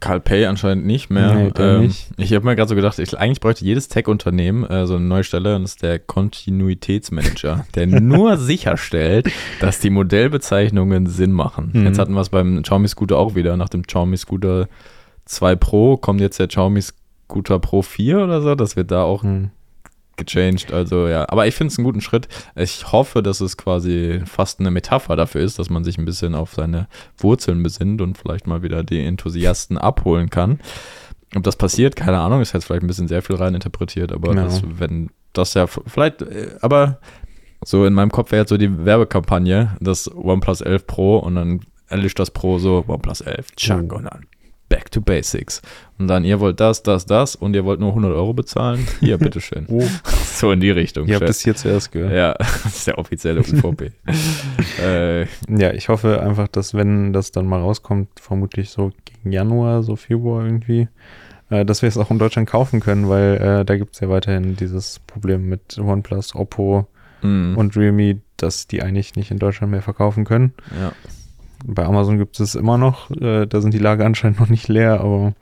Carl 0.00 0.20
Pay 0.20 0.46
anscheinend 0.46 0.86
nicht 0.86 1.10
mehr. 1.10 1.34
Nee, 1.34 1.52
ähm, 1.58 1.80
nicht. 1.82 2.08
Ich 2.16 2.32
habe 2.32 2.44
mir 2.44 2.56
gerade 2.56 2.68
so 2.68 2.74
gedacht, 2.74 2.98
ich, 2.98 3.18
eigentlich 3.18 3.40
bräuchte 3.40 3.64
jedes 3.64 3.88
Tech-Unternehmen 3.88 4.64
äh, 4.64 4.86
so 4.86 4.96
eine 4.96 5.04
neue 5.04 5.24
Stelle 5.24 5.56
und 5.56 5.62
das 5.62 5.72
ist 5.72 5.82
der 5.82 5.98
Kontinuitätsmanager, 5.98 7.66
der 7.74 7.86
nur 7.86 8.36
sicherstellt, 8.36 9.30
dass 9.60 9.80
die 9.80 9.90
Modellbezeichnungen 9.90 11.06
Sinn 11.06 11.32
machen. 11.32 11.70
Mhm. 11.72 11.86
Jetzt 11.86 11.98
hatten 11.98 12.14
wir 12.14 12.20
es 12.20 12.28
beim 12.28 12.62
Xiaomi 12.62 12.88
Scooter 12.88 13.18
auch 13.18 13.34
wieder. 13.34 13.56
Nach 13.56 13.68
dem 13.68 13.86
Xiaomi 13.86 14.16
Scooter 14.16 14.68
2 15.24 15.56
Pro 15.56 15.96
kommt 15.96 16.20
jetzt 16.20 16.38
der 16.38 16.48
Xiaomi 16.48 16.82
Scooter 16.82 17.58
Pro 17.58 17.82
4 17.82 18.20
oder 18.20 18.42
so. 18.42 18.54
Das 18.54 18.76
wird 18.76 18.90
da 18.90 19.02
auch 19.02 19.22
Hm. 19.22 19.50
Gechanged. 20.16 20.72
Also 20.72 21.08
ja, 21.08 21.26
aber 21.28 21.46
ich 21.46 21.54
finde 21.54 21.72
es 21.72 21.78
einen 21.78 21.84
guten 21.84 22.00
Schritt. 22.00 22.28
Ich 22.54 22.90
hoffe, 22.92 23.22
dass 23.22 23.40
es 23.40 23.56
quasi 23.56 24.20
fast 24.26 24.60
eine 24.60 24.70
Metapher 24.70 25.16
dafür 25.16 25.42
ist, 25.42 25.58
dass 25.58 25.70
man 25.70 25.84
sich 25.84 25.98
ein 25.98 26.04
bisschen 26.04 26.34
auf 26.34 26.54
seine 26.54 26.88
Wurzeln 27.18 27.62
besinnt 27.62 28.00
und 28.00 28.16
vielleicht 28.18 28.46
mal 28.46 28.62
wieder 28.62 28.82
die 28.82 29.04
Enthusiasten 29.04 29.78
abholen 29.78 30.30
kann. 30.30 30.60
Ob 31.34 31.42
das 31.42 31.56
passiert, 31.56 31.96
keine 31.96 32.18
Ahnung, 32.18 32.40
ist 32.40 32.52
jetzt 32.54 32.64
vielleicht 32.64 32.82
ein 32.82 32.86
bisschen 32.86 33.08
sehr 33.08 33.22
viel 33.22 33.36
rein 33.36 33.54
interpretiert, 33.54 34.12
aber 34.12 34.34
Ja. 34.34 34.44
das, 34.44 34.62
wenn 34.64 35.10
das 35.32 35.54
ja 35.54 35.66
vielleicht, 35.66 36.22
äh, 36.22 36.50
aber 36.62 36.98
so 37.64 37.84
in 37.84 37.92
meinem 37.94 38.10
Kopf 38.10 38.30
wäre 38.32 38.42
jetzt 38.42 38.50
so 38.50 38.56
die 38.56 38.84
Werbekampagne, 38.84 39.76
das 39.80 40.10
OnePlus 40.14 40.60
11 40.60 40.86
Pro 40.86 41.18
und 41.18 41.34
dann 41.34 41.60
erlischt 41.88 42.18
das 42.18 42.30
Pro 42.30 42.58
so 42.58 42.84
OnePlus 42.86 43.20
11, 43.22 43.54
tschack, 43.56 43.92
Oh. 43.92 43.96
und 43.96 44.04
dann 44.04 44.26
back 44.68 44.90
to 44.90 45.00
basics. 45.00 45.62
Und 45.98 46.08
dann, 46.08 46.24
ihr 46.24 46.40
wollt 46.40 46.58
das, 46.60 46.82
das, 46.82 47.06
das 47.06 47.36
und 47.36 47.54
ihr 47.54 47.64
wollt 47.64 47.78
nur 47.80 47.90
100 47.90 48.12
Euro 48.12 48.34
bezahlen, 48.34 48.86
hier, 49.00 49.16
bitteschön. 49.18 49.66
Oh, 49.68 49.84
So 50.24 50.52
in 50.52 50.60
die 50.60 50.70
Richtung. 50.70 51.06
ihr 51.06 51.14
habt 51.16 51.28
es 51.28 51.40
hier 51.40 51.54
zuerst 51.54 51.92
gehört. 51.92 52.12
ja, 52.12 52.34
das 52.38 52.66
ist 52.66 52.86
der 52.86 52.98
offizielle 52.98 53.40
UVP. 53.40 53.92
äh, 54.82 55.22
Ja, 55.48 55.72
ich 55.72 55.88
hoffe 55.88 56.20
einfach, 56.20 56.48
dass 56.48 56.74
wenn 56.74 57.12
das 57.12 57.30
dann 57.32 57.46
mal 57.46 57.60
rauskommt, 57.60 58.08
vermutlich 58.20 58.70
so 58.70 58.92
gegen 59.04 59.32
Januar, 59.32 59.82
so 59.82 59.96
Februar 59.96 60.44
irgendwie, 60.44 60.88
äh, 61.50 61.64
dass 61.64 61.82
wir 61.82 61.88
es 61.88 61.96
auch 61.96 62.10
in 62.10 62.18
Deutschland 62.18 62.48
kaufen 62.48 62.80
können, 62.80 63.08
weil 63.08 63.36
äh, 63.36 63.64
da 63.64 63.76
gibt 63.76 63.94
es 63.94 64.00
ja 64.00 64.08
weiterhin 64.08 64.56
dieses 64.56 64.98
Problem 65.06 65.48
mit 65.48 65.78
OnePlus, 65.78 66.34
Oppo 66.34 66.86
mh, 67.22 67.56
und 67.56 67.76
Realme, 67.76 68.20
dass 68.36 68.66
die 68.66 68.82
eigentlich 68.82 69.14
nicht 69.16 69.30
in 69.30 69.38
Deutschland 69.38 69.70
mehr 69.70 69.82
verkaufen 69.82 70.24
können. 70.24 70.52
ja. 70.78 70.92
Bei 71.68 71.84
Amazon 71.84 72.18
gibt 72.18 72.38
es 72.38 72.54
immer 72.54 72.78
noch, 72.78 73.10
äh, 73.10 73.46
da 73.46 73.60
sind 73.60 73.74
die 73.74 73.78
Lager 73.78 74.06
anscheinend 74.06 74.38
noch 74.38 74.48
nicht 74.48 74.68
leer, 74.68 75.00
aber 75.00 75.34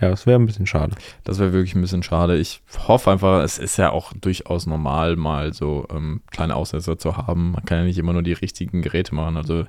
ja, 0.00 0.08
es 0.08 0.26
wäre 0.26 0.40
ein 0.40 0.46
bisschen 0.46 0.66
schade. 0.66 0.96
Das 1.24 1.38
wäre 1.38 1.52
wirklich 1.52 1.74
ein 1.74 1.80
bisschen 1.82 2.02
schade. 2.02 2.36
Ich 2.38 2.62
hoffe 2.88 3.10
einfach, 3.10 3.42
es 3.42 3.58
ist 3.58 3.76
ja 3.76 3.90
auch 3.90 4.12
durchaus 4.14 4.66
normal, 4.66 5.16
mal 5.16 5.52
so 5.52 5.86
ähm, 5.94 6.22
kleine 6.30 6.56
Aussetzer 6.56 6.98
zu 6.98 7.16
haben. 7.16 7.52
Man 7.52 7.64
kann 7.66 7.78
ja 7.78 7.84
nicht 7.84 7.98
immer 7.98 8.14
nur 8.14 8.22
die 8.22 8.32
richtigen 8.32 8.82
Geräte 8.82 9.14
machen. 9.14 9.36
Also 9.36 9.66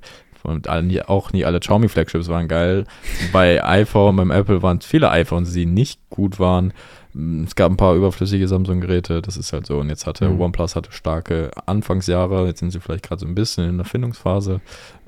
auch 1.06 1.34
nie 1.34 1.46
alle 1.46 1.60
Xiaomi 1.60 1.88
Flagships 1.88 2.30
waren 2.30 2.48
geil. 2.48 2.86
Bei 3.32 3.64
iPhone, 3.64 4.16
beim 4.16 4.32
Apple 4.32 4.64
waren 4.64 4.82
viele 4.82 5.12
iPhones, 5.12 5.54
die 5.54 5.66
nicht 5.66 6.00
gut 6.10 6.40
waren. 6.40 6.74
Mm, 7.14 7.44
Es 7.44 7.56
gab 7.56 7.72
ein 7.72 7.78
paar 7.78 7.96
überflüssige 7.96 8.48
Samsung-Geräte, 8.48 9.22
das 9.22 9.38
ist 9.38 9.54
halt 9.54 9.66
so. 9.66 9.80
Und 9.80 9.90
jetzt 9.90 10.06
hatte 10.08 10.30
Mhm. 10.30 10.40
OnePlus 10.42 10.76
hatte 10.76 10.92
starke 10.92 11.52
Anfangsjahre, 11.66 12.48
jetzt 12.48 12.60
sind 12.60 12.72
sie 12.72 12.80
vielleicht 12.80 13.04
gerade 13.04 13.20
so 13.22 13.26
ein 13.28 13.36
bisschen 13.36 13.68
in 13.70 13.78
der 13.78 13.86
Findungsphase. 13.86 14.62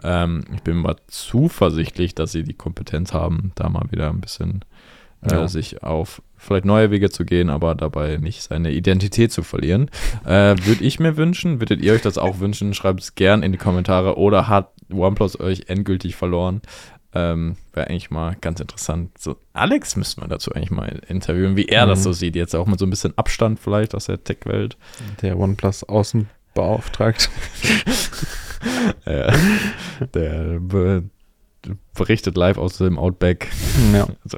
Ähm, 0.04 0.44
ich 0.54 0.62
bin 0.64 0.78
mal 0.78 0.96
zuversichtlich, 1.08 2.16
dass 2.16 2.32
sie 2.32 2.44
die 2.44 2.54
Kompetenz 2.54 3.14
haben, 3.14 3.52
da 3.56 3.70
mal 3.70 3.86
wieder 3.92 4.10
ein 4.10 4.22
bisschen 4.22 4.64
äh, 5.26 5.32
Ja. 5.36 5.48
sich 5.48 5.84
auf 5.84 6.22
vielleicht 6.36 6.66
neue 6.66 6.92
Wege 6.92 7.10
zu 7.10 7.24
gehen, 7.24 7.50
aber 7.50 7.76
dabei 7.76 8.18
nicht 8.18 8.44
seine 8.44 8.72
Identität 8.74 9.32
zu 9.32 9.42
verlieren. 9.44 9.90
Äh, 10.26 10.56
Würde 10.66 10.84
ich 10.84 11.00
mir 11.00 11.16
wünschen, 11.16 11.62
würdet 11.62 11.82
ihr 11.82 11.94
euch 11.94 12.02
das 12.02 12.18
auch 12.18 12.40
wünschen? 12.42 12.74
Schreibt 12.74 13.00
es 13.00 13.16
gern 13.16 13.42
in 13.44 13.54
die 13.54 13.58
Kommentare 13.58 14.18
oder 14.18 14.50
hat 14.50 14.72
OnePlus 14.92 15.40
euch 15.40 15.70
endgültig 15.70 16.18
verloren? 16.18 16.62
Ähm, 17.16 17.58
Wäre 17.74 17.88
eigentlich 17.90 18.10
mal 18.12 18.36
ganz 18.42 18.60
interessant. 18.60 19.18
So, 19.20 19.38
Alex 19.54 19.96
müssten 19.96 20.22
wir 20.22 20.28
dazu 20.28 20.52
eigentlich 20.54 20.72
mal 20.72 21.02
interviewen, 21.08 21.56
wie 21.56 21.66
er 21.68 21.86
das 21.86 22.00
Mhm. 22.00 22.04
so 22.04 22.14
sieht. 22.14 22.36
Jetzt 22.36 22.56
auch 22.56 22.66
mit 22.68 22.80
so 22.80 22.86
ein 22.86 22.90
bisschen 22.90 23.18
Abstand 23.18 23.60
vielleicht 23.60 23.94
aus 23.94 24.06
der 24.06 24.24
Tech-Welt. 24.24 24.78
Der 25.22 25.38
OnePlus 25.38 25.84
Außenbeauftragte. 25.84 27.28
Äh, 29.06 29.32
der 30.14 30.60
be 30.60 31.04
berichtet 31.96 32.36
live 32.36 32.58
aus 32.58 32.78
dem 32.78 32.98
Outback. 33.00 33.50
ja. 33.94 34.08
Also, 34.24 34.38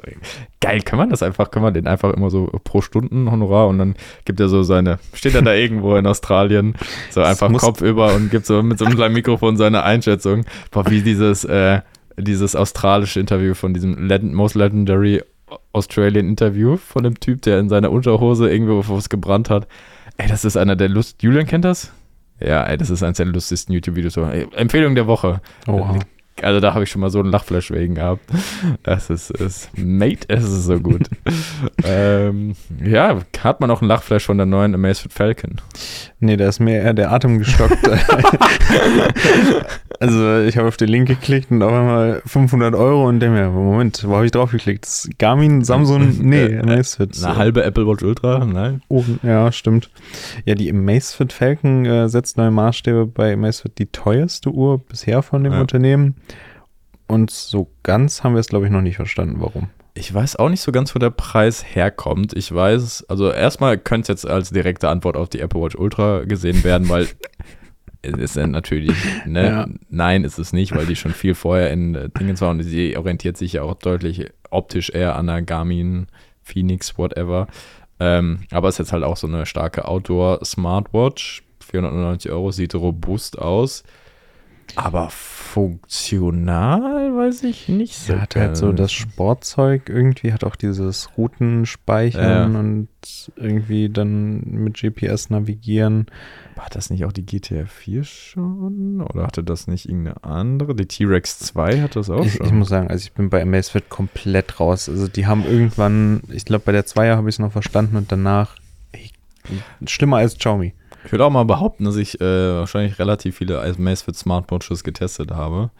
geil, 0.60 0.80
kann 0.82 0.98
man 0.98 1.10
das 1.10 1.22
einfach, 1.24 1.50
kann 1.50 1.62
man 1.62 1.74
den 1.74 1.86
einfach 1.88 2.12
immer 2.12 2.30
so 2.30 2.46
pro 2.62 2.80
Stunden 2.82 3.30
Honorar 3.30 3.66
und 3.68 3.78
dann 3.78 3.94
gibt 4.24 4.38
er 4.38 4.48
so 4.48 4.62
seine, 4.62 4.98
steht 5.12 5.34
er 5.34 5.42
da 5.42 5.52
irgendwo 5.54 5.96
in 5.96 6.06
Australien, 6.06 6.74
so 7.10 7.20
Das 7.20 7.42
einfach 7.42 7.58
Kopf 7.60 7.80
über 7.80 8.14
und 8.14 8.30
gibt 8.30 8.46
so 8.46 8.62
mit 8.62 8.78
so 8.78 8.84
einem 8.84 8.94
kleinen 8.96 9.14
Mikrofon 9.14 9.56
seine 9.56 9.82
Einschätzung. 9.82 10.44
Boah, 10.70 10.88
wie 10.88 11.02
dieses, 11.02 11.44
äh, 11.44 11.80
dieses 12.16 12.56
australische 12.56 13.20
Interview 13.20 13.54
von 13.54 13.74
diesem 13.74 14.06
Legend, 14.06 14.34
Most 14.34 14.54
Legendary 14.54 15.22
Australian 15.72 16.28
Interview 16.28 16.76
von 16.76 17.04
dem 17.04 17.20
Typ, 17.20 17.42
der 17.42 17.60
in 17.60 17.68
seiner 17.68 17.90
Unterhose 17.90 18.50
irgendwo 18.50 18.82
was 18.88 19.08
gebrannt 19.08 19.50
hat. 19.50 19.68
Ey, 20.16 20.28
das 20.28 20.44
ist 20.44 20.56
einer 20.56 20.76
der 20.76 20.88
Lust. 20.88 21.22
Julian 21.22 21.46
kennt 21.46 21.64
das? 21.64 21.92
Ja, 22.40 22.64
ey, 22.64 22.76
das 22.76 22.90
ist 22.90 23.02
eines 23.02 23.18
der 23.18 23.26
lustigsten 23.26 23.74
YouTube-Videos. 23.74 24.16
Empfehlung 24.16 24.94
der 24.94 25.06
Woche. 25.06 25.40
Oha. 25.66 25.98
Also 26.42 26.60
da 26.60 26.74
habe 26.74 26.84
ich 26.84 26.90
schon 26.90 27.00
mal 27.00 27.08
so 27.08 27.20
einen 27.20 27.30
Lachflash 27.30 27.70
wegen 27.70 27.94
gehabt. 27.94 28.22
Das 28.82 29.08
ist, 29.08 29.30
ist 29.30 29.70
Mate, 29.78 30.28
es 30.28 30.44
ist 30.44 30.64
so 30.64 30.78
gut. 30.78 31.08
ähm, 31.84 32.54
ja, 32.84 33.20
hat 33.42 33.60
man 33.62 33.70
auch 33.70 33.80
einen 33.80 33.88
Lachflash 33.88 34.26
von 34.26 34.36
der 34.36 34.44
neuen 34.44 34.74
Amazfit 34.74 35.14
Falcon. 35.14 35.62
Nee, 36.20 36.36
da 36.36 36.46
ist 36.48 36.60
mir 36.60 36.82
eher 36.82 36.92
der 36.92 37.10
Atem 37.10 37.38
gestockt. 37.38 37.78
also 40.00 40.40
ich 40.40 40.56
habe 40.56 40.68
auf 40.68 40.76
den 40.76 40.88
Link 40.88 41.08
geklickt 41.08 41.50
und 41.50 41.62
auf 41.62 41.72
einmal 41.72 42.22
500 42.26 42.74
Euro 42.74 43.08
und 43.08 43.20
der 43.20 43.30
mir, 43.30 43.48
Moment, 43.50 44.02
wo 44.06 44.14
habe 44.16 44.24
ich 44.26 44.32
drauf 44.32 44.50
geklickt? 44.50 45.08
Garmin, 45.18 45.64
Samsung, 45.64 46.18
nee, 46.20 46.44
Äh, 46.44 46.58
Amazfit. 46.60 47.22
Eine 47.24 47.36
halbe 47.36 47.64
Apple 47.64 47.86
Watch 47.86 48.02
Ultra, 48.02 48.44
nein. 48.44 48.82
Oh, 48.88 49.04
ja, 49.22 49.50
stimmt. 49.52 49.90
Ja, 50.44 50.54
die 50.54 50.70
Amazfit 50.70 51.32
Falcon 51.32 51.84
äh, 51.84 52.08
setzt 52.08 52.36
neue 52.36 52.50
Maßstäbe 52.50 53.06
bei 53.06 53.32
Amazfit 53.34 53.78
die 53.78 53.86
teuerste 53.86 54.50
Uhr 54.50 54.78
bisher 54.78 55.22
von 55.22 55.44
dem 55.44 55.52
Ja. 55.52 55.60
Unternehmen. 55.60 56.16
Und 57.08 57.30
so 57.30 57.70
ganz 57.82 58.24
haben 58.24 58.34
wir 58.34 58.40
es, 58.40 58.48
glaube 58.48 58.66
ich, 58.66 58.72
noch 58.72 58.80
nicht 58.82 58.96
verstanden, 58.96 59.36
warum. 59.38 59.68
Ich 59.94 60.12
weiß 60.12 60.36
auch 60.36 60.50
nicht 60.50 60.60
so 60.60 60.72
ganz, 60.72 60.94
wo 60.94 60.98
der 60.98 61.08
Preis 61.10 61.64
herkommt. 61.74 62.36
Ich 62.36 62.52
weiß, 62.54 63.06
also 63.08 63.30
erstmal 63.30 63.78
könnte 63.78 64.12
es 64.12 64.22
jetzt 64.22 64.30
als 64.30 64.50
direkte 64.50 64.88
Antwort 64.90 65.16
auf 65.16 65.30
die 65.30 65.40
Apple 65.40 65.62
Watch 65.62 65.74
Ultra 65.76 66.24
gesehen 66.24 66.64
werden, 66.64 66.88
weil 66.90 67.06
ist 68.06 68.36
ja 68.36 68.46
natürlich, 68.46 68.96
ne, 69.26 69.46
Ja. 69.46 69.66
nein, 69.88 70.24
ist 70.24 70.38
es 70.38 70.52
nicht, 70.52 70.74
weil 70.74 70.86
die 70.86 70.96
schon 70.96 71.12
viel 71.12 71.34
vorher 71.34 71.70
in 71.70 71.94
äh, 71.94 72.08
Dingen 72.10 72.40
war 72.40 72.50
und 72.50 72.62
sie 72.62 72.96
orientiert 72.96 73.36
sich 73.36 73.54
ja 73.54 73.62
auch 73.62 73.74
deutlich 73.74 74.30
optisch 74.50 74.90
eher 74.90 75.16
an 75.16 75.26
der 75.26 75.42
Garmin, 75.42 76.06
Phoenix, 76.42 76.96
whatever. 76.98 77.46
Ähm, 77.98 78.40
aber 78.50 78.68
ist 78.68 78.78
jetzt 78.78 78.92
halt 78.92 79.04
auch 79.04 79.16
so 79.16 79.26
eine 79.26 79.46
starke 79.46 79.86
Outdoor-Smartwatch. 79.86 81.42
499 81.60 82.30
Euro, 82.30 82.52
sieht 82.52 82.74
robust 82.74 83.38
aus. 83.38 83.82
Aber 84.74 85.08
funktional 85.10 87.16
weiß 87.16 87.44
ich 87.44 87.68
nicht 87.68 87.96
so. 87.96 88.14
Ja, 88.14 88.20
hat 88.20 88.36
halt 88.36 88.56
so 88.56 88.72
das 88.72 88.92
Sportzeug 88.92 89.88
irgendwie, 89.88 90.32
hat 90.32 90.44
auch 90.44 90.56
dieses 90.56 91.10
Routenspeichern 91.16 92.52
Ja. 92.54 92.60
und 92.60 92.88
irgendwie 93.36 93.88
dann 93.88 94.40
mit 94.40 94.76
GPS 94.78 95.30
navigieren. 95.30 96.06
War 96.56 96.66
das 96.70 96.90
nicht 96.90 97.04
auch 97.04 97.12
die 97.12 97.24
GTA 97.24 97.66
4 97.66 98.04
schon? 98.04 99.00
Oder 99.00 99.24
hatte 99.26 99.44
das 99.44 99.66
nicht 99.66 99.88
irgendeine 99.88 100.22
andere? 100.24 100.74
Die 100.74 100.86
T-Rex 100.86 101.38
2 101.38 101.80
hat 101.80 101.96
das 101.96 102.10
auch 102.10 102.24
Ich, 102.24 102.34
schon. 102.34 102.46
ich 102.46 102.52
muss 102.52 102.68
sagen, 102.68 102.88
also 102.88 103.02
ich 103.04 103.12
bin 103.12 103.30
bei 103.30 103.42
Amazfit 103.42 103.88
komplett 103.88 104.60
raus. 104.60 104.88
Also 104.88 105.08
die 105.08 105.26
haben 105.26 105.44
irgendwann, 105.44 106.22
ich 106.30 106.44
glaube 106.44 106.64
bei 106.66 106.72
der 106.72 106.86
Zweier 106.86 107.16
habe 107.16 107.28
ich 107.28 107.36
es 107.36 107.38
noch 107.38 107.52
verstanden 107.52 107.96
und 107.96 108.12
danach 108.12 108.56
ey, 108.92 109.10
schlimmer 109.86 110.18
als 110.18 110.36
Xiaomi. 110.36 110.74
Ich 111.06 111.12
würde 111.12 111.24
auch 111.24 111.30
mal 111.30 111.44
behaupten, 111.44 111.84
dass 111.84 111.96
ich 111.96 112.20
äh, 112.20 112.24
wahrscheinlich 112.58 112.98
relativ 112.98 113.36
viele 113.36 113.62
Amazfit 113.62 114.16
Smartwatches 114.16 114.84
getestet 114.84 115.30
habe. 115.30 115.70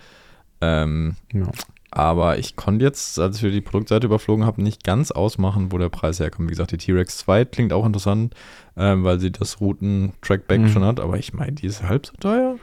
Ähm, 0.60 1.16
Ja. 1.32 1.46
aber 1.90 2.38
ich 2.38 2.56
konnte 2.56 2.84
jetzt, 2.84 3.18
als 3.18 3.42
ich 3.42 3.52
die 3.52 3.60
Produktseite 3.60 4.06
überflogen 4.06 4.46
habe, 4.46 4.62
nicht 4.62 4.84
ganz 4.84 5.10
ausmachen, 5.10 5.72
wo 5.72 5.78
der 5.78 5.88
Preis 5.88 6.20
herkommt. 6.20 6.48
Wie 6.48 6.52
gesagt, 6.52 6.72
die 6.72 6.76
T-Rex 6.78 7.18
2 7.18 7.44
klingt 7.44 7.72
auch 7.72 7.84
interessant, 7.86 8.34
ähm, 8.76 9.04
weil 9.04 9.18
sie 9.20 9.30
das 9.32 9.60
Routen-Trackback 9.60 10.60
Mhm. 10.62 10.68
schon 10.68 10.84
hat. 10.84 11.00
Aber 11.00 11.18
ich 11.18 11.32
meine, 11.34 11.52
die 11.52 11.66
ist 11.66 11.82
halb 11.82 12.06
so 12.06 12.12
teuer. 12.18 12.56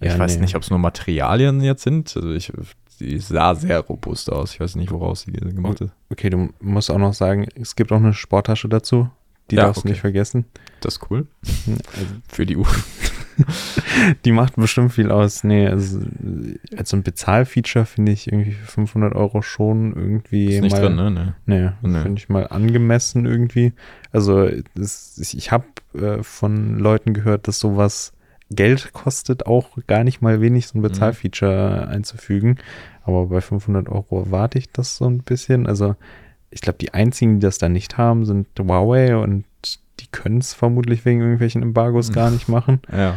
ich 0.00 0.08
Ja, 0.12 0.18
weiß 0.18 0.36
nee. 0.36 0.42
nicht, 0.42 0.56
ob 0.56 0.62
es 0.62 0.70
nur 0.70 0.78
Materialien 0.78 1.60
jetzt 1.60 1.82
sind. 1.84 2.14
Also 2.16 2.30
ich, 2.32 2.52
die 3.00 3.18
sah 3.18 3.54
sehr 3.54 3.80
robust 3.80 4.30
aus. 4.32 4.52
Ich 4.54 4.60
weiß 4.60 4.76
nicht, 4.76 4.90
woraus 4.90 5.20
sie 5.22 5.32
gemacht 5.32 5.80
ist. 5.80 5.92
Okay, 6.10 6.30
du 6.30 6.50
musst 6.60 6.90
auch 6.90 6.98
noch 6.98 7.14
sagen, 7.14 7.46
es 7.54 7.76
gibt 7.76 7.92
auch 7.92 7.96
eine 7.98 8.12
Sporttasche 8.14 8.68
dazu. 8.68 9.08
Die 9.50 9.56
Ja, 9.56 9.62
darfst 9.64 9.78
okay. 9.78 9.88
du 9.88 9.92
nicht 9.92 10.00
vergessen. 10.00 10.44
Das 10.80 10.94
ist 10.96 11.10
cool. 11.10 11.26
Also, 11.46 12.06
Für 12.28 12.46
die 12.46 12.56
Uhr. 12.56 12.66
die 14.24 14.32
macht 14.32 14.56
bestimmt 14.56 14.92
viel 14.92 15.10
aus. 15.10 15.44
Nee, 15.44 15.68
also 15.68 16.00
als 16.76 16.90
so 16.90 16.96
ein 16.96 17.02
Bezahlfeature 17.02 17.86
finde 17.86 18.12
ich 18.12 18.30
irgendwie 18.30 18.52
für 18.52 18.66
500 18.66 19.14
Euro 19.14 19.42
schon 19.42 19.94
irgendwie 19.94 20.54
Ist 20.56 20.62
nicht 20.62 20.72
mal, 20.72 20.82
drin, 20.82 20.96
ne? 21.14 21.34
Nee. 21.46 21.70
Nee, 21.82 22.02
finde 22.02 22.18
ich 22.20 22.28
mal 22.28 22.46
angemessen 22.48 23.26
irgendwie. 23.26 23.72
Also 24.12 24.48
das, 24.74 25.18
ich, 25.18 25.36
ich 25.36 25.52
habe 25.52 25.66
äh, 25.94 26.22
von 26.22 26.78
Leuten 26.78 27.14
gehört, 27.14 27.48
dass 27.48 27.58
sowas 27.58 28.12
Geld 28.50 28.92
kostet, 28.92 29.46
auch 29.46 29.76
gar 29.86 30.04
nicht 30.04 30.20
mal 30.22 30.40
wenig 30.40 30.66
so 30.68 30.78
ein 30.78 30.80
Mhm. 30.80 30.88
Bezahlfeature 30.88 31.86
einzufügen. 31.88 32.56
Aber 33.02 33.26
bei 33.26 33.40
500 33.40 33.88
Euro 33.88 34.20
erwarte 34.24 34.58
ich 34.58 34.70
das 34.72 34.96
so 34.96 35.06
ein 35.06 35.18
bisschen. 35.22 35.66
Also 35.66 35.96
ich 36.50 36.60
glaube, 36.60 36.78
die 36.78 36.94
einzigen, 36.94 37.40
die 37.40 37.46
das 37.46 37.58
da 37.58 37.68
nicht 37.68 37.98
haben, 37.98 38.24
sind 38.24 38.46
Huawei 38.58 39.16
und 39.16 39.44
die 40.00 40.06
können 40.10 40.38
es 40.38 40.54
vermutlich 40.54 41.04
wegen 41.04 41.20
irgendwelchen 41.20 41.62
Embargos 41.62 42.12
gar 42.12 42.30
nicht 42.30 42.48
machen. 42.48 42.80
Ja. 42.92 43.16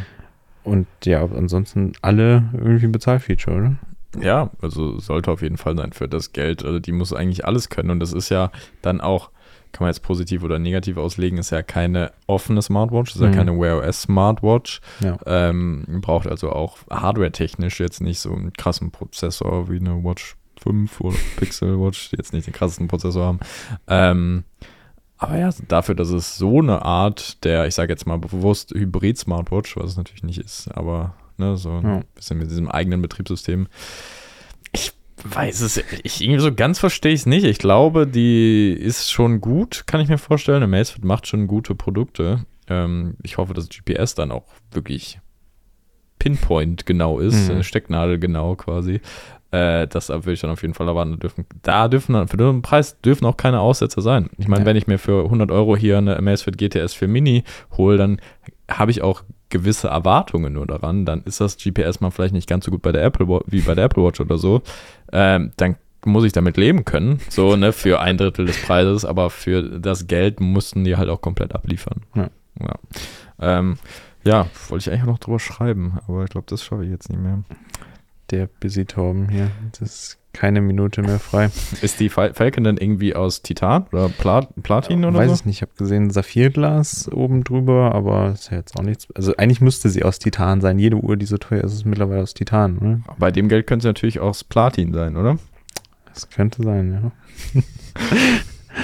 Und 0.64 0.86
ja, 1.06 1.24
ansonsten 1.24 1.94
alle 2.04 2.44
irgendwie 2.54 2.86
ein 2.86 2.92
Bezahlfeature, 2.92 3.58
oder? 3.58 3.76
Ja, 4.22 4.52
also 4.62 5.00
sollte 5.00 5.32
auf 5.32 5.42
jeden 5.42 5.58
Fall 5.58 5.76
sein 5.76 5.92
für 5.92 6.08
das 6.08 6.34
Geld. 6.34 6.64
Also 6.64 6.80
die 6.80 6.92
muss 6.92 7.14
eigentlich 7.14 7.46
alles 7.46 7.70
können. 7.70 7.90
Und 7.90 8.00
das 8.00 8.14
ist 8.14 8.30
ja 8.30 8.52
dann 8.84 9.02
auch, 9.02 9.32
kann 9.72 9.86
man 9.86 9.90
jetzt 9.90 10.04
positiv 10.04 10.44
oder 10.44 10.60
negativ 10.60 10.98
auslegen, 10.98 11.40
ist 11.40 11.50
ja 11.50 11.64
keine 11.64 12.12
offene 12.28 12.62
Smartwatch, 12.62 13.16
ist 13.16 13.22
ja 13.22 13.30
Mhm. 13.30 13.34
keine 13.34 13.60
Wear 13.60 13.80
OS 13.80 14.04
Smartwatch. 14.04 14.82
Ja. 15.00 15.18
Ähm, 15.26 15.86
braucht 16.02 16.28
also 16.28 16.52
auch 16.52 16.78
hardware-technisch 16.92 17.80
jetzt 17.80 18.02
nicht 18.02 18.20
so 18.20 18.32
einen 18.32 18.54
krassen 18.54 18.92
Prozessor 18.92 19.68
wie 19.70 19.78
eine 19.80 20.04
Watch 20.04 20.36
5 20.62 21.02
oder 21.02 21.18
Pixel 21.38 21.80
Watch, 21.80 22.10
die 22.10 22.18
jetzt 22.18 22.34
nicht 22.34 22.48
den 22.48 22.54
krassesten 22.54 22.88
Prozessor 22.88 23.26
haben. 23.26 23.40
Ähm, 23.88 24.44
aber 25.18 25.38
ja, 25.38 25.50
dafür, 25.68 25.94
dass 25.96 26.10
es 26.10 26.38
so 26.38 26.60
eine 26.60 26.82
Art 26.84 27.44
der, 27.44 27.68
ich 27.68 27.76
sage 27.76 27.94
jetzt 27.94 28.08
mal 28.08 28.18
bewusst 28.18 28.72
Hybrid-Smartwatch, 28.74 29.78
was 29.78 29.92
es 29.92 29.98
natürlich 29.98 30.24
nicht 30.24 30.40
ist, 30.40 30.68
aber 30.76 31.14
ne, 31.38 31.58
so 31.58 31.70
ein 31.72 31.84
Ja. 31.86 32.02
bisschen 32.16 32.38
mit 32.40 32.50
diesem 32.50 32.70
eigenen 32.70 33.02
Betriebssystem. 33.02 33.68
Ich 34.72 34.94
weiß 35.24 35.62
es, 35.62 35.78
ich 36.04 36.22
irgendwie 36.22 36.40
so 36.42 36.52
ganz 36.54 36.80
verstehe 36.80 37.14
ich 37.14 37.20
es 37.22 37.26
nicht. 37.28 37.44
Ich 37.46 37.60
glaube, 37.60 38.08
die 38.08 38.72
ist 38.72 39.12
schon 39.12 39.42
gut, 39.42 39.84
kann 39.86 40.02
ich 40.02 40.10
mir 40.10 40.18
vorstellen. 40.18 40.64
Amazfit 40.64 41.06
macht 41.06 41.28
schon 41.28 41.46
gute 41.46 41.76
Produkte. 41.76 42.46
Ähm, 42.68 43.16
ich 43.22 43.38
hoffe, 43.38 43.54
dass 43.54 43.70
GPS 43.70 44.16
dann 44.16 44.32
auch 44.32 44.46
wirklich 44.72 45.20
Pinpoint 46.18 46.86
genau 46.86 47.20
ist, 47.20 47.50
Mhm. 47.50 47.58
äh, 47.58 47.64
Stecknadel 47.64 48.20
genau 48.20 48.56
quasi. 48.56 49.02
Äh, 49.52 49.88
das 49.88 50.10
würde 50.10 50.34
ich 50.34 50.40
dann 50.42 50.50
auf 50.52 50.62
jeden 50.62 50.74
Fall 50.74 50.88
erwarten. 50.88 51.12
Da 51.12 51.18
dürfen, 51.18 51.46
da 51.62 51.88
dürfen 51.88 52.14
dann, 52.14 52.28
für 52.28 52.38
den 52.38 52.62
Preis 52.62 53.00
dürfen 53.02 53.26
auch 53.26 53.38
keine 53.38 53.60
Aussetzer 53.60 54.02
sein. 54.02 54.30
Ich 54.38 54.48
meine, 54.48 54.62
Ja. 54.62 54.66
wenn 54.68 54.78
ich 54.78 54.88
mir 54.88 54.98
für 54.98 55.26
100 55.26 55.52
Euro 55.52 55.76
hier 55.76 55.98
eine 55.98 56.18
Amazfit 56.18 56.58
GTS 56.58 56.94
4 56.94 57.08
Mini 57.08 57.44
hole, 57.78 57.98
dann 57.98 58.20
habe 58.70 58.92
ich 58.92 59.02
auch 59.02 59.24
gewisse 59.50 59.90
Erwartungen 59.90 60.54
nur 60.54 60.66
daran. 60.66 61.06
Dann 61.06 61.24
ist 61.24 61.42
das 61.42 61.58
GPS 61.58 62.00
mal 62.00 62.12
vielleicht 62.12 62.34
nicht 62.34 62.48
ganz 62.48 62.66
so 62.66 62.72
gut 62.72 62.82
bei 62.82 62.92
der 62.94 63.04
Apple 63.04 63.28
wie 63.48 63.62
bei 63.62 63.76
der 63.76 63.86
Apple 63.86 64.04
Watch 64.04 64.22
oder 64.22 64.38
so. 64.38 64.62
Ähm, 65.12 65.52
dann 65.58 65.76
muss 66.06 66.24
ich 66.24 66.32
damit 66.32 66.58
leben 66.58 66.84
können, 66.86 67.20
so 67.30 67.56
ne, 67.56 67.74
für 67.74 68.00
ein 68.00 68.18
Drittel 68.18 68.46
des 68.46 68.60
Preises, 68.64 69.06
aber 69.06 69.30
für 69.30 69.62
das 69.80 70.08
Geld 70.08 70.40
mussten 70.40 70.84
die 70.84 70.96
halt 70.98 71.10
auch 71.10 71.22
komplett 71.22 71.54
abliefern. 71.54 72.02
Ja. 72.16 72.30
Ja, 72.60 72.76
ähm, 73.40 73.78
ja 74.24 74.48
wollte 74.70 74.90
ich 74.90 74.92
eigentlich 74.92 75.06
noch 75.06 75.20
drüber 75.20 75.40
schreiben, 75.40 76.00
aber 76.08 76.24
ich 76.24 76.30
glaube, 76.30 76.48
das 76.50 76.64
schaffe 76.64 76.86
ich 76.86 76.90
jetzt 76.90 77.10
nicht 77.10 77.22
mehr. 77.22 77.44
Der 78.32 78.48
Busy 78.48 78.86
Torben 78.86 79.30
hier. 79.30 79.52
Das 79.78 79.82
ist 79.82 80.18
keine 80.34 80.62
Minute 80.62 81.02
mehr 81.02 81.20
frei. 81.20 81.50
Ist 81.82 82.00
die 82.00 82.08
Fal 82.08 82.34
Falcon 82.34 82.64
denn 82.64 82.78
irgendwie 82.78 83.14
aus 83.14 83.42
Titan 83.42 83.86
oder 83.92 84.08
Plat 84.08 84.48
Platin 84.64 85.04
oder 85.04 85.18
Weiß 85.18 85.28
so? 85.28 85.34
ich 85.36 85.46
nicht, 85.46 85.58
ich 85.58 85.62
habe 85.62 85.74
gesehen 85.78 86.10
Saphirglas 86.10 87.12
oben 87.12 87.44
drüber, 87.44 87.94
aber 87.94 88.32
ist 88.32 88.50
ja 88.50 88.58
jetzt 88.58 88.80
auch 88.80 88.84
nichts. 88.84 89.08
Also 89.14 89.36
eigentlich 89.36 89.60
müsste 89.60 89.90
sie 89.90 90.04
aus 90.04 90.20
Titan 90.20 90.62
sein. 90.62 90.80
Jede 90.80 90.96
Uhr, 90.96 91.18
die 91.18 91.26
so 91.26 91.38
teuer 91.38 91.64
ist, 91.64 91.74
ist 91.74 91.86
mittlerweile 91.86 92.22
aus 92.22 92.34
Titan, 92.34 92.78
ne? 92.80 93.02
Bei 93.20 93.32
dem 93.32 93.50
Geld 93.50 93.68
könnte 93.68 93.88
es 93.88 93.90
natürlich 93.90 94.20
auch 94.22 94.30
aus 94.30 94.44
Platin 94.46 94.94
sein, 94.94 95.18
oder? 95.18 95.38
Das 96.06 96.30
könnte 96.30 96.64
sein, 96.64 97.12
ja. 97.54 97.62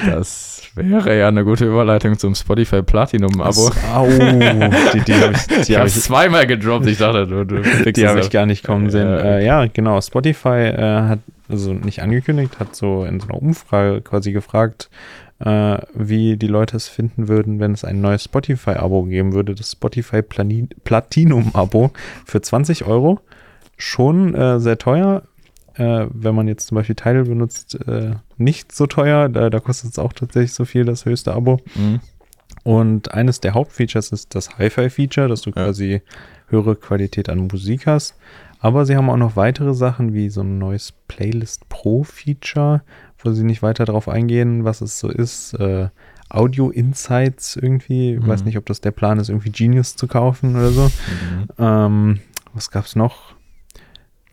Das 0.06 0.62
wäre 0.76 1.18
ja 1.18 1.28
eine 1.28 1.44
gute 1.44 1.66
Überleitung 1.66 2.18
zum 2.18 2.36
Spotify 2.36 2.82
Platinum-Abo. 2.82 3.72
Au, 3.94 4.08
die, 4.08 5.00
die 5.02 5.14
habe 5.14 5.34
ich, 5.34 5.58
Ich 5.60 5.68
die 5.68 5.76
habe 5.76 5.82
hab 5.82 5.88
ich, 5.88 6.02
zweimal 6.02 6.46
gedroppt. 6.48 6.86
Ich 6.88 6.98
dachte, 6.98 7.28
du, 7.28 7.46
du 7.46 7.62
die 7.62 8.02
es 8.02 8.08
hab 8.08 8.18
auf. 8.18 8.24
ich 8.24 8.32
gar 8.32 8.46
nicht 8.46 8.64
kommen 8.64 8.90
sehen. 8.90 9.08
Ja. 9.08 9.18
Äh, 9.18 9.46
ja, 9.46 9.66
genau. 9.68 10.00
Spotify 10.02 10.68
äh, 10.68 11.02
hat 11.02 11.20
also 11.50 11.74
nicht 11.74 12.02
angekündigt, 12.02 12.60
hat 12.60 12.76
so 12.76 13.06
in 13.06 13.20
so 13.20 13.28
einer 13.30 13.42
Umfrage 13.42 14.02
quasi 14.02 14.32
gefragt, 14.32 14.90
äh, 15.40 15.78
wie 15.94 16.38
die 16.38 16.48
Leute 16.48 16.78
es 16.78 16.88
finden 16.88 17.28
würden, 17.28 17.60
wenn 17.60 17.72
es 17.72 17.86
ein 17.86 18.02
neues 18.02 18.24
Spotify-Abo 18.26 19.04
geben 19.04 19.34
würde. 19.34 19.56
Das 19.56 19.72
Spotify 19.72 20.22
Platinum-Abo 20.22 21.92
für 22.26 22.42
20 22.42 22.86
Euro. 22.86 23.20
Schon 23.78 24.34
äh, 24.34 24.60
sehr 24.60 24.78
teuer. 24.78 25.24
Äh, 25.78 26.08
wenn 26.12 26.34
man 26.36 26.48
jetzt 26.48 26.68
zum 26.68 26.76
Beispiel 26.76 26.96
Tidal 26.96 27.24
benutzt, 27.26 27.76
äh, 27.88 28.16
nicht 28.38 28.72
so 28.72 28.88
teuer. 28.88 29.30
Da, 29.30 29.50
da 29.50 29.60
kostet 29.60 29.92
es 29.92 30.00
auch 30.00 30.14
tatsächlich 30.14 30.54
so 30.54 30.66
viel, 30.66 30.86
das 30.86 31.06
höchste 31.06 31.34
Abo. 31.34 31.60
Mhm. 31.76 32.00
Und 32.64 33.14
eines 33.14 33.40
der 33.40 33.54
Hauptfeatures 33.54 34.12
ist 34.12 34.34
das 34.36 34.58
Hi-Fi-Feature, 34.58 35.28
dass 35.28 35.42
du 35.42 35.52
Ja. 35.52 35.64
quasi 35.66 36.02
höhere 36.50 36.76
Qualität 36.76 37.30
an 37.30 37.48
Musik 37.52 37.86
hast. 37.88 38.16
Aber 38.60 38.86
sie 38.86 38.96
haben 38.96 39.10
auch 39.10 39.18
noch 39.18 39.36
weitere 39.36 39.74
Sachen 39.74 40.14
wie 40.14 40.30
so 40.30 40.42
ein 40.42 40.58
neues 40.58 40.94
Playlist 41.08 41.70
Pro-Feature, 41.70 42.82
wo 43.20 43.32
sie 43.32 43.44
nicht 43.44 43.62
weiter 43.62 43.86
darauf 43.86 44.10
eingehen, 44.10 44.64
was 44.64 44.82
es 44.82 45.00
so 45.00 45.10
ist. 45.10 45.54
Äh, 45.54 45.90
Audio 46.30 46.70
Insights 46.72 47.56
irgendwie. 47.56 48.16
Ich 48.16 48.28
weiß 48.28 48.42
Mhm. 48.42 48.46
nicht, 48.48 48.58
ob 48.58 48.66
das 48.66 48.82
der 48.82 48.92
Plan 48.92 49.20
ist, 49.20 49.30
irgendwie 49.30 49.52
Genius 49.52 49.96
zu 49.96 50.08
kaufen 50.08 50.56
oder 50.56 50.72
so. 50.72 50.86
Mhm. 50.86 51.48
Ähm, 51.60 52.20
was 52.54 52.72
gab's 52.72 52.96
noch? 52.96 53.36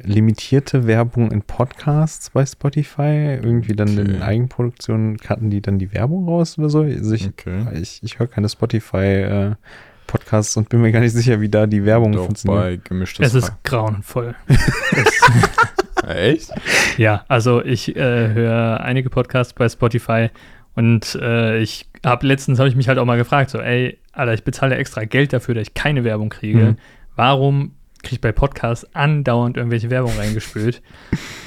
Limitierte 0.05 0.87
Werbung 0.87 1.31
in 1.31 1.43
Podcasts 1.43 2.31
bei 2.31 2.45
Spotify. 2.47 3.39
Irgendwie 3.43 3.75
dann 3.75 3.89
in 3.99 4.15
Okay. 4.17 4.23
Eigenproduktionen 4.23 5.17
cutten 5.19 5.51
die 5.51 5.61
dann 5.63 5.79
die 5.79 5.93
Werbung 5.93 6.29
raus 6.29 6.59
oder 6.59 6.69
so. 6.71 6.81
Also 6.83 7.15
ich, 7.15 7.29
Okay. 7.29 7.67
ich, 7.81 8.01
ich 8.03 8.19
höre 8.19 8.27
keine 8.27 8.49
Spotify-Podcasts 8.49 10.57
und 10.57 10.69
bin 10.69 10.81
mir 10.83 10.93
gar 10.93 11.01
nicht 11.01 11.13
sicher, 11.13 11.41
wie 11.41 11.49
da 11.49 11.67
die 11.67 11.85
Werbung 11.85 12.13
Doch 12.13 12.25
funktioniert. 12.27 12.63
bei 12.63 12.77
gemischtes 12.89 13.27
Es 13.29 13.35
ist 13.35 13.51
Hack. 13.51 13.65
grauenvoll. 13.65 14.35
Echt? 16.07 16.51
Ja, 16.99 17.25
also 17.29 17.65
ich 17.65 17.97
äh, 17.97 18.33
höre 18.35 18.81
einige 18.81 19.09
Podcasts 19.11 19.53
bei 19.55 19.69
Spotify 19.69 20.29
und 20.75 21.15
äh, 21.21 21.59
ich 21.61 21.87
habe 22.05 22.27
letztens 22.27 22.59
habe 22.59 22.69
ich 22.69 22.77
mich 22.77 22.89
halt 22.89 22.99
auch 22.99 23.05
mal 23.07 23.17
gefragt, 23.17 23.51
so, 23.51 23.59
ey, 23.59 23.99
Alter, 24.13 24.35
ich 24.35 24.45
bezahle 24.45 24.77
extra 24.77 25.05
Geld 25.05 25.33
dafür, 25.33 25.55
dass 25.55 25.69
ich 25.69 25.75
keine 25.75 26.05
Werbung 26.05 26.29
kriege. 26.29 26.59
Mhm. 26.73 26.77
Warum 27.17 27.73
kriege 28.05 28.17
ich 28.17 28.21
bei 28.21 28.33
Podcasts 28.33 28.87
andauernd 28.95 29.57
irgendwelche 29.57 29.91
Werbung 29.91 30.13
reingespült? 30.17 30.83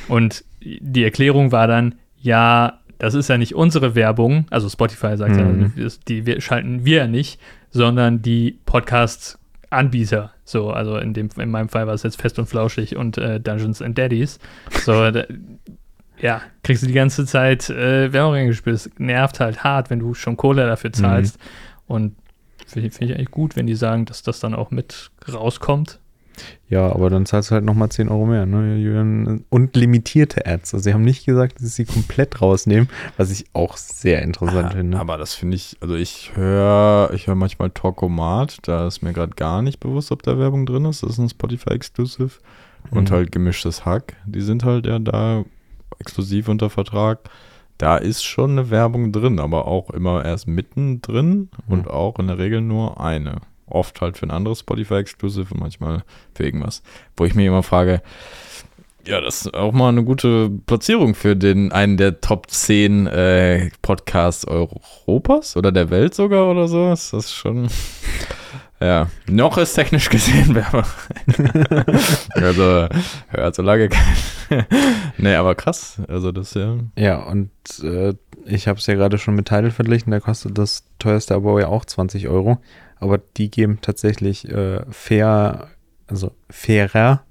und 0.07 0.43
die 0.61 1.03
Erklärung 1.03 1.51
war 1.51 1.67
dann, 1.67 1.95
ja, 2.19 2.79
das 2.97 3.13
ist 3.13 3.29
ja 3.29 3.37
nicht 3.37 3.55
unsere 3.55 3.95
Werbung, 3.95 4.45
also 4.49 4.67
Spotify 4.69 5.15
sagt 5.17 5.35
Mhm. 5.35 5.73
ja, 5.75 5.87
die 6.07 6.25
wir, 6.25 6.41
schalten 6.41 6.83
wir 6.83 6.97
ja 6.97 7.07
nicht, 7.07 7.39
sondern 7.69 8.21
die 8.21 8.59
Podcast-Anbieter. 8.65 10.33
So, 10.43 10.71
also 10.71 10.97
in, 10.97 11.13
dem, 11.13 11.29
in 11.37 11.51
meinem 11.51 11.69
Fall 11.69 11.87
war 11.87 11.93
es 11.93 12.03
jetzt 12.03 12.19
Fest 12.19 12.39
und 12.39 12.47
Flauschig 12.47 12.95
und 12.95 13.17
äh, 13.17 13.39
Dungeons 13.39 13.81
and 13.81 13.97
Daddies. 13.97 14.39
So, 14.83 15.11
da, 15.11 15.25
ja, 16.19 16.41
kriegst 16.63 16.83
du 16.83 16.87
die 16.87 16.93
ganze 16.93 17.25
Zeit 17.25 17.69
äh, 17.69 18.11
Werbung 18.11 18.33
reingespielt. 18.33 18.75
Das 18.75 18.89
nervt 18.97 19.39
halt 19.39 19.63
hart, 19.63 19.89
wenn 19.89 19.99
du 19.99 20.13
schon 20.13 20.37
Kohle 20.37 20.65
dafür 20.65 20.91
zahlst. 20.91 21.37
Und 21.85 22.15
finde 22.65 22.89
find 22.91 23.11
ich 23.11 23.15
eigentlich 23.15 23.31
gut, 23.31 23.55
wenn 23.55 23.67
die 23.67 23.75
sagen, 23.75 24.05
dass 24.05 24.23
das 24.23 24.39
dann 24.39 24.55
auch 24.55 24.71
mit 24.71 25.11
rauskommt. 25.31 25.99
Ja, 26.69 26.91
aber 26.91 27.09
dann 27.09 27.25
zahlst 27.25 27.49
du 27.51 27.55
halt 27.55 27.63
nochmal 27.63 27.89
10 27.89 28.09
Euro 28.09 28.25
mehr. 28.25 28.45
Ne? 28.45 29.41
Und 29.49 29.75
limitierte 29.75 30.45
Ads. 30.45 30.73
Also 30.73 30.83
sie 30.83 30.93
haben 30.93 31.03
nicht 31.03 31.25
gesagt, 31.25 31.61
dass 31.61 31.75
sie 31.75 31.85
komplett 31.85 32.41
rausnehmen, 32.41 32.89
was 33.15 33.31
ich 33.31 33.45
auch 33.53 33.77
sehr 33.77 34.21
interessant 34.21 34.71
Ah, 34.71 34.75
finde. 34.75 34.99
Aber 34.99 35.17
das 35.17 35.33
finde 35.33 35.55
ich, 35.55 35.77
also 35.81 35.95
ich 35.95 36.31
höre 36.35 37.11
ich 37.13 37.27
höre 37.27 37.35
manchmal 37.35 37.69
Talkomat, 37.69 38.57
da 38.63 38.87
ist 38.87 39.01
mir 39.01 39.13
gerade 39.13 39.33
gar 39.35 39.61
nicht 39.61 39.79
bewusst, 39.79 40.11
ob 40.11 40.23
da 40.23 40.37
Werbung 40.37 40.65
drin 40.65 40.85
ist. 40.85 41.03
Das 41.03 41.11
ist 41.11 41.17
ein 41.19 41.29
Spotify-Exclusive. 41.29 42.31
Und 42.91 43.09
Mhm. 43.09 43.13
halt 43.13 43.31
gemischtes 43.31 43.85
Hack, 43.85 44.15
die 44.25 44.41
sind 44.41 44.63
halt 44.63 44.85
ja 44.85 44.99
da 44.99 45.43
exklusiv 45.99 46.47
unter 46.47 46.69
Vertrag. 46.69 47.19
Da 47.77 47.97
ist 47.97 48.23
schon 48.23 48.51
eine 48.51 48.69
Werbung 48.71 49.11
drin, 49.11 49.39
aber 49.39 49.67
auch 49.67 49.89
immer 49.91 50.25
erst 50.25 50.47
mittendrin 50.47 51.49
und 51.67 51.87
auch 51.89 52.17
in 52.17 52.27
der 52.27 52.37
Regel 52.39 52.61
nur 52.61 52.99
eine. 52.99 53.35
Oft 53.67 54.01
halt 54.01 54.17
für 54.17 54.25
ein 54.25 54.31
anderes 54.31 54.61
Spotify-Exclusive 54.61 55.53
und 55.53 55.59
manchmal 55.59 56.03
für 56.33 56.45
irgendwas. 56.45 56.81
Wo 57.15 57.25
ich 57.25 57.35
mir 57.35 57.47
immer 57.47 57.63
frage, 57.63 58.01
ja, 59.07 59.21
das 59.21 59.45
ist 59.45 59.53
auch 59.53 59.71
mal 59.71 59.89
eine 59.89 60.03
gute 60.03 60.49
Platzierung 60.65 61.15
für 61.15 61.35
den 61.35 61.71
einen 61.71 61.95
der 61.95 62.19
Top 62.19 62.49
10 62.49 63.07
äh, 63.07 63.69
Podcasts 63.81 64.45
Europas 64.45 65.55
oder 65.55 65.71
der 65.71 65.89
Welt 65.89 66.13
sogar 66.13 66.49
oder 66.49 66.67
so. 66.67 66.91
Ist 66.91 67.13
das 67.13 67.33
schon. 67.33 67.69
Ja, 68.79 69.09
noch 69.27 69.57
ist 69.57 69.73
technisch 69.73 70.07
gesehen 70.07 70.53
Werbung. 70.55 70.83
also, 72.29 72.87
hört 73.29 73.55
so 73.55 73.63
lange 73.63 73.89
kein. 73.89 74.65
nee, 75.17 75.33
aber 75.33 75.55
krass. 75.55 75.99
Also, 76.07 76.31
das 76.31 76.53
ja. 76.53 76.75
Ja, 76.95 77.23
und 77.23 77.49
äh, 77.81 78.13
ich 78.45 78.67
habe 78.67 78.77
es 78.77 78.85
ja 78.85 78.93
gerade 78.93 79.17
schon 79.17 79.33
mit 79.33 79.47
Tidal 79.47 79.71
verglichen, 79.71 80.11
da 80.11 80.19
kostet 80.19 80.59
das 80.59 80.83
teuerste 80.99 81.33
Abo 81.33 81.57
ja 81.59 81.69
auch 81.69 81.85
20 81.85 82.27
Euro. 82.27 82.59
Aber 82.99 83.17
die 83.17 83.49
geben 83.51 83.79
tatsächlich 83.81 84.47
äh, 84.49 84.81
fair, 84.89 85.67
also 86.07 86.31
fairer 86.49 87.23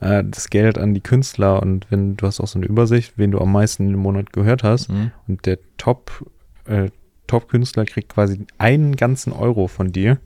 äh, 0.00 0.24
das 0.24 0.50
Geld 0.50 0.78
an 0.78 0.94
die 0.94 1.00
Künstler. 1.00 1.62
Und 1.62 1.90
wenn 1.90 2.16
du 2.16 2.26
hast 2.26 2.40
auch 2.40 2.46
so 2.46 2.58
eine 2.58 2.66
Übersicht, 2.66 3.14
wen 3.16 3.30
du 3.30 3.40
am 3.40 3.52
meisten 3.52 3.88
im 3.88 4.00
Monat 4.00 4.32
gehört 4.32 4.62
hast. 4.62 4.88
Hm. 4.88 5.10
Und 5.26 5.46
der 5.46 5.58
Top, 5.76 6.30
äh, 6.66 6.90
Top-Künstler 7.26 7.84
kriegt 7.84 8.10
quasi 8.10 8.46
einen 8.56 8.96
ganzen 8.96 9.32
Euro 9.32 9.66
von 9.66 9.92
dir, 9.92 10.18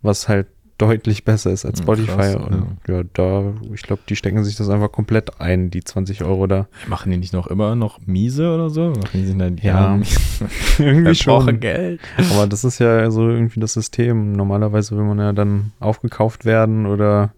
was 0.00 0.28
halt 0.28 0.48
deutlich 0.82 1.24
besser 1.24 1.50
ist 1.52 1.64
als 1.64 1.78
Ja, 1.78 1.84
Spotify. 1.84 2.12
krass, 2.12 2.34
und 2.36 2.76
ja, 2.88 3.02
da, 3.12 3.52
ich 3.72 3.82
glaube, 3.82 4.02
die 4.08 4.16
stecken 4.16 4.42
sich 4.42 4.56
das 4.56 4.68
einfach 4.68 4.90
komplett 4.90 5.40
ein, 5.40 5.70
die 5.70 5.84
20 5.84 6.24
Euro 6.24 6.46
da. 6.48 6.66
Machen 6.88 7.12
die 7.12 7.18
nicht 7.18 7.32
noch 7.32 7.46
immer 7.46 7.74
noch 7.76 8.00
miese 8.06 8.52
oder 8.52 8.68
so? 8.68 8.88
Machen 8.90 9.10
die 9.14 9.24
sich 9.26 9.36
dann, 9.38 9.58
Ja, 9.58 9.98
Irgendwie 10.78 11.14
schon. 11.14 11.60
Geld. 11.60 12.00
Aber 12.32 12.46
das 12.46 12.64
ist 12.64 12.78
ja 12.80 13.10
so 13.10 13.28
irgendwie 13.28 13.60
das 13.60 13.74
System. 13.74 14.32
Normalerweise 14.32 14.96
will 14.96 15.04
man 15.04 15.18
ja 15.18 15.32
dann 15.32 15.72
aufgekauft 15.78 16.44
werden 16.44 16.86
oder 16.86 17.32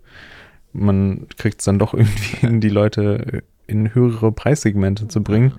man 0.72 1.26
kriegt 1.36 1.60
es 1.60 1.64
dann 1.66 1.78
doch 1.78 1.92
irgendwie 1.94 2.36
hin, 2.38 2.60
die 2.60 2.68
Leute 2.70 3.42
in 3.66 3.94
höhere 3.94 4.32
Preissegmente 4.32 5.08
zu 5.08 5.22
bringen. 5.22 5.52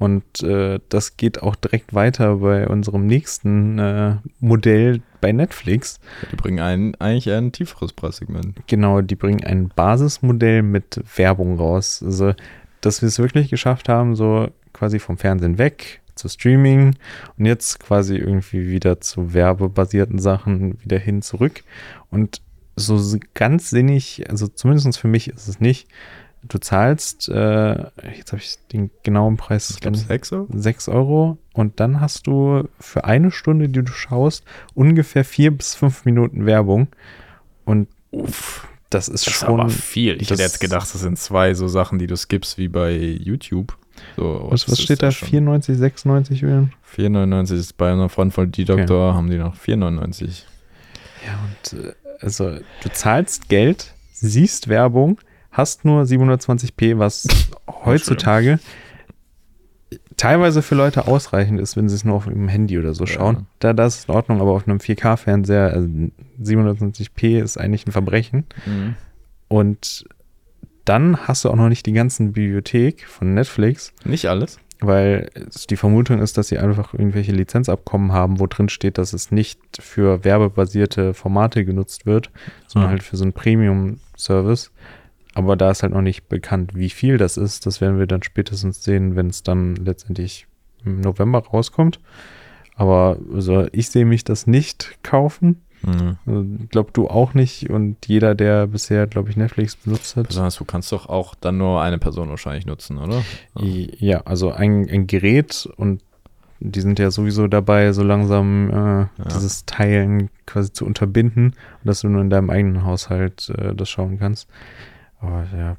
Und 0.00 0.42
äh, 0.42 0.80
das 0.88 1.18
geht 1.18 1.42
auch 1.42 1.54
direkt 1.54 1.92
weiter 1.92 2.36
bei 2.36 2.66
unserem 2.66 3.06
nächsten 3.06 3.78
äh, 3.78 4.16
Modell 4.40 5.02
bei 5.20 5.30
Netflix. 5.30 6.00
Die 6.32 6.36
bringen 6.36 6.58
ein, 6.58 6.94
eigentlich 6.94 7.30
ein 7.30 7.52
tieferes 7.52 7.92
Preissegment. 7.92 8.66
Genau, 8.66 9.02
die 9.02 9.14
bringen 9.14 9.44
ein 9.44 9.68
Basismodell 9.68 10.62
mit 10.62 11.02
Werbung 11.16 11.58
raus. 11.58 12.02
Also, 12.02 12.32
dass 12.80 13.02
wir 13.02 13.08
es 13.08 13.18
wirklich 13.18 13.50
geschafft 13.50 13.90
haben, 13.90 14.16
so 14.16 14.48
quasi 14.72 14.98
vom 15.00 15.18
Fernsehen 15.18 15.58
weg 15.58 16.00
zu 16.14 16.30
Streaming 16.30 16.96
und 17.36 17.44
jetzt 17.44 17.78
quasi 17.80 18.16
irgendwie 18.16 18.68
wieder 18.68 19.02
zu 19.02 19.34
werbebasierten 19.34 20.18
Sachen 20.18 20.82
wieder 20.82 20.98
hin 20.98 21.20
zurück. 21.20 21.62
Und 22.10 22.40
so 22.74 23.18
ganz 23.34 23.68
sinnig, 23.68 24.24
also 24.30 24.48
zumindest 24.48 24.98
für 24.98 25.08
mich 25.08 25.28
ist 25.28 25.46
es 25.46 25.60
nicht. 25.60 25.88
Du 26.48 26.58
zahlst, 26.58 27.28
äh, 27.28 27.72
jetzt 28.16 28.32
habe 28.32 28.38
ich 28.42 28.56
den 28.72 28.90
genauen 29.02 29.36
Preis, 29.36 29.70
Ich 29.70 29.80
glaube, 29.80 29.98
sechs 29.98 30.32
Euro? 30.32 30.48
6 30.52 30.88
Euro 30.88 31.38
und 31.52 31.80
dann 31.80 32.00
hast 32.00 32.26
du 32.26 32.66
für 32.78 33.04
eine 33.04 33.30
Stunde, 33.30 33.68
die 33.68 33.82
du 33.84 33.92
schaust, 33.92 34.44
ungefähr 34.74 35.24
vier 35.24 35.50
bis 35.50 35.74
fünf 35.74 36.04
Minuten 36.06 36.46
Werbung. 36.46 36.88
Und 37.66 37.88
Uff. 38.10 38.66
das 38.88 39.08
ist 39.08 39.26
Das 39.26 39.34
ist 39.34 39.40
schon. 39.40 39.60
aber 39.60 39.68
viel. 39.68 40.20
Ich 40.20 40.30
hätte 40.30 40.40
jetzt 40.42 40.60
gedacht, 40.60 40.88
das 40.94 41.00
sind 41.02 41.18
zwei 41.18 41.52
so 41.54 41.68
Sachen, 41.68 41.98
die 41.98 42.06
du 42.06 42.16
skippst 42.16 42.56
wie 42.56 42.68
bei 42.68 42.92
YouTube. 42.96 43.76
So, 44.16 44.46
Was, 44.50 44.66
was 44.66 44.78
ist 44.78 44.84
steht 44.84 45.02
da? 45.02 45.10
schon- 45.12 45.28
94, 45.28 45.76
96 45.76 46.40
Julian? 46.40 46.72
4,99 46.96 47.52
ist 47.58 47.76
bei 47.76 47.92
einer 47.92 48.08
Freund 48.08 48.32
von 48.32 48.50
D-Doktor, 48.50 49.14
haben 49.14 49.28
die 49.28 49.36
noch 49.36 49.54
4,99. 49.56 50.44
Ja, 51.26 51.38
und 51.44 51.80
äh, 51.84 51.92
also 52.20 52.56
du 52.82 52.88
zahlst 52.94 53.50
Geld, 53.50 53.92
siehst 54.12 54.68
Werbung, 54.68 55.18
hast 55.50 55.84
nur 55.84 56.02
720p, 56.04 56.98
was 56.98 57.26
heutzutage 57.84 58.58
teilweise 60.16 60.62
für 60.62 60.74
Leute 60.74 61.06
ausreichend 61.08 61.60
ist, 61.60 61.76
wenn 61.76 61.88
sie 61.88 61.94
es 61.94 62.04
nur 62.04 62.14
auf 62.16 62.24
dem 62.26 62.48
Handy 62.48 62.78
oder 62.78 62.94
so 62.94 63.04
Ja. 63.04 63.10
schauen. 63.12 63.46
Da 63.58 63.72
das 63.72 63.98
ist 64.00 64.08
in 64.08 64.14
Ordnung, 64.14 64.40
aber 64.40 64.52
auf 64.52 64.68
einem 64.68 64.78
4K-Fernseher, 64.78 65.72
also 65.72 65.88
720p 66.42 67.40
ist 67.42 67.56
eigentlich 67.58 67.86
ein 67.86 67.92
Verbrechen. 67.92 68.44
Mhm. 68.66 68.94
Und 69.48 70.04
dann 70.84 71.26
hast 71.26 71.44
du 71.44 71.50
auch 71.50 71.56
noch 71.56 71.68
nicht 71.68 71.86
die 71.86 71.92
ganzen 71.92 72.32
Bibliothek 72.32 73.06
von 73.06 73.34
Netflix, 73.34 73.92
Nicht 74.04 74.26
alles. 74.26 74.58
weil 74.80 75.30
die 75.68 75.76
Vermutung 75.76 76.20
ist, 76.20 76.38
dass 76.38 76.48
sie 76.48 76.58
einfach 76.58 76.94
irgendwelche 76.94 77.32
Lizenzabkommen 77.32 78.12
haben, 78.12 78.38
wo 78.40 78.46
drin 78.46 78.68
steht, 78.68 78.98
dass 78.98 79.12
es 79.12 79.30
nicht 79.30 79.58
für 79.80 80.24
werbebasierte 80.24 81.14
Formate 81.14 81.64
genutzt 81.64 82.06
wird, 82.06 82.30
sondern 82.66 82.88
Ah. 82.88 82.92
halt 82.92 83.02
für 83.02 83.16
so 83.16 83.24
einen 83.24 83.32
Premium-Service. 83.32 84.70
Aber 85.40 85.56
da 85.56 85.70
ist 85.70 85.82
halt 85.82 85.94
noch 85.94 86.02
nicht 86.02 86.28
bekannt, 86.28 86.74
wie 86.74 86.90
viel 86.90 87.16
das 87.16 87.36
ist. 87.36 87.64
Das 87.64 87.80
werden 87.80 87.98
wir 87.98 88.06
dann 88.06 88.22
spätestens 88.22 88.84
sehen, 88.84 89.16
wenn 89.16 89.28
es 89.28 89.42
dann 89.42 89.74
letztendlich 89.76 90.46
im 90.84 91.00
November 91.00 91.42
rauskommt. 91.42 91.98
Aber 92.76 93.18
also 93.34 93.66
ich 93.72 93.88
sehe 93.88 94.04
mich 94.04 94.22
das 94.22 94.46
nicht 94.46 94.98
kaufen. 95.02 95.62
Mhm. 95.82 96.18
Also, 96.26 96.46
Ich 96.62 96.68
glaube, 96.68 96.90
du 96.92 97.08
auch 97.08 97.32
nicht. 97.32 97.70
Und 97.70 98.06
jeder, 98.06 98.34
der 98.34 98.66
bisher, 98.66 99.06
glaube 99.06 99.30
ich, 99.30 99.36
Netflix 99.36 99.76
benutzt 99.76 100.16
hat. 100.16 100.28
Besonders 100.28 100.56
du 100.56 100.66
kannst 100.66 100.92
doch 100.92 101.08
auch 101.08 101.34
dann 101.34 101.56
nur 101.56 101.80
eine 101.80 101.98
Person 101.98 102.28
wahrscheinlich 102.28 102.66
nutzen, 102.66 102.98
oder? 102.98 103.22
Ja, 103.54 104.20
also 104.26 104.52
ein, 104.52 104.88
ein 104.90 105.06
Gerät 105.06 105.68
und 105.76 106.02
die 106.60 106.82
sind 106.82 106.98
ja 106.98 107.10
sowieso 107.10 107.46
dabei, 107.46 107.92
so 107.92 108.02
langsam 108.02 109.08
äh, 109.18 109.24
dieses 109.34 109.64
Teilen 109.64 110.28
quasi 110.44 110.70
zu 110.70 110.84
unterbinden 110.84 111.46
und 111.46 111.84
dass 111.84 112.02
du 112.02 112.08
nur 112.08 112.20
in 112.20 112.28
deinem 112.28 112.50
eigenen 112.50 112.84
Haushalt 112.84 113.50
äh, 113.56 113.74
das 113.74 113.88
schauen 113.88 114.18
kannst. 114.18 114.46
Aber 115.20 115.46
ja, 115.56 115.76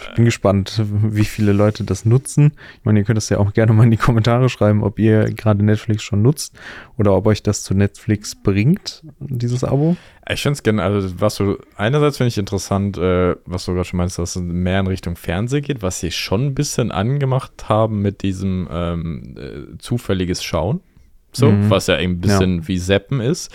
ich 0.00 0.14
bin 0.14 0.24
gespannt, 0.24 0.80
wie 0.84 1.24
viele 1.24 1.52
Leute 1.52 1.82
das 1.82 2.04
nutzen. 2.04 2.52
Ich 2.78 2.84
meine, 2.84 3.00
ihr 3.00 3.04
könnt 3.04 3.16
das 3.16 3.28
ja 3.30 3.38
auch 3.38 3.52
gerne 3.52 3.72
mal 3.72 3.82
in 3.84 3.90
die 3.90 3.96
Kommentare 3.96 4.48
schreiben, 4.48 4.82
ob 4.84 4.98
ihr 5.00 5.24
gerade 5.32 5.64
Netflix 5.64 6.02
schon 6.04 6.22
nutzt 6.22 6.54
oder 6.96 7.14
ob 7.16 7.26
euch 7.26 7.42
das 7.42 7.64
zu 7.64 7.74
Netflix 7.74 8.36
bringt, 8.36 9.02
dieses 9.18 9.64
Abo. 9.64 9.96
Ich 10.28 10.42
finde 10.42 10.52
es 10.54 10.62
gerne, 10.62 10.82
also 10.84 11.20
was 11.20 11.34
du, 11.36 11.58
einerseits 11.76 12.18
finde 12.18 12.28
ich 12.28 12.38
interessant, 12.38 12.96
äh, 12.98 13.34
was 13.44 13.64
du 13.64 13.72
gerade 13.74 13.86
schon 13.86 13.96
meinst, 13.98 14.18
dass 14.18 14.36
es 14.36 14.42
mehr 14.42 14.80
in 14.80 14.86
Richtung 14.86 15.16
Fernsehen 15.16 15.62
geht, 15.62 15.82
was 15.82 15.98
sie 15.98 16.12
schon 16.12 16.46
ein 16.46 16.54
bisschen 16.54 16.92
angemacht 16.92 17.68
haben 17.68 18.00
mit 18.02 18.22
diesem 18.22 18.68
ähm, 18.70 19.34
äh, 19.36 19.78
zufälliges 19.78 20.44
Schauen. 20.44 20.80
So, 21.32 21.50
Mhm. 21.52 21.70
was 21.70 21.86
ja 21.88 21.96
ein 21.96 22.20
bisschen 22.20 22.66
wie 22.68 22.78
Seppen 22.78 23.20
ist. 23.20 23.52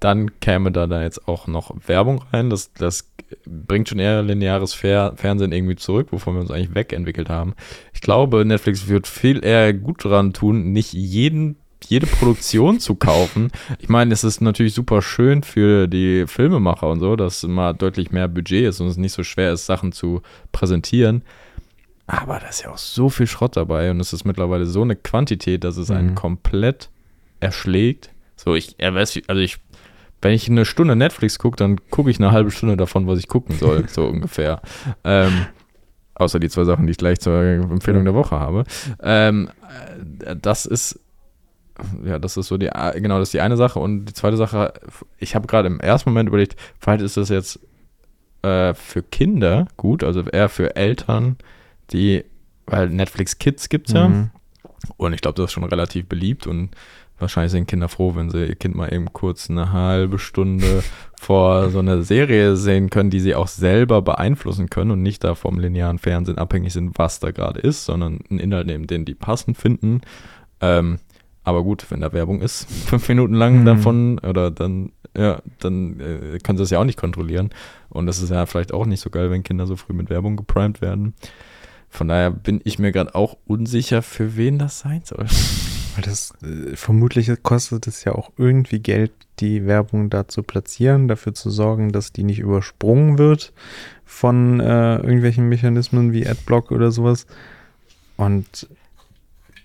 Dann 0.00 0.40
käme 0.40 0.72
da, 0.72 0.86
da 0.86 1.02
jetzt 1.02 1.26
auch 1.26 1.46
noch 1.46 1.74
Werbung 1.86 2.22
rein. 2.32 2.50
Das, 2.50 2.72
das 2.74 3.10
bringt 3.46 3.88
schon 3.88 3.98
eher 3.98 4.22
lineares 4.22 4.74
Fer 4.74 5.14
Fernsehen 5.16 5.52
irgendwie 5.52 5.76
zurück, 5.76 6.08
wovon 6.10 6.34
wir 6.34 6.40
uns 6.42 6.50
eigentlich 6.50 6.74
wegentwickelt 6.74 7.28
haben. 7.30 7.54
Ich 7.94 8.00
glaube, 8.02 8.44
Netflix 8.44 8.88
wird 8.88 9.06
viel 9.06 9.44
eher 9.44 9.72
gut 9.72 10.04
dran 10.04 10.32
tun, 10.32 10.72
nicht 10.72 10.92
jeden, 10.92 11.56
jede 11.86 12.06
Produktion 12.06 12.78
zu 12.78 12.94
kaufen. 12.94 13.50
Ich 13.78 13.88
meine, 13.88 14.12
es 14.12 14.22
ist 14.22 14.40
natürlich 14.42 14.74
super 14.74 15.00
schön 15.02 15.42
für 15.42 15.86
die 15.88 16.26
Filmemacher 16.26 16.88
und 16.88 17.00
so, 17.00 17.16
dass 17.16 17.42
immer 17.42 17.72
deutlich 17.74 18.10
mehr 18.10 18.28
Budget 18.28 18.66
ist 18.68 18.80
und 18.80 18.88
es 18.88 18.96
nicht 18.98 19.12
so 19.12 19.22
schwer 19.22 19.52
ist, 19.52 19.66
Sachen 19.66 19.92
zu 19.92 20.20
präsentieren. 20.52 21.22
Aber 22.06 22.38
da 22.38 22.46
ist 22.48 22.62
ja 22.62 22.70
auch 22.70 22.78
so 22.78 23.08
viel 23.08 23.26
Schrott 23.26 23.56
dabei 23.56 23.90
und 23.90 23.98
es 23.98 24.12
ist 24.12 24.24
mittlerweile 24.24 24.66
so 24.66 24.82
eine 24.82 24.94
Quantität, 24.94 25.64
dass 25.64 25.76
es 25.76 25.90
einen 25.90 26.10
Mhm. 26.10 26.14
komplett 26.14 26.90
erschlägt. 27.40 28.10
So, 28.36 28.54
ich, 28.54 28.74
er 28.78 28.94
weiß, 28.94 29.20
also 29.28 29.40
ich, 29.40 29.58
wenn 30.22 30.32
ich 30.32 30.48
eine 30.48 30.64
Stunde 30.64 30.96
Netflix 30.96 31.38
gucke, 31.38 31.56
dann 31.56 31.78
gucke 31.90 32.10
ich 32.10 32.18
eine 32.18 32.32
halbe 32.32 32.50
Stunde 32.50 32.76
davon, 32.76 33.06
was 33.06 33.18
ich 33.18 33.28
gucken 33.28 33.56
soll, 33.56 33.88
so 33.88 34.06
ungefähr. 34.06 34.60
Ähm, 35.04 35.46
außer 36.14 36.38
die 36.38 36.48
zwei 36.48 36.64
Sachen, 36.64 36.86
die 36.86 36.92
ich 36.92 36.98
gleich 36.98 37.20
zur 37.20 37.42
Empfehlung 37.42 38.04
der 38.04 38.14
Woche 38.14 38.38
habe. 38.38 38.64
Ähm, 39.02 39.50
äh, 40.24 40.36
das 40.36 40.66
ist, 40.66 41.00
ja, 42.04 42.18
das 42.18 42.36
ist 42.36 42.46
so 42.46 42.56
die, 42.56 42.70
genau, 42.94 43.18
das 43.18 43.28
ist 43.28 43.34
die 43.34 43.40
eine 43.40 43.56
Sache. 43.56 43.78
Und 43.78 44.06
die 44.06 44.14
zweite 44.14 44.36
Sache, 44.36 44.72
ich 45.18 45.34
habe 45.34 45.46
gerade 45.46 45.68
im 45.68 45.80
ersten 45.80 46.10
Moment 46.10 46.28
überlegt, 46.28 46.56
vielleicht 46.78 47.02
ist 47.02 47.16
das 47.16 47.28
jetzt 47.28 47.60
äh, 48.42 48.74
für 48.74 49.02
Kinder 49.02 49.66
gut, 49.76 50.02
also 50.02 50.22
eher 50.22 50.48
für 50.48 50.76
Eltern, 50.76 51.36
die, 51.92 52.24
weil 52.66 52.88
Netflix 52.88 53.38
Kids 53.38 53.68
gibt 53.68 53.88
es 53.88 53.94
ja. 53.94 54.08
Mhm. 54.08 54.30
Und 54.96 55.12
ich 55.12 55.20
glaube, 55.20 55.36
das 55.36 55.46
ist 55.46 55.52
schon 55.52 55.64
relativ 55.64 56.06
beliebt 56.06 56.46
und 56.46 56.70
wahrscheinlich 57.18 57.52
sind 57.52 57.66
Kinder 57.68 57.88
froh, 57.88 58.14
wenn 58.14 58.30
sie 58.30 58.44
ihr 58.44 58.54
Kind 58.56 58.74
mal 58.74 58.92
eben 58.92 59.12
kurz 59.12 59.48
eine 59.50 59.72
halbe 59.72 60.18
Stunde 60.18 60.82
vor 61.20 61.70
so 61.70 61.78
einer 61.78 62.02
Serie 62.02 62.56
sehen 62.56 62.90
können, 62.90 63.10
die 63.10 63.20
sie 63.20 63.34
auch 63.34 63.48
selber 63.48 64.02
beeinflussen 64.02 64.68
können 64.70 64.90
und 64.90 65.02
nicht 65.02 65.24
da 65.24 65.34
vom 65.34 65.58
linearen 65.58 65.98
Fernsehen 65.98 66.38
abhängig 66.38 66.72
sind, 66.72 66.98
was 66.98 67.20
da 67.20 67.30
gerade 67.30 67.60
ist, 67.60 67.84
sondern 67.84 68.20
einen 68.30 68.38
Inhalt 68.38 68.66
nehmen, 68.66 68.86
den 68.86 69.04
die 69.04 69.14
passend 69.14 69.56
finden. 69.56 70.02
Ähm, 70.60 70.98
aber 71.44 71.62
gut, 71.62 71.86
wenn 71.90 72.00
da 72.00 72.12
Werbung 72.12 72.40
ist, 72.40 72.68
fünf 72.86 73.08
Minuten 73.08 73.34
lang 73.34 73.60
Mhm. 73.60 73.64
davon, 73.64 74.18
oder 74.18 74.50
dann, 74.50 74.92
ja, 75.16 75.40
dann 75.60 76.00
äh, 76.00 76.38
können 76.38 76.58
sie 76.58 76.62
das 76.64 76.70
ja 76.70 76.80
auch 76.80 76.84
nicht 76.84 76.98
kontrollieren. 76.98 77.50
Und 77.88 78.06
das 78.06 78.20
ist 78.20 78.30
ja 78.30 78.44
vielleicht 78.46 78.72
auch 78.74 78.84
nicht 78.84 79.00
so 79.00 79.10
geil, 79.10 79.30
wenn 79.30 79.42
Kinder 79.42 79.66
so 79.66 79.76
früh 79.76 79.92
mit 79.94 80.10
Werbung 80.10 80.36
geprimed 80.36 80.80
werden. 80.82 81.14
Von 81.88 82.08
daher 82.08 82.30
bin 82.30 82.60
ich 82.64 82.78
mir 82.78 82.90
gerade 82.92 83.14
auch 83.14 83.36
unsicher, 83.46 84.02
für 84.02 84.36
wen 84.36 84.58
das 84.58 84.80
sein 84.80 85.02
soll. 85.04 85.26
Weil 85.96 86.04
das 86.04 86.32
äh, 86.42 86.76
vermutlich 86.76 87.30
kostet 87.42 87.86
es 87.86 88.04
ja 88.04 88.14
auch 88.14 88.30
irgendwie 88.36 88.78
Geld, 88.78 89.12
die 89.40 89.66
Werbung 89.66 90.10
da 90.10 90.28
zu 90.28 90.42
platzieren, 90.42 91.08
dafür 91.08 91.34
zu 91.34 91.50
sorgen, 91.50 91.92
dass 91.92 92.12
die 92.12 92.22
nicht 92.22 92.38
übersprungen 92.38 93.18
wird 93.18 93.52
von 94.04 94.60
äh, 94.60 94.96
irgendwelchen 94.96 95.48
Mechanismen 95.48 96.12
wie 96.12 96.26
Adblock 96.26 96.70
oder 96.70 96.90
sowas. 96.90 97.26
Und 98.16 98.68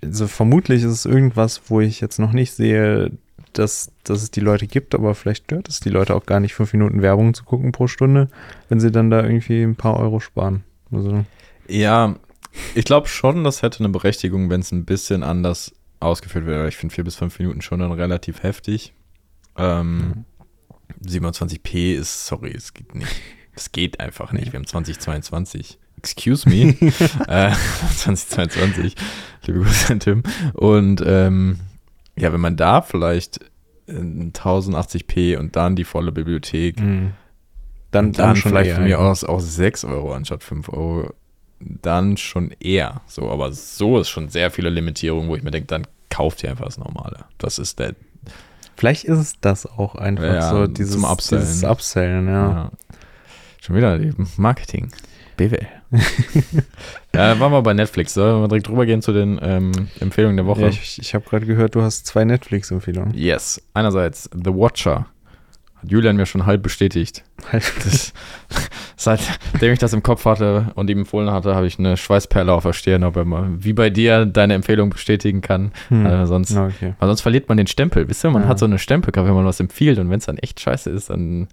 also 0.04 0.28
vermutlich 0.28 0.84
ist 0.84 0.92
es 0.92 1.06
irgendwas, 1.06 1.62
wo 1.68 1.80
ich 1.80 2.02
jetzt 2.02 2.20
noch 2.20 2.34
nicht 2.34 2.54
sehe, 2.54 3.12
dass, 3.54 3.92
dass 4.04 4.24
es 4.24 4.32
die 4.32 4.40
Leute 4.40 4.68
gibt, 4.68 4.96
aber 4.96 5.14
vielleicht 5.16 5.46
stört 5.46 5.70
es 5.70 5.80
die 5.80 5.90
Leute 5.90 6.16
auch 6.16 6.26
gar 6.26 6.40
nicht, 6.40 6.54
fünf 6.54 6.74
Minuten 6.74 7.02
Werbung 7.02 7.34
zu 7.34 7.44
gucken 7.44 7.72
pro 7.72 7.88
Stunde, 7.88 8.30
wenn 8.70 8.80
sie 8.80 8.92
dann 8.92 9.10
da 9.10 9.24
irgendwie 9.24 9.62
ein 9.62 9.76
paar 9.76 9.98
Euro 10.00 10.20
sparen. 10.20 10.64
Also, 10.92 11.26
Ja, 11.68 12.16
ich 12.76 12.86
glaube 12.86 13.08
schon, 13.08 13.44
das 13.44 13.62
hätte 13.62 13.80
eine 13.80 13.90
Berechtigung, 13.90 14.50
wenn 14.50 14.62
es 14.62 14.72
ein 14.72 14.86
bisschen 14.86 15.24
anders 15.24 15.74
ausgeführt 16.02 16.46
wäre. 16.46 16.68
Ich 16.68 16.78
finde 16.78 16.94
vier 16.94 17.04
bis 17.04 17.16
fünf 17.16 17.38
Minuten 17.40 17.62
schon 17.62 17.80
dann 17.80 17.92
relativ 17.92 18.44
heftig. 18.44 18.94
Ähm, 19.58 20.26
27p 21.04 21.94
ist, 21.96 22.26
sorry, 22.26 22.54
es 22.56 22.74
geht 22.74 22.96
nicht. 22.96 23.12
Es 23.54 23.72
geht 23.72 24.00
einfach 24.00 24.32
nicht. 24.32 24.54
Wir 24.54 24.60
haben 24.60 24.68
2022. 24.68 25.78
Excuse 25.98 26.48
me. 26.48 26.70
äh, 27.28 27.52
2022. 27.96 28.96
Liebe 29.46 29.60
Grüße 29.60 29.94
an 29.94 30.00
Tim. 30.00 30.24
Und 30.54 31.04
ähm, 31.06 31.60
ja, 32.16 32.32
wenn 32.34 32.42
man 32.42 32.56
da 32.56 32.82
vielleicht 32.82 33.40
in 33.88 34.32
1080p 34.32 35.38
und 35.38 35.56
dann 35.56 35.76
die 35.76 35.84
volle 35.84 36.12
Bibliothek, 36.12 36.80
mh. 36.80 37.12
dann, 37.92 38.14
dann, 38.14 38.36
schon 38.36 38.52
vielleicht 38.52 38.70
eher, 38.70 38.76
von 38.76 38.84
mir 38.86 38.90
ja. 38.92 38.98
aus 38.98 39.24
auch 39.24 39.40
6 39.40 39.86
Euro 39.86 40.14
anstatt 40.14 40.44
5 40.44 40.70
Euro, 40.70 41.14
dann 41.82 42.18
schon 42.18 42.52
eher. 42.60 43.02
So, 43.08 43.30
aber 43.30 43.52
so 43.52 44.00
ist 44.00 44.10
schon 44.10 44.30
sehr 44.30 44.52
viele 44.52 44.70
Limitierungen, 44.70 45.30
wo 45.30 45.36
ich 45.36 45.44
mir 45.44 45.52
denke, 45.52 45.68
dann 45.68 45.88
kauft 46.10 46.44
ihr 46.44 46.50
einfach 46.50 46.66
das 46.66 46.78
Normale. 46.78 47.26
Das 47.38 47.60
ist 47.60 47.80
der. 47.80 47.96
Vielleicht 48.76 49.04
ist 49.04 49.20
es 49.20 49.40
das 49.42 49.66
auch 49.66 49.96
einfach 49.96 50.24
Ja, 50.24 50.50
so, 50.50 50.68
dieses 50.68 50.94
zum 50.94 51.04
Upsellen. 51.04 51.44
Dieses 51.44 51.64
Upsellen, 51.64 52.28
ja. 52.28 52.50
Ja. 52.50 52.72
Schon 53.62 53.76
wieder 53.76 54.00
Marketing. 54.38 54.92
BWL. 55.38 55.68
ja, 57.16 57.40
waren 57.40 57.52
wir 57.52 57.62
bei 57.62 57.74
Netflix. 57.74 58.14
Sollen 58.14 58.42
wir 58.42 58.48
direkt 58.48 58.70
rübergehen 58.70 59.02
zu 59.02 59.12
den 59.14 59.40
ähm, 59.42 59.72
Empfehlungen 60.00 60.38
der 60.38 60.46
Woche? 60.46 60.62
ja 60.62 60.68
ich 60.68 61.00
ich 61.00 61.14
habe 61.14 61.26
gerade 61.30 61.46
gehört, 61.46 61.76
du 61.76 61.82
hast 61.82 62.06
zwei 62.08 62.24
Netflix-Empfehlungen. 62.26 63.14
yes. 63.14 63.62
Einerseits 63.74 64.30
The 64.34 64.52
Watcher. 64.52 65.08
Hat 65.82 65.90
Julian 65.92 66.16
mir 66.16 66.26
schon 66.26 66.46
halb 66.46 66.62
bestätigt. 66.64 67.24
Das, 67.52 68.14
seitdem 68.98 69.74
ich 69.74 69.80
das 69.80 69.94
im 69.94 70.04
Kopf 70.04 70.26
hatte 70.26 70.68
und 70.76 70.90
ihm 70.92 71.00
empfohlen 71.00 71.32
hatte, 71.32 71.56
habe 71.56 71.66
ich 71.66 71.80
eine 71.80 71.98
Schweißperle 71.98 72.54
auf 72.54 72.64
der 72.64 72.74
Stirn, 72.74 73.04
ob 73.04 73.16
er 73.16 73.26
mal 73.26 73.50
wie 73.58 73.74
bei 73.74 73.90
dir 73.90 74.26
deine 74.28 74.54
Empfehlung 74.54 74.92
bestätigen 74.92 75.42
kann. 75.42 75.72
Hm. 75.90 76.06
Äh, 76.06 76.26
sonst, 76.28 76.52
Na, 76.52 76.68
okay. 76.68 76.94
weil 77.00 77.08
sonst 77.10 77.22
verliert 77.22 77.50
man 77.50 77.58
den 77.58 77.66
Stempel. 77.68 78.08
Wisst 78.08 78.24
ihr, 78.24 78.30
man 78.30 78.44
Ja. 78.44 78.48
hat 78.50 78.60
so 78.60 78.66
eine 78.66 78.78
Stempelkarte, 78.78 79.28
wenn 79.28 79.36
man 79.36 79.46
was 79.46 79.60
empfiehlt 79.60 79.98
und 79.98 80.10
wenn 80.12 80.20
es 80.20 80.26
dann 80.28 80.38
echt 80.38 80.60
scheiße 80.60 80.92
ist, 80.92 81.10
dann, 81.10 81.48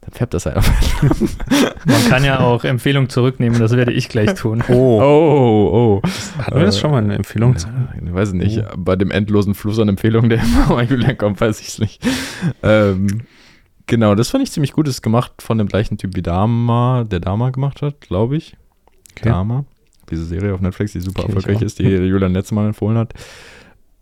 dann 0.00 0.12
färbt 0.12 0.32
das 0.32 0.46
halt 0.46 0.56
auf. 0.56 0.70
Man 1.86 2.04
kann 2.08 2.24
ja 2.24 2.40
auch 2.40 2.64
Empfehlungen 2.64 3.10
zurücknehmen, 3.10 3.58
das 3.58 3.76
werde 3.76 3.92
ich 3.92 4.08
gleich 4.08 4.32
tun. 4.34 4.62
Oh, 4.68 5.00
Oh, 5.02 6.00
oh. 6.02 6.08
hatten 6.38 6.56
wir 6.56 6.64
das 6.64 6.76
äh, 6.76 6.80
schon 6.80 6.90
mal 6.90 7.02
eine 7.02 7.14
Empfehlung? 7.16 7.56
zu? 7.58 7.68
Ja, 7.68 7.88
ich 8.06 8.14
weiß 8.14 8.32
nicht. 8.32 8.58
Oh. 8.60 8.74
Bei 8.78 8.96
dem 8.96 9.10
endlosen 9.10 9.54
Fluss 9.54 9.78
an 9.78 9.88
Empfehlungen, 9.90 10.30
der 10.30 10.38
immer 10.42 10.68
bei 10.76 10.84
Julian 10.84 11.18
kommt, 11.18 11.40
weiß 11.40 11.60
ich 11.60 11.68
es 11.68 11.78
nicht. 11.78 12.02
Ähm, 12.62 13.22
genau, 13.86 14.14
das 14.14 14.30
fand 14.30 14.44
ich 14.44 14.52
ziemlich 14.52 14.72
gut. 14.72 14.86
Das 14.86 14.96
ist 14.96 15.02
gemacht 15.02 15.32
von 15.40 15.58
dem 15.58 15.68
gleichen 15.68 15.98
Typ 15.98 16.14
wie 16.16 16.22
Dama, 16.22 17.04
der 17.04 17.20
Dama 17.20 17.50
gemacht 17.50 17.82
hat, 17.82 18.00
glaube 18.00 18.36
ich. 18.36 18.56
Okay. 19.12 19.28
Dama. 19.28 19.64
Diese 20.10 20.24
Serie 20.24 20.52
auf 20.54 20.60
Netflix, 20.60 20.92
die 20.92 21.00
super 21.00 21.22
erfolgreich 21.24 21.62
ist, 21.62 21.78
die 21.78 21.84
Julian 21.88 22.32
letztes 22.32 22.52
Mal 22.52 22.66
empfohlen 22.66 22.98
hat. 22.98 23.14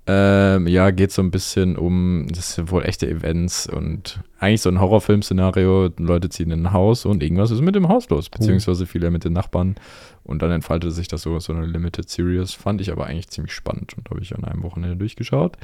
Ähm, 0.04 0.66
ja, 0.66 0.90
geht 0.90 1.12
so 1.12 1.22
ein 1.22 1.30
bisschen 1.30 1.76
um, 1.76 2.26
das 2.28 2.56
sind 2.56 2.72
wohl 2.72 2.84
echte 2.84 3.08
Events 3.08 3.68
und 3.68 4.20
eigentlich 4.40 4.60
so 4.60 4.68
ein 4.68 4.80
Horrorfilm-Szenario. 4.80 5.90
Leute 5.96 6.28
ziehen 6.28 6.50
in 6.50 6.66
ein 6.66 6.72
Haus 6.72 7.04
und 7.04 7.22
irgendwas 7.22 7.52
ist 7.52 7.60
mit 7.60 7.76
dem 7.76 7.88
Haus 7.88 8.08
los, 8.08 8.28
beziehungsweise 8.28 8.86
viele 8.86 9.12
mit 9.12 9.24
den 9.24 9.32
Nachbarn. 9.32 9.76
Und 10.24 10.42
dann 10.42 10.50
entfaltete 10.50 10.90
sich 10.90 11.06
das 11.06 11.22
so, 11.22 11.38
so 11.38 11.52
eine 11.52 11.66
Limited 11.66 12.08
Series. 12.08 12.52
Fand 12.52 12.80
ich 12.80 12.90
aber 12.90 13.06
eigentlich 13.06 13.28
ziemlich 13.28 13.54
spannend 13.54 13.94
und 13.96 14.10
habe 14.10 14.20
ich 14.20 14.34
an 14.34 14.42
einem 14.42 14.64
Wochenende 14.64 14.96
durchgeschaut. 14.96 15.56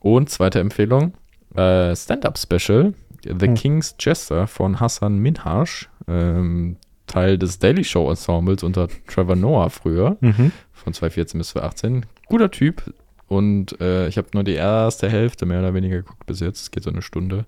Und 0.00 0.30
zweite 0.30 0.60
Empfehlung: 0.60 1.12
äh, 1.54 1.94
Stand-Up-Special: 1.94 2.94
The 3.24 3.46
Hm. 3.46 3.54
King's 3.54 3.94
Jester 3.98 4.46
von 4.46 4.80
Hassan 4.80 5.18
Minhaj. 5.18 5.86
Ähm, 6.08 6.76
Teil 7.06 7.38
des 7.38 7.58
Daily 7.58 7.82
Show 7.84 8.08
Ensembles 8.08 8.62
unter 8.62 8.88
Trevor 9.08 9.34
Noah 9.36 9.68
früher 9.70 10.16
Mhm. 10.20 10.52
von 10.72 10.92
2014 10.92 11.38
bis 11.38 11.48
2018. 11.48 12.06
Guter 12.26 12.50
Typ. 12.50 12.94
Und 13.26 13.80
äh, 13.80 14.06
ich 14.08 14.16
habe 14.16 14.28
nur 14.32 14.44
die 14.44 14.54
erste 14.54 15.08
Hälfte 15.08 15.44
mehr 15.46 15.58
oder 15.60 15.74
weniger 15.74 15.96
geguckt 15.98 16.26
bis 16.26 16.40
jetzt. 16.40 16.62
Es 16.62 16.70
geht 16.70 16.84
so 16.84 16.90
eine 16.90 17.02
Stunde. 17.02 17.46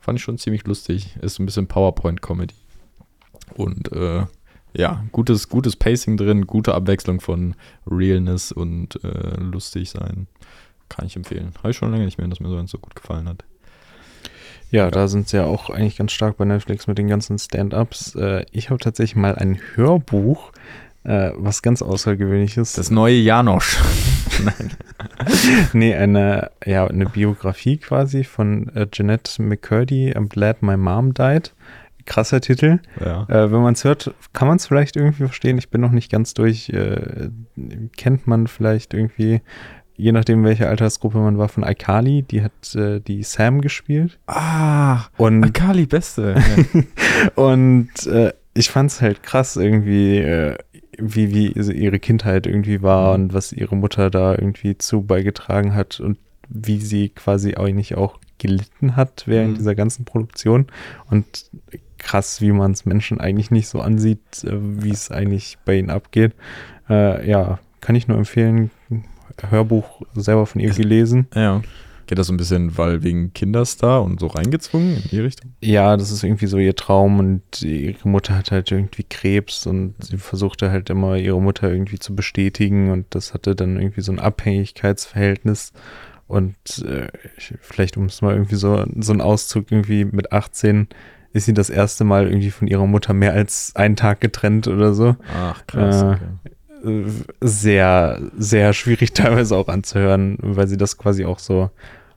Fand 0.00 0.18
ich 0.18 0.24
schon 0.24 0.38
ziemlich 0.38 0.66
lustig. 0.66 1.16
Ist 1.22 1.38
ein 1.38 1.46
bisschen 1.46 1.66
PowerPoint-Comedy. 1.68 2.54
Und 3.54 3.90
äh, 3.92 4.26
ja, 4.74 5.04
gutes, 5.12 5.48
gutes 5.48 5.76
Pacing 5.76 6.16
drin, 6.16 6.46
gute 6.46 6.74
Abwechslung 6.74 7.20
von 7.20 7.54
Realness 7.90 8.52
und 8.52 9.02
äh, 9.04 9.40
lustig 9.40 9.90
sein. 9.90 10.26
Kann 10.88 11.06
ich 11.06 11.16
empfehlen. 11.16 11.52
Habe 11.58 11.70
ich 11.70 11.76
schon 11.76 11.90
lange 11.90 12.04
nicht 12.04 12.18
mehr, 12.18 12.28
dass 12.28 12.40
mir 12.40 12.48
so 12.48 12.56
eins 12.56 12.70
so 12.70 12.78
gut 12.78 12.94
gefallen 12.94 13.28
hat. 13.28 13.44
Ja, 14.70 14.90
da 14.90 15.08
sind 15.08 15.28
sie 15.28 15.38
ja 15.38 15.44
auch 15.44 15.70
eigentlich 15.70 15.96
ganz 15.96 16.12
stark 16.12 16.36
bei 16.36 16.44
Netflix 16.44 16.86
mit 16.86 16.98
den 16.98 17.08
ganzen 17.08 17.38
Stand-Ups. 17.38 18.14
Äh, 18.16 18.44
ich 18.52 18.70
habe 18.70 18.78
tatsächlich 18.78 19.16
mal 19.16 19.34
ein 19.34 19.58
Hörbuch, 19.74 20.52
äh, 21.04 21.30
was 21.36 21.62
ganz 21.62 21.80
außergewöhnlich 21.80 22.56
ist. 22.56 22.76
Das 22.76 22.90
neue 22.90 23.16
Janosch. 23.16 23.78
nee, 25.72 25.94
eine, 25.94 26.50
ja, 26.64 26.86
eine 26.86 27.06
Biografie 27.06 27.78
quasi 27.78 28.24
von 28.24 28.68
äh, 28.74 28.86
Jeanette 28.90 29.42
McCurdy, 29.42 30.12
I'm 30.12 30.28
Glad 30.28 30.62
My 30.62 30.76
Mom 30.76 31.14
Died. 31.14 31.54
Krasser 32.04 32.40
Titel. 32.40 32.78
ja. 33.04 33.24
Äh, 33.28 33.52
wenn 33.52 33.60
man 33.60 33.74
es 33.74 33.84
hört, 33.84 34.14
kann 34.32 34.48
man 34.48 34.56
es 34.56 34.66
vielleicht 34.66 34.96
irgendwie 34.96 35.24
verstehen. 35.24 35.58
Ich 35.58 35.68
bin 35.68 35.82
noch 35.82 35.90
nicht 35.90 36.10
ganz 36.10 36.32
durch. 36.32 36.70
Äh, 36.70 37.28
kennt 37.98 38.26
man 38.26 38.46
vielleicht 38.46 38.94
irgendwie, 38.94 39.42
je 39.98 40.12
nachdem, 40.12 40.42
welche 40.44 40.68
Altersgruppe 40.68 41.18
man 41.18 41.36
war, 41.36 41.48
von 41.50 41.62
Aikali. 41.64 42.22
Die 42.22 42.42
hat 42.42 42.74
äh, 42.74 43.00
die 43.00 43.22
Sam 43.22 43.60
gespielt. 43.60 44.18
Ah, 44.26 45.04
Und 45.18 45.44
Akali 45.44 45.84
Beste. 45.86 46.36
Und 47.34 47.90
äh, 48.06 48.32
ich 48.54 48.70
fand 48.70 48.90
es 48.90 49.00
halt 49.02 49.22
krass 49.22 49.56
irgendwie, 49.56 50.18
äh, 50.18 50.56
wie, 50.98 51.32
wie 51.34 51.48
ihre 51.72 51.98
Kindheit 52.00 52.46
irgendwie 52.46 52.82
war 52.82 53.16
Mhm. 53.16 53.24
und 53.24 53.34
was 53.34 53.52
ihre 53.52 53.76
Mutter 53.76 54.10
da 54.10 54.32
irgendwie 54.32 54.78
zu 54.78 55.02
beigetragen 55.02 55.74
hat 55.74 56.00
und 56.00 56.18
wie 56.48 56.80
sie 56.80 57.10
quasi 57.10 57.54
eigentlich 57.56 57.96
auch 57.96 58.18
gelitten 58.38 58.96
hat 58.96 59.24
während 59.26 59.52
Mhm. 59.52 59.56
dieser 59.58 59.74
ganzen 59.74 60.04
Produktion. 60.04 60.66
Und 61.10 61.50
krass, 61.98 62.40
wie 62.40 62.52
man 62.52 62.70
es 62.72 62.86
Menschen 62.86 63.20
eigentlich 63.20 63.50
nicht 63.50 63.68
so 63.68 63.80
ansieht, 63.80 64.44
äh, 64.44 64.52
wie 64.82 64.90
es 64.90 65.10
eigentlich 65.10 65.58
bei 65.64 65.76
ihnen 65.76 65.90
abgeht. 65.90 66.32
Äh, 66.88 67.28
ja, 67.28 67.58
kann 67.80 67.94
ich 67.96 68.08
nur 68.08 68.16
empfehlen. 68.18 68.70
Hörbuch 69.48 70.02
selber 70.14 70.46
von 70.46 70.60
ihr 70.60 70.70
gelesen. 70.72 71.26
Ja. 71.34 71.62
Geht 72.06 72.18
das 72.18 72.28
so 72.28 72.32
ein 72.32 72.38
bisschen, 72.38 72.78
weil 72.78 73.02
wegen 73.02 73.34
Kinderstar 73.34 74.02
und 74.02 74.18
so 74.18 74.28
reingezwungen 74.28 74.96
in 74.96 75.02
die 75.10 75.20
Richtung? 75.20 75.52
Ja, 75.60 75.94
das 75.94 76.10
ist 76.10 76.24
irgendwie 76.24 76.46
so 76.46 76.56
ihr 76.56 76.74
Traum 76.74 77.18
und 77.18 77.60
ihre 77.60 78.08
Mutter 78.08 78.34
hat 78.34 78.50
halt 78.50 78.70
irgendwie 78.72 79.02
Krebs 79.04 79.66
und 79.66 79.94
sie 80.02 80.16
versuchte 80.16 80.70
halt 80.70 80.88
immer 80.88 81.16
ihre 81.16 81.38
Mutter 81.40 81.70
irgendwie 81.70 81.98
zu 81.98 82.16
bestätigen 82.16 82.90
und 82.92 83.04
das 83.10 83.34
hatte 83.34 83.54
dann 83.54 83.78
irgendwie 83.78 84.00
so 84.00 84.10
ein 84.10 84.20
Abhängigkeitsverhältnis 84.20 85.72
und 86.26 86.56
äh, 86.86 87.08
ich- 87.36 87.54
vielleicht 87.60 87.96
um 87.96 88.06
es 88.06 88.22
mal 88.22 88.32
irgendwie 88.34 88.56
so, 88.56 88.84
so 88.98 89.12
ein 89.12 89.20
Auszug 89.20 89.70
irgendwie 89.70 90.04
mit 90.06 90.32
18 90.32 90.88
ist 91.34 91.44
sie 91.44 91.52
das 91.54 91.68
erste 91.68 92.04
Mal 92.04 92.26
irgendwie 92.28 92.50
von 92.50 92.68
ihrer 92.68 92.86
Mutter 92.86 93.12
mehr 93.12 93.34
als 93.34 93.72
einen 93.76 93.96
Tag 93.96 94.20
getrennt 94.22 94.66
oder 94.66 94.94
so. 94.94 95.14
Ach, 95.36 95.66
krass. 95.66 96.02
Äh, 96.02 96.06
okay. 96.06 96.54
Sehr, 97.40 98.20
sehr 98.36 98.72
schwierig 98.72 99.12
teilweise 99.14 99.56
auch 99.56 99.68
anzuhören, 99.68 100.38
weil 100.40 100.68
sie 100.68 100.76
das 100.76 100.96
quasi 100.96 101.24
auch 101.24 101.38
so 101.38 101.70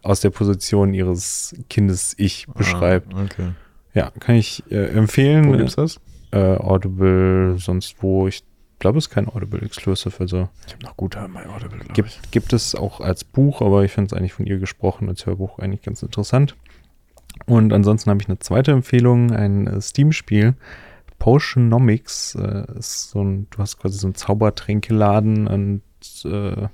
aus 0.03 0.21
der 0.21 0.29
Position 0.31 0.93
ihres 0.93 1.55
Kindes 1.69 2.15
Ich 2.17 2.47
beschreibt. 2.47 3.13
Ah, 3.13 3.23
okay. 3.23 3.49
Ja, 3.93 4.11
kann 4.19 4.35
ich 4.35 4.63
äh, 4.71 4.87
empfehlen. 4.87 5.47
Wo 5.47 5.57
gibt's 5.57 5.75
das? 5.75 5.99
Äh, 6.31 6.57
Audible, 6.57 7.55
sonst 7.57 7.97
wo. 8.01 8.27
Ich 8.27 8.43
glaube, 8.79 8.97
es 8.97 9.07
ist 9.07 9.09
kein 9.11 9.27
Audible 9.27 9.61
Exclusive. 9.61 10.15
Also 10.19 10.49
Ich 10.65 10.73
habe 10.73 10.83
noch 10.83 10.97
gute 10.97 11.19
bei 11.33 11.47
Audible, 11.47 11.79
gibt, 11.93 12.31
gibt 12.31 12.53
es 12.53 12.73
auch 12.73 12.99
als 12.99 13.23
Buch, 13.23 13.61
aber 13.61 13.83
ich 13.83 13.91
finde 13.91 14.07
es 14.07 14.17
eigentlich 14.17 14.33
von 14.33 14.45
ihr 14.45 14.59
gesprochen 14.59 15.07
als 15.09 15.25
Hörbuch 15.25 15.59
eigentlich 15.59 15.81
ganz 15.83 16.01
interessant. 16.01 16.55
Und 17.45 17.73
ansonsten 17.73 18.09
habe 18.09 18.21
ich 18.21 18.27
eine 18.27 18.39
zweite 18.39 18.71
Empfehlung, 18.71 19.31
ein 19.31 19.67
äh, 19.67 19.81
Steam-Spiel. 19.81 20.55
Potionomics 21.21 22.33
äh, 22.33 22.63
ist 22.79 23.11
so 23.11 23.23
ein, 23.23 23.45
du 23.51 23.59
hast 23.59 23.77
quasi 23.77 23.99
so 23.99 24.07
einen 24.07 24.15
Zaubertränkeladen 24.15 25.45
und 25.45 25.81
äh, 26.25 26.67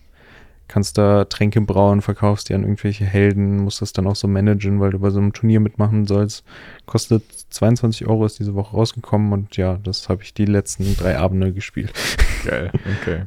kannst 0.70 0.98
da 0.98 1.26
Tränke 1.26 1.60
brauen, 1.60 2.00
verkaufst 2.02 2.48
die 2.48 2.54
an 2.54 2.62
irgendwelche 2.62 3.04
Helden, 3.04 3.58
musst 3.58 3.82
das 3.82 3.92
dann 3.92 4.08
auch 4.08 4.16
so 4.16 4.30
managen, 4.30 4.80
weil 4.80 4.92
du 4.92 5.00
bei 5.00 5.10
so 5.10 5.20
einem 5.20 5.34
Turnier 5.34 5.60
mitmachen 5.60 6.06
sollst. 6.08 6.46
Kostet 6.86 7.24
22 7.50 8.08
Euro, 8.08 8.26
ist 8.26 8.40
diese 8.40 8.56
Woche 8.56 8.78
rausgekommen 8.78 9.34
und 9.34 9.58
ja, 9.58 9.80
das 9.84 10.08
habe 10.08 10.24
ich 10.24 10.34
die 10.34 10.46
letzten 10.46 10.96
drei 10.96 11.18
Abende 11.18 11.52
gespielt. 11.52 11.92
Geil, 12.46 12.72
okay. 13.02 13.24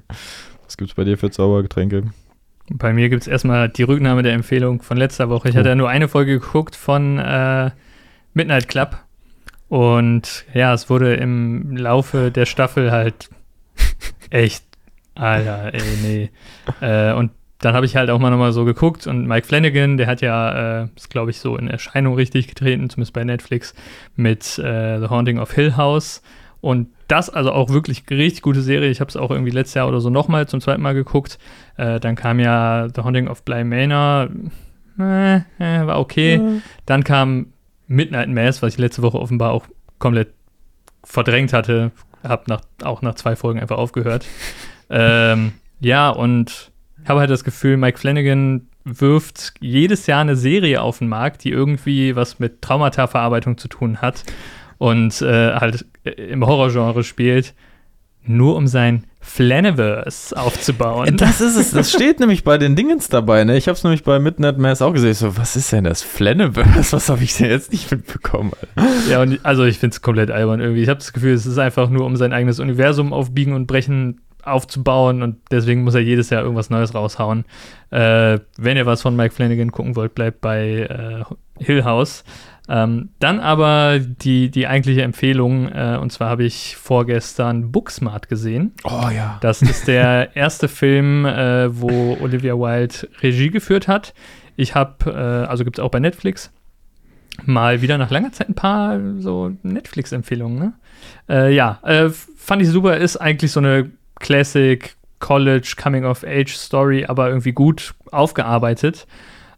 Was 0.64 0.78
gibt's 0.78 0.94
bei 0.94 1.04
dir 1.04 1.18
für 1.18 1.30
Zaubergetränke? 1.30 2.04
Bei 2.70 2.94
mir 2.94 3.10
gibt 3.10 3.22
es 3.24 3.28
erstmal 3.28 3.68
die 3.68 3.82
Rücknahme 3.82 4.22
der 4.22 4.32
Empfehlung 4.32 4.80
von 4.80 4.96
letzter 4.96 5.28
Woche. 5.28 5.50
Ich 5.50 5.54
Oh. 5.54 5.58
hatte 5.58 5.68
ja 5.68 5.74
nur 5.74 5.90
eine 5.90 6.08
Folge 6.08 6.40
geguckt 6.40 6.76
von 6.76 7.18
äh, 7.18 7.72
Midnight 8.32 8.68
Club. 8.68 8.96
Und 9.70 10.44
ja, 10.52 10.74
es 10.74 10.90
wurde 10.90 11.14
im 11.14 11.76
Laufe 11.76 12.32
der 12.32 12.44
Staffel 12.44 12.90
halt 12.90 13.30
echt, 14.30 14.64
Alter, 15.14 15.72
ey, 15.72 15.80
nee. 16.02 16.30
Äh, 16.80 17.12
und 17.14 17.30
dann 17.60 17.74
habe 17.74 17.86
ich 17.86 17.94
halt 17.94 18.10
auch 18.10 18.18
mal 18.18 18.30
nochmal 18.30 18.50
so 18.50 18.64
geguckt 18.64 19.06
und 19.06 19.28
Mike 19.28 19.46
Flanagan, 19.46 19.96
der 19.96 20.08
hat 20.08 20.22
ja, 20.22 20.82
äh, 20.82 20.88
ist 20.96 21.08
glaube 21.08 21.30
ich 21.30 21.38
so 21.38 21.56
in 21.56 21.68
Erscheinung 21.68 22.16
richtig 22.16 22.48
getreten, 22.48 22.90
zumindest 22.90 23.12
bei 23.12 23.22
Netflix, 23.22 23.72
mit 24.16 24.58
äh, 24.58 24.98
The 24.98 25.06
Haunting 25.08 25.38
of 25.38 25.52
Hill 25.52 25.76
House. 25.76 26.20
Und 26.60 26.88
das 27.06 27.30
also 27.30 27.52
auch 27.52 27.70
wirklich 27.70 28.02
richtig 28.10 28.42
gute 28.42 28.62
Serie. 28.62 28.90
Ich 28.90 29.00
habe 29.00 29.08
es 29.08 29.16
auch 29.16 29.30
irgendwie 29.30 29.52
letztes 29.52 29.74
Jahr 29.74 29.86
oder 29.86 30.00
so 30.00 30.10
nochmal 30.10 30.48
zum 30.48 30.60
zweiten 30.60 30.82
Mal 30.82 30.94
geguckt. 30.94 31.38
Äh, 31.76 32.00
dann 32.00 32.16
kam 32.16 32.40
ja 32.40 32.88
The 32.92 33.02
Haunting 33.02 33.28
of 33.28 33.44
Bly 33.44 33.62
Manor. 33.62 34.30
Äh, 34.98 35.36
äh, 35.36 35.86
war 35.86 36.00
okay. 36.00 36.60
Dann 36.86 37.04
kam 37.04 37.52
Midnight 37.90 38.28
Mass, 38.28 38.62
was 38.62 38.74
ich 38.74 38.78
letzte 38.78 39.02
Woche 39.02 39.18
offenbar 39.18 39.50
auch 39.50 39.66
komplett 39.98 40.32
verdrängt 41.02 41.52
hatte. 41.52 41.90
Hab 42.22 42.46
nach, 42.46 42.60
auch 42.84 43.02
nach 43.02 43.16
zwei 43.16 43.34
Folgen 43.34 43.58
einfach 43.58 43.78
aufgehört. 43.78 44.26
ähm, 44.90 45.52
ja, 45.80 46.08
und 46.10 46.70
habe 47.08 47.20
halt 47.20 47.30
das 47.30 47.42
Gefühl, 47.42 47.76
Mike 47.76 47.98
Flanagan 47.98 48.68
wirft 48.84 49.54
jedes 49.60 50.06
Jahr 50.06 50.20
eine 50.20 50.36
Serie 50.36 50.82
auf 50.82 50.98
den 50.98 51.08
Markt, 51.08 51.42
die 51.42 51.50
irgendwie 51.50 52.14
was 52.14 52.38
mit 52.38 52.62
Traumata-Verarbeitung 52.62 53.58
zu 53.58 53.66
tun 53.66 53.98
hat 53.98 54.22
und 54.78 55.20
äh, 55.22 55.54
halt 55.54 55.84
äh, 56.04 56.10
im 56.10 56.46
Horrorgenre 56.46 57.02
spielt, 57.02 57.54
nur 58.22 58.54
um 58.56 58.68
sein 58.68 59.04
Flaniverse 59.22 60.34
aufzubauen. 60.36 61.16
Das 61.18 61.40
ist 61.40 61.56
es, 61.56 61.72
das 61.72 61.92
steht 61.92 62.20
nämlich 62.20 62.42
bei 62.42 62.56
den 62.56 62.74
Dingens 62.74 63.08
dabei, 63.08 63.44
ne? 63.44 63.56
Ich 63.56 63.68
habe 63.68 63.76
es 63.76 63.84
nämlich 63.84 64.02
bei 64.02 64.18
Midnight 64.18 64.58
Mass 64.58 64.80
auch 64.80 64.92
gesehen. 64.92 65.10
Ich 65.10 65.18
so, 65.18 65.36
was 65.36 65.56
ist 65.56 65.70
denn 65.72 65.84
das 65.84 66.02
Flaniverse? 66.02 66.92
Was 66.92 67.10
habe 67.10 67.22
ich 67.22 67.36
denn 67.36 67.50
jetzt 67.50 67.70
nicht 67.70 67.90
mitbekommen? 67.90 68.52
Alter? 68.76 69.10
Ja, 69.10 69.22
und 69.22 69.38
also 69.44 69.64
ich 69.64 69.78
finde 69.78 69.94
es 69.94 70.00
komplett 70.00 70.30
albern 70.30 70.60
irgendwie. 70.60 70.82
Ich 70.82 70.88
habe 70.88 70.98
das 70.98 71.12
Gefühl, 71.12 71.34
es 71.34 71.44
ist 71.44 71.58
einfach 71.58 71.90
nur, 71.90 72.06
um 72.06 72.16
sein 72.16 72.32
eigenes 72.32 72.60
Universum 72.60 73.12
auf 73.12 73.32
Biegen 73.32 73.52
und 73.52 73.66
Brechen 73.66 74.20
aufzubauen 74.42 75.22
und 75.22 75.36
deswegen 75.50 75.84
muss 75.84 75.94
er 75.94 76.00
jedes 76.00 76.30
Jahr 76.30 76.42
irgendwas 76.42 76.70
Neues 76.70 76.94
raushauen. 76.94 77.44
Äh, 77.90 78.38
wenn 78.56 78.76
ihr 78.78 78.86
was 78.86 79.02
von 79.02 79.14
Mike 79.14 79.34
Flanagan 79.34 79.70
gucken 79.70 79.96
wollt, 79.96 80.14
bleibt 80.14 80.40
bei 80.40 80.88
äh, 80.88 81.24
Hill 81.62 81.84
House. 81.84 82.24
Ähm, 82.72 83.08
dann 83.18 83.40
aber 83.40 83.98
die, 83.98 84.48
die 84.48 84.68
eigentliche 84.68 85.02
Empfehlung, 85.02 85.68
äh, 85.68 85.98
und 86.00 86.12
zwar 86.12 86.28
habe 86.28 86.44
ich 86.44 86.76
vorgestern 86.76 87.72
Booksmart 87.72 88.28
gesehen. 88.28 88.74
Oh 88.84 89.08
ja. 89.12 89.38
Das 89.40 89.60
ist 89.60 89.88
der 89.88 90.30
erste 90.36 90.68
Film, 90.68 91.26
äh, 91.26 91.80
wo 91.80 92.16
Olivia 92.20 92.54
Wilde 92.54 93.08
Regie 93.22 93.50
geführt 93.50 93.88
hat. 93.88 94.14
Ich 94.54 94.76
habe, 94.76 95.10
äh, 95.10 95.48
also 95.48 95.64
gibt 95.64 95.78
es 95.78 95.84
auch 95.84 95.90
bei 95.90 95.98
Netflix, 95.98 96.52
mal 97.44 97.82
wieder 97.82 97.98
nach 97.98 98.10
langer 98.10 98.30
Zeit 98.30 98.48
ein 98.48 98.54
paar 98.54 99.00
so 99.18 99.50
Netflix-Empfehlungen. 99.64 100.58
Ne? 100.58 100.72
Äh, 101.28 101.52
ja, 101.52 101.80
äh, 101.82 102.08
fand 102.10 102.62
ich 102.62 102.68
super. 102.68 102.98
Ist 102.98 103.16
eigentlich 103.16 103.50
so 103.50 103.58
eine 103.58 103.90
Classic 104.20 104.94
College 105.18 105.74
Coming 105.76 106.04
of 106.04 106.22
Age 106.24 106.54
Story, 106.54 107.04
aber 107.04 107.30
irgendwie 107.30 107.52
gut 107.52 107.94
aufgearbeitet. 108.12 109.08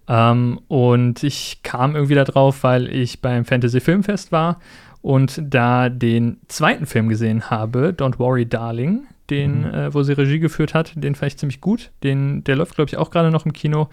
Ähm, 0.09 0.61
und 0.69 1.23
ich 1.23 1.61
kam 1.63 1.95
irgendwie 1.95 2.15
da 2.15 2.25
drauf, 2.25 2.63
weil 2.65 2.89
ich 2.93 3.21
beim 3.21 3.45
Fantasy 3.45 3.81
Filmfest 3.81 4.33
war 4.33 4.59
und 5.01 5.41
da 5.43 5.89
den 5.89 6.39
zweiten 6.49 6.87
Film 6.87 7.09
gesehen 7.09 7.51
habe, 7.51 7.95
Don't 7.97 8.19
Worry 8.19 8.47
Darling, 8.47 9.05
den, 9.31 9.61
Mhm. 9.61 9.75
äh, 9.75 9.95
wo 9.95 10.03
sie 10.03 10.13
Regie 10.13 10.39
geführt 10.41 10.75
hat. 10.75 10.93
Den 10.97 11.15
fand 11.15 11.33
ich 11.33 11.39
ziemlich 11.39 11.61
gut. 11.61 11.91
Den, 12.03 12.43
der 12.45 12.57
läuft, 12.57 12.75
glaube 12.75 12.89
ich, 12.89 12.97
auch 12.97 13.11
gerade 13.11 13.31
noch 13.31 13.47
im 13.47 13.53
Kino. 13.53 13.89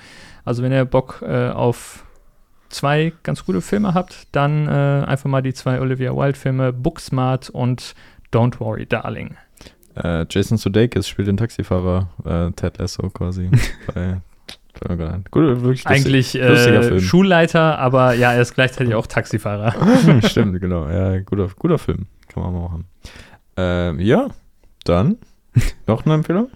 Also 0.46 0.64
wenn 0.64 0.72
ihr 0.72 0.86
Bock 0.86 1.24
äh, 1.26 1.50
auf 1.50 2.06
zwei 2.70 3.14
ganz 3.24 3.46
gute 3.46 3.62
Filme 3.62 3.94
habt, 3.94 4.28
dann 4.32 4.68
äh, 4.68 5.06
einfach 5.06 5.30
mal 5.30 5.42
die 5.42 5.54
zwei 5.54 5.80
Olivia 5.80 6.16
Wilde-Filme 6.16 6.74
Booksmart 6.74 7.50
und 7.50 7.96
Don't 8.34 8.60
Worry 8.60 8.86
Darling. 8.86 9.36
Äh, 9.96 10.26
Jason 10.30 10.58
Sudeikis 10.58 11.08
spielt 11.08 11.28
den 11.28 11.38
Taxifahrer 11.38 12.10
äh, 12.26 12.52
Ted 12.52 12.78
Lasso 12.78 13.10
quasi. 13.10 13.50
bei. 13.94 14.22
Gut, 15.32 15.62
wirklich. 15.62 15.88
Eigentlich 15.88 16.36
äh. 16.36 17.00
Schulleiter, 17.00 17.80
aber 17.80 18.14
ja, 18.14 18.34
er 18.34 18.42
ist 18.42 18.54
gleichzeitig 18.54 18.96
auch 18.96 19.08
Taxifahrer. 19.08 19.74
Stimmt, 20.28 20.60
genau. 20.62 20.88
Ja, 20.88 21.20
guter, 21.20 21.50
guter 21.58 21.78
Film. 21.78 22.08
Kann 22.28 22.44
man 22.44 22.54
mal 22.54 22.62
machen. 22.62 22.86
Ähm, 23.58 24.00
ja, 24.00 24.28
dann 24.86 25.18
noch 25.88 26.06
eine 26.06 26.16
Empfehlung? 26.16 26.50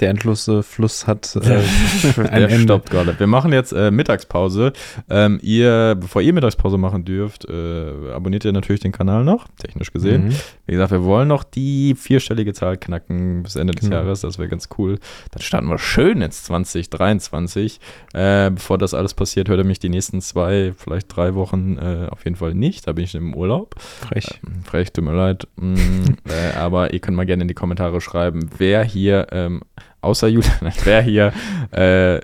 Der 0.00 0.10
endlose 0.10 0.64
Fluss 0.64 1.06
hat 1.06 1.36
äh, 1.36 1.40
Der 2.16 2.32
Ende. 2.32 2.58
stoppt 2.60 2.90
gerade. 2.90 3.18
Wir 3.18 3.28
machen 3.28 3.52
jetzt 3.52 3.72
äh, 3.72 3.92
Mittagspause. 3.92 4.72
Ähm, 5.08 5.38
ihr, 5.40 5.96
bevor 6.00 6.20
ihr 6.20 6.32
Mittagspause 6.32 6.78
machen 6.78 7.04
dürft, 7.04 7.44
äh, 7.48 8.10
abonniert 8.12 8.44
ihr 8.44 8.52
natürlich 8.52 8.80
den 8.80 8.90
Kanal 8.90 9.22
noch, 9.22 9.46
technisch 9.62 9.92
gesehen. 9.92 10.26
Mhm. 10.28 10.34
Wie 10.66 10.72
gesagt, 10.72 10.90
wir 10.90 11.04
wollen 11.04 11.28
noch 11.28 11.44
die 11.44 11.94
vierstellige 11.94 12.52
Zahl 12.54 12.76
knacken 12.76 13.44
bis 13.44 13.54
Ende 13.54 13.72
des 13.72 13.84
Genau. 13.84 13.96
Jahres. 14.02 14.22
Das 14.22 14.38
wäre 14.38 14.48
ganz 14.48 14.68
cool. 14.78 14.98
Dann 15.30 15.42
starten 15.42 15.68
wir 15.68 15.78
schön 15.78 16.22
ins 16.22 16.42
2023. 16.44 17.78
Äh, 18.14 18.50
bevor 18.50 18.78
das 18.78 18.94
alles 18.94 19.14
passiert, 19.14 19.48
hört 19.48 19.58
ihr 19.60 19.64
mich 19.64 19.78
die 19.78 19.88
nächsten 19.90 20.20
zwei, 20.20 20.72
vielleicht 20.76 21.14
drei 21.14 21.34
Wochen 21.36 21.78
äh, 21.78 22.08
auf 22.10 22.24
jeden 22.24 22.36
Fall 22.36 22.54
nicht. 22.54 22.86
Da 22.88 22.92
bin 22.94 23.04
ich 23.04 23.14
im 23.14 23.32
Urlaub. 23.32 23.76
Frech. 23.78 24.40
Ähm, 24.44 24.64
Frech, 24.64 24.92
tut 24.92 25.04
mir 25.04 25.14
leid. 25.14 25.46
Mm, 25.56 25.74
äh, 26.28 26.56
aber 26.58 26.92
ihr 26.92 26.98
könnt 26.98 27.16
mal 27.16 27.26
gerne 27.26 27.42
in 27.42 27.48
die 27.48 27.54
Kommentare 27.54 28.00
schreiben, 28.00 28.50
wer 28.58 28.82
hier, 28.82 29.28
ähm, 29.30 29.62
außer 30.08 30.28
Julian, 30.28 30.52
wer 30.84 31.02
hier 31.02 31.32
äh, 31.70 32.20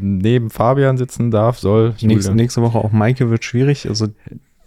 neben 0.00 0.50
Fabian 0.50 0.96
sitzen 0.98 1.30
darf, 1.30 1.58
soll. 1.58 1.94
Nächste, 2.00 2.34
nächste 2.34 2.62
Woche 2.62 2.78
auch 2.78 2.90
Maike 2.92 3.30
wird 3.30 3.44
schwierig. 3.44 3.88
Also 3.88 4.08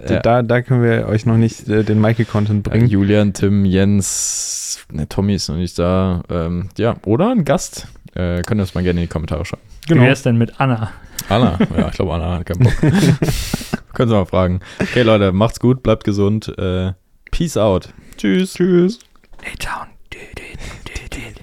Ja. 0.07 0.19
da, 0.19 0.41
da 0.41 0.61
können 0.61 0.83
wir 0.83 1.07
euch 1.07 1.25
noch 1.25 1.37
nicht 1.37 1.67
äh, 1.67 1.83
den 1.83 1.99
Maike-Content 1.99 2.67
Ja, 2.67 2.71
bringen. 2.73 2.87
Julian, 2.87 3.33
Tim, 3.33 3.65
Jens, 3.65 4.79
ne, 4.91 5.07
Tommy 5.09 5.35
ist 5.35 5.49
noch 5.49 5.57
nicht 5.57 5.77
da. 5.77 6.23
Ähm, 6.29 6.69
ja, 6.77 6.95
oder 7.05 7.29
ein 7.31 7.43
Gast. 7.45 7.87
Äh, 8.13 8.41
könnt 8.41 8.59
ihr 8.59 8.63
das 8.63 8.73
mal 8.75 8.83
gerne 8.83 8.99
in 9.01 9.05
die 9.07 9.11
Kommentare 9.11 9.45
schreiben. 9.45 9.61
Wie 9.87 9.95
wäre 9.95 10.11
es 10.11 10.21
denn 10.23 10.37
mit 10.37 10.59
Anna? 10.59 10.91
Anna, 11.29 11.57
ja, 11.77 11.87
ich 11.87 11.93
glaube, 11.93 12.13
Anna 12.13 12.39
hat 12.39 12.45
keinen 12.45 12.59
Bock. 12.63 12.73
Können 13.93 14.09
Sie 14.09 14.15
mal 14.15 14.25
fragen. 14.25 14.59
Okay, 14.79 15.01
Leute, 15.03 15.31
macht's 15.31 15.59
gut, 15.59 15.81
bleibt 15.83 16.03
gesund. 16.03 16.47
Äh, 16.57 16.93
peace 17.31 17.57
out. 17.57 17.93
Tschüss. 18.17 18.53
Tschüss. 18.53 18.99
A-Town. 19.39 19.87
Was? 20.11 21.40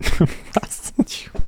Was? 0.00 0.92